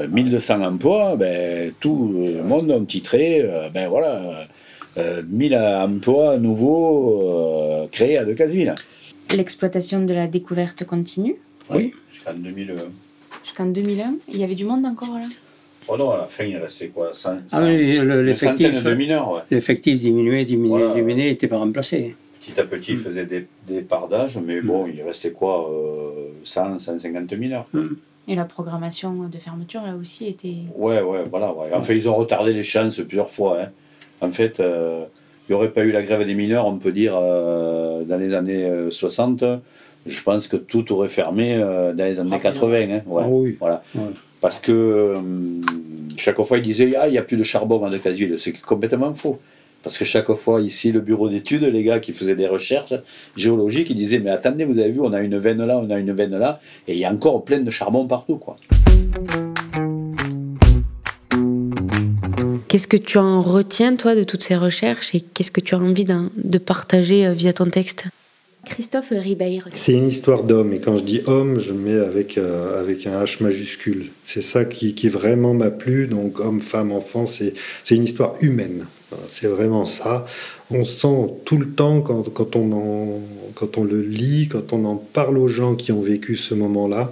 1200 0.10 0.62
emplois. 0.62 1.16
Ben, 1.16 1.72
tout 1.80 2.14
le 2.14 2.44
monde 2.44 2.72
a 2.72 2.80
titré, 2.82 3.42
euh, 3.42 3.70
ben 3.70 3.88
voilà, 3.88 4.48
euh, 4.98 5.22
1000 5.28 5.56
emplois 5.56 6.38
nouveaux 6.38 7.22
euh, 7.84 7.88
créés 7.92 8.18
à 8.18 8.26
Decazil. 8.26 8.76
L'exploitation 9.34 10.04
de 10.04 10.14
la 10.14 10.28
découverte 10.28 10.84
continue? 10.84 11.36
Oui. 11.70 11.94
Jusqu'en 12.12 12.34
2001. 12.34 12.76
jusqu'en 13.44 13.66
2001. 13.68 14.16
Il 14.28 14.38
y 14.38 14.44
avait 14.44 14.56
du 14.56 14.66
monde 14.66 14.86
encore 14.86 15.14
là? 15.14 15.28
Oh 15.94 15.98
non, 15.98 16.12
à 16.12 16.18
la 16.20 16.26
fin, 16.26 16.46
il 16.46 16.56
restait 16.56 16.88
quoi 16.88 17.10
100, 17.14 17.30
Ah 17.52 17.64
oui, 17.64 17.98
le- 17.98 18.26
une 18.30 18.34
centaine 18.34 18.56
l'effectif, 18.72 18.84
de 18.86 18.94
mineurs, 18.96 19.32
ouais. 19.34 19.40
l'effectif 19.52 20.00
diminuait, 20.00 20.46
diminuait, 20.46 20.78
Voilà. 20.86 20.94
diminuait, 20.94 21.26
n'était 21.32 21.48
pas 21.50 21.58
remplacé. 21.58 22.16
Petit 22.42 22.60
à 22.60 22.64
petit, 22.64 22.92
il 22.94 22.98
faisait 22.98 23.26
des, 23.26 23.46
des 23.68 23.82
parts 23.82 24.08
d'âge, 24.08 24.40
mais 24.46 24.62
bon, 24.62 24.88
il 24.88 25.04
restait 25.04 25.32
quoi 25.32 25.70
euh, 25.70 26.30
100, 26.46 26.80
150 26.80 27.34
mineurs. 27.34 27.66
Et 28.28 28.36
la 28.36 28.46
programmation 28.46 29.12
de 29.28 29.38
fermeture 29.38 29.82
là 29.82 29.96
aussi 30.00 30.28
était. 30.28 30.56
Ouais, 30.78 31.02
ouais, 31.02 31.24
voilà. 31.30 31.52
Ouais. 31.54 31.68
Enfin, 31.74 31.94
ils 31.94 32.08
ont 32.08 32.16
retardé 32.16 32.54
les 32.54 32.64
chances 32.64 33.00
plusieurs 33.02 33.30
fois. 33.30 33.60
hein. 33.62 33.68
En 34.22 34.32
fait, 34.32 34.60
euh, 34.62 35.04
il 35.50 35.52
n'y 35.52 35.56
aurait 35.58 35.72
pas 35.72 35.84
eu 35.84 35.92
la 35.92 36.04
grève 36.04 36.26
des 36.26 36.36
mineurs, 36.36 36.68
on 36.68 36.78
peut 36.78 36.92
dire, 36.94 37.16
euh, 37.20 38.04
dans 38.06 38.18
les 38.18 38.34
années 38.34 38.64
euh, 38.66 38.92
60. 38.92 39.44
Je 40.06 40.24
pense 40.24 40.48
que 40.48 40.56
tout 40.58 40.92
aurait 40.94 41.10
fermé 41.10 41.56
euh, 41.58 41.94
dans 41.94 42.06
les 42.06 42.20
années 42.20 42.40
80. 42.40 42.78
hein. 42.92 43.02
Ouais, 43.06 43.24
Ah 43.26 43.30
oui. 43.30 43.58
Voilà. 43.60 43.84
Ouais. 43.96 44.02
Parce 44.42 44.60
que 44.60 44.72
euh, 44.72 45.18
chaque 46.18 46.42
fois, 46.42 46.58
ils 46.58 46.64
disaient 46.64 46.94
Ah, 46.98 47.08
il 47.08 47.12
n'y 47.12 47.18
a 47.18 47.22
plus 47.22 47.38
de 47.38 47.44
charbon 47.44 47.86
à 47.86 47.90
Decazeville. 47.90 48.36
C'est 48.40 48.60
complètement 48.60 49.14
faux. 49.14 49.40
Parce 49.84 49.98
que 49.98 50.06
chaque 50.06 50.32
fois, 50.34 50.62
ici, 50.62 50.92
le 50.92 51.00
bureau 51.00 51.30
d'études, 51.30 51.64
les 51.64 51.84
gars 51.84 52.00
qui 52.00 52.12
faisaient 52.12 52.36
des 52.36 52.48
recherches 52.48 52.94
géologiques, 53.36 53.90
ils 53.90 53.96
disaient 53.96 54.20
Mais 54.20 54.32
attendez, 54.32 54.66
vous 54.66 54.80
avez 54.80 54.92
vu, 54.92 55.00
on 55.02 55.14
a 55.14 55.22
une 55.22 55.38
veine 55.38 55.64
là, 55.66 55.78
on 55.78 55.90
a 55.90 55.98
une 55.98 56.12
veine 56.12 56.38
là, 56.38 56.60
et 56.88 56.94
il 56.94 57.00
y 57.00 57.06
a 57.06 57.12
encore 57.12 57.44
plein 57.46 57.60
de 57.60 57.72
charbon 57.72 58.06
partout. 58.08 58.38
quoi. 58.38 58.58
Qu'est-ce 62.68 62.88
que 62.88 62.98
tu 62.98 63.18
en 63.18 63.42
retiens, 63.42 63.96
toi, 63.96 64.16
de 64.16 64.24
toutes 64.24 64.44
ces 64.44 64.56
recherches 64.56 65.14
et 65.14 65.22
qu'est-ce 65.22 65.52
que 65.52 65.62
tu 65.62 65.76
as 65.76 65.80
envie 65.80 66.06
de 66.06 66.58
partager 66.58 67.26
euh, 67.26 67.34
via 67.34 67.52
ton 67.54 67.66
texte? 67.66 68.06
Christophe. 68.66 69.12
C'est 69.76 69.94
une 69.94 70.08
histoire 70.08 70.44
d'homme, 70.44 70.74
et 70.74 70.80
quand 70.80 70.98
je 70.98 71.04
dis 71.04 71.22
homme, 71.26 71.60
je 71.60 71.74
mets 71.74 72.00
avec, 72.00 72.38
euh, 72.38 72.80
avec 72.80 73.08
un 73.08 73.24
H 73.24 73.42
majuscule. 73.42 74.08
C'est 74.26 74.42
ça 74.44 74.66
qui, 74.66 74.94
qui 74.94 75.10
vraiment 75.10 75.54
m'a 75.54 75.72
plu, 75.72 76.08
donc 76.08 76.40
homme, 76.40 76.62
femme, 76.62 76.92
enfant, 76.92 77.26
c'est 77.26 77.54
une 77.90 78.04
histoire 78.04 78.36
humaine. 78.42 78.86
C'est 79.32 79.48
vraiment 79.48 79.84
ça. 79.84 80.26
On 80.70 80.84
sent 80.84 81.34
tout 81.44 81.58
le 81.58 81.68
temps, 81.70 82.02
quand, 82.02 82.24
quand, 82.34 82.56
on 82.56 82.72
en- 82.72 83.22
quand 83.56 83.78
on 83.78 83.84
le 83.84 84.02
lit, 84.02 84.48
quand 84.50 84.72
on 84.74 84.86
en 84.86 84.96
parle 84.96 85.38
aux 85.38 85.50
gens 85.50 85.76
qui 85.76 85.92
ont 85.92 86.02
vécu 86.02 86.38
ce 86.38 86.54
moment-là, 86.54 87.12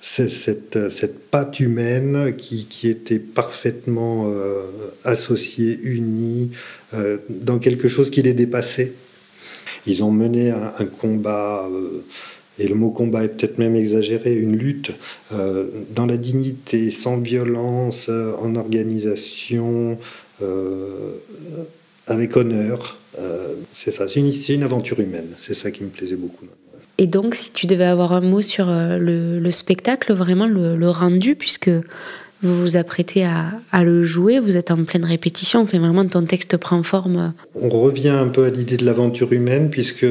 cette, 0.00 0.90
cette 0.90 1.18
patte 1.30 1.60
humaine 1.60 2.34
qui, 2.36 2.66
qui 2.66 2.88
était 2.88 3.18
parfaitement 3.18 4.26
euh, 4.28 4.60
associée, 5.02 5.78
unie, 5.82 6.50
euh, 6.94 7.18
dans 7.28 7.58
quelque 7.58 7.88
chose 7.88 8.10
qui 8.10 8.22
les 8.22 8.32
dépassait. 8.34 8.92
Ils 9.86 10.02
ont 10.02 10.10
mené 10.10 10.50
un, 10.50 10.86
combat, 11.00 11.68
euh, 11.70 12.04
et 12.58 12.68
le 12.68 12.74
mot 12.74 12.90
combat 12.90 13.24
est 13.24 13.28
peut-être 13.28 13.58
même 13.58 13.76
exagéré, 13.76 14.34
une 14.34 14.56
lutte 14.56 14.92
euh, 15.32 15.66
dans 15.94 16.06
la 16.06 16.16
dignité, 16.16 16.90
sans 16.90 17.18
violence, 17.18 18.06
euh, 18.08 18.32
en 18.40 18.56
organisation, 18.56 19.98
avec 22.06 22.36
honneur. 22.36 22.98
C'est 23.72 23.92
ça, 23.92 24.08
c'est 24.08 24.20
une, 24.20 24.62
aventure 24.62 25.00
humaine. 25.00 25.28
C'est 25.38 25.54
ça 25.54 25.70
qui 25.70 25.84
me 25.84 25.88
plaisait 25.88 26.16
beaucoup. 26.16 26.46
Et 26.98 27.06
donc, 27.06 27.34
si 27.34 27.50
tu 27.50 27.66
devais 27.66 27.84
avoir 27.84 28.12
un 28.12 28.20
mot 28.20 28.42
sur 28.42 28.66
le, 28.66 29.38
le 29.38 29.52
spectacle, 29.52 30.12
vraiment 30.12 30.46
le 30.46 30.88
rendu, 30.90 31.34
puisque 31.34 31.70
vous 32.42 32.60
vous 32.60 32.76
apprêtez 32.76 33.24
à, 33.24 33.84
le 33.84 34.04
jouer, 34.04 34.38
vous 34.38 34.56
êtes 34.56 34.70
en 34.70 34.84
pleine 34.84 35.04
répétition, 35.04 35.60
enfin 35.60 35.78
vraiment 35.78 36.06
ton 36.06 36.24
texte 36.24 36.56
prend 36.56 36.82
forme. 36.82 37.32
On 37.54 37.68
revient 37.68 38.10
un 38.10 38.28
peu 38.28 38.44
à 38.44 38.50
l'idée 38.50 38.76
de 38.76 38.84
l'aventure 38.84 39.32
humaine, 39.32 39.70
puisque 39.70 40.06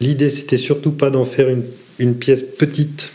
l'idée, 0.00 0.30
c'était 0.30 0.58
surtout 0.58 0.92
pas 0.92 1.10
d'en 1.10 1.24
faire 1.24 1.48
une, 1.48 1.64
une 1.98 2.14
pièce 2.14 2.42
petite. 2.58 3.10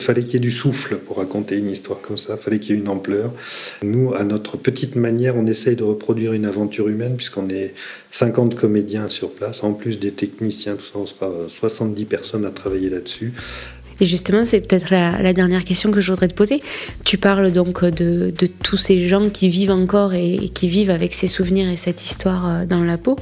Il 0.00 0.04
fallait 0.04 0.22
qu'il 0.22 0.34
y 0.34 0.36
ait 0.36 0.40
du 0.40 0.50
souffle 0.50 0.96
pour 0.96 1.18
raconter 1.18 1.58
une 1.58 1.68
histoire 1.68 2.00
comme 2.00 2.16
ça, 2.16 2.38
il 2.38 2.42
fallait 2.42 2.58
qu'il 2.58 2.74
y 2.74 2.78
ait 2.78 2.80
une 2.80 2.88
ampleur. 2.88 3.32
Nous, 3.82 4.14
à 4.14 4.24
notre 4.24 4.56
petite 4.56 4.96
manière, 4.96 5.36
on 5.36 5.46
essaye 5.46 5.76
de 5.76 5.84
reproduire 5.84 6.32
une 6.32 6.46
aventure 6.46 6.88
humaine, 6.88 7.16
puisqu'on 7.16 7.50
est 7.50 7.74
50 8.10 8.54
comédiens 8.54 9.10
sur 9.10 9.30
place, 9.30 9.62
en 9.62 9.74
plus 9.74 9.98
des 9.98 10.10
techniciens, 10.10 10.76
tout 10.76 10.86
ça, 10.86 10.98
on 10.98 11.06
sera 11.06 11.30
70 11.48 12.06
personnes 12.06 12.46
à 12.46 12.50
travailler 12.50 12.88
là-dessus. 12.88 13.34
Et 14.00 14.06
justement, 14.06 14.44
c'est 14.44 14.60
peut-être 14.60 14.90
la, 14.90 15.20
la 15.20 15.32
dernière 15.32 15.64
question 15.64 15.90
que 15.90 16.00
je 16.00 16.10
voudrais 16.10 16.28
te 16.28 16.34
poser. 16.34 16.62
Tu 17.04 17.18
parles 17.18 17.52
donc 17.52 17.84
de, 17.84 18.32
de 18.36 18.46
tous 18.46 18.76
ces 18.78 19.06
gens 19.06 19.28
qui 19.28 19.48
vivent 19.48 19.70
encore 19.72 20.14
et, 20.14 20.34
et 20.36 20.48
qui 20.48 20.68
vivent 20.68 20.90
avec 20.90 21.12
ces 21.12 21.28
souvenirs 21.28 21.68
et 21.68 21.76
cette 21.76 22.02
histoire 22.04 22.48
euh, 22.48 22.66
dans 22.66 22.82
la 22.82 22.96
peau. 22.96 23.16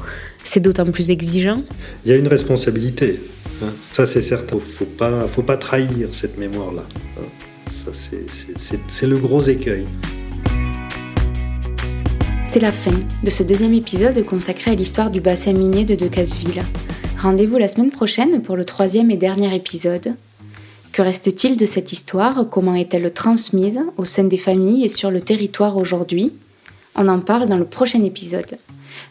C'est 0.45 0.61
d'autant 0.61 0.87
plus 0.87 1.11
exigeant. 1.11 1.63
Il 2.05 2.13
y 2.13 2.15
a 2.15 2.17
une 2.17 2.29
responsabilité, 2.29 3.19
hein. 3.63 3.73
ça 3.93 4.07
c'est 4.07 4.21
certain. 4.21 4.57
Il 4.57 4.61
ne 4.69 4.73
faut 4.73 4.85
pas, 4.85 5.27
faut 5.27 5.43
pas 5.43 5.57
trahir 5.57 6.09
cette 6.13 6.39
mémoire-là. 6.39 6.85
hein. 7.19 7.23
Ça, 7.85 7.91
C'est 8.89 9.07
le 9.07 9.17
gros 9.17 9.43
écueil. 9.43 9.85
C'est 12.45 12.61
la 12.61 12.73
fin 12.73 12.95
de 13.25 13.31
ce 13.31 13.43
deuxième 13.43 13.75
épisode 13.75 14.25
consacré 14.25 14.71
à 14.71 14.75
l'histoire 14.75 15.11
du 15.11 15.21
bassin 15.21 15.53
minier 15.53 15.85
de 15.85 15.95
Decazeville. 15.95 16.63
Rendez-vous 17.21 17.59
la 17.59 17.69
semaine 17.69 17.91
prochaine 17.91 18.41
pour 18.43 18.57
le 18.57 18.65
troisième 18.65 19.11
et 19.11 19.17
dernier 19.17 19.55
épisode. 19.55 20.15
Que 20.93 21.03
reste-t-il 21.03 21.57
de 21.57 21.67
cette 21.67 21.93
histoire? 21.93 22.49
Comment 22.51 22.75
est-elle 22.75 23.13
transmise 23.13 23.81
au 23.97 24.05
sein 24.05 24.25
des 24.25 24.39
familles 24.39 24.85
et 24.85 24.89
sur 24.89 25.11
le 25.11 25.21
territoire 25.21 25.77
aujourd'hui? 25.77 26.35
On 26.97 27.09
en 27.09 27.21
parle 27.21 27.49
dans 27.49 27.59
le 27.59 27.65
prochain 27.65 28.03
épisode. 28.03 28.59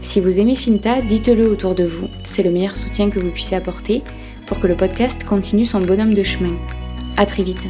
Si 0.02 0.20
vous 0.20 0.38
aimez 0.38 0.56
Finta, 0.56 1.00
dites-le 1.00 1.48
autour 1.48 1.74
de 1.74 1.84
vous. 1.84 2.08
C'est 2.22 2.42
le 2.42 2.50
meilleur 2.50 2.76
soutien 2.76 3.08
que 3.10 3.20
vous 3.20 3.30
puissiez 3.30 3.56
apporter 3.56 4.02
pour 4.46 4.60
que 4.60 4.66
le 4.66 4.76
podcast 4.76 5.24
continue 5.24 5.64
son 5.64 5.80
bonhomme 5.80 6.14
de 6.14 6.22
chemin. 6.22 6.56
À 7.16 7.26
très 7.26 7.42
vite. 7.42 7.66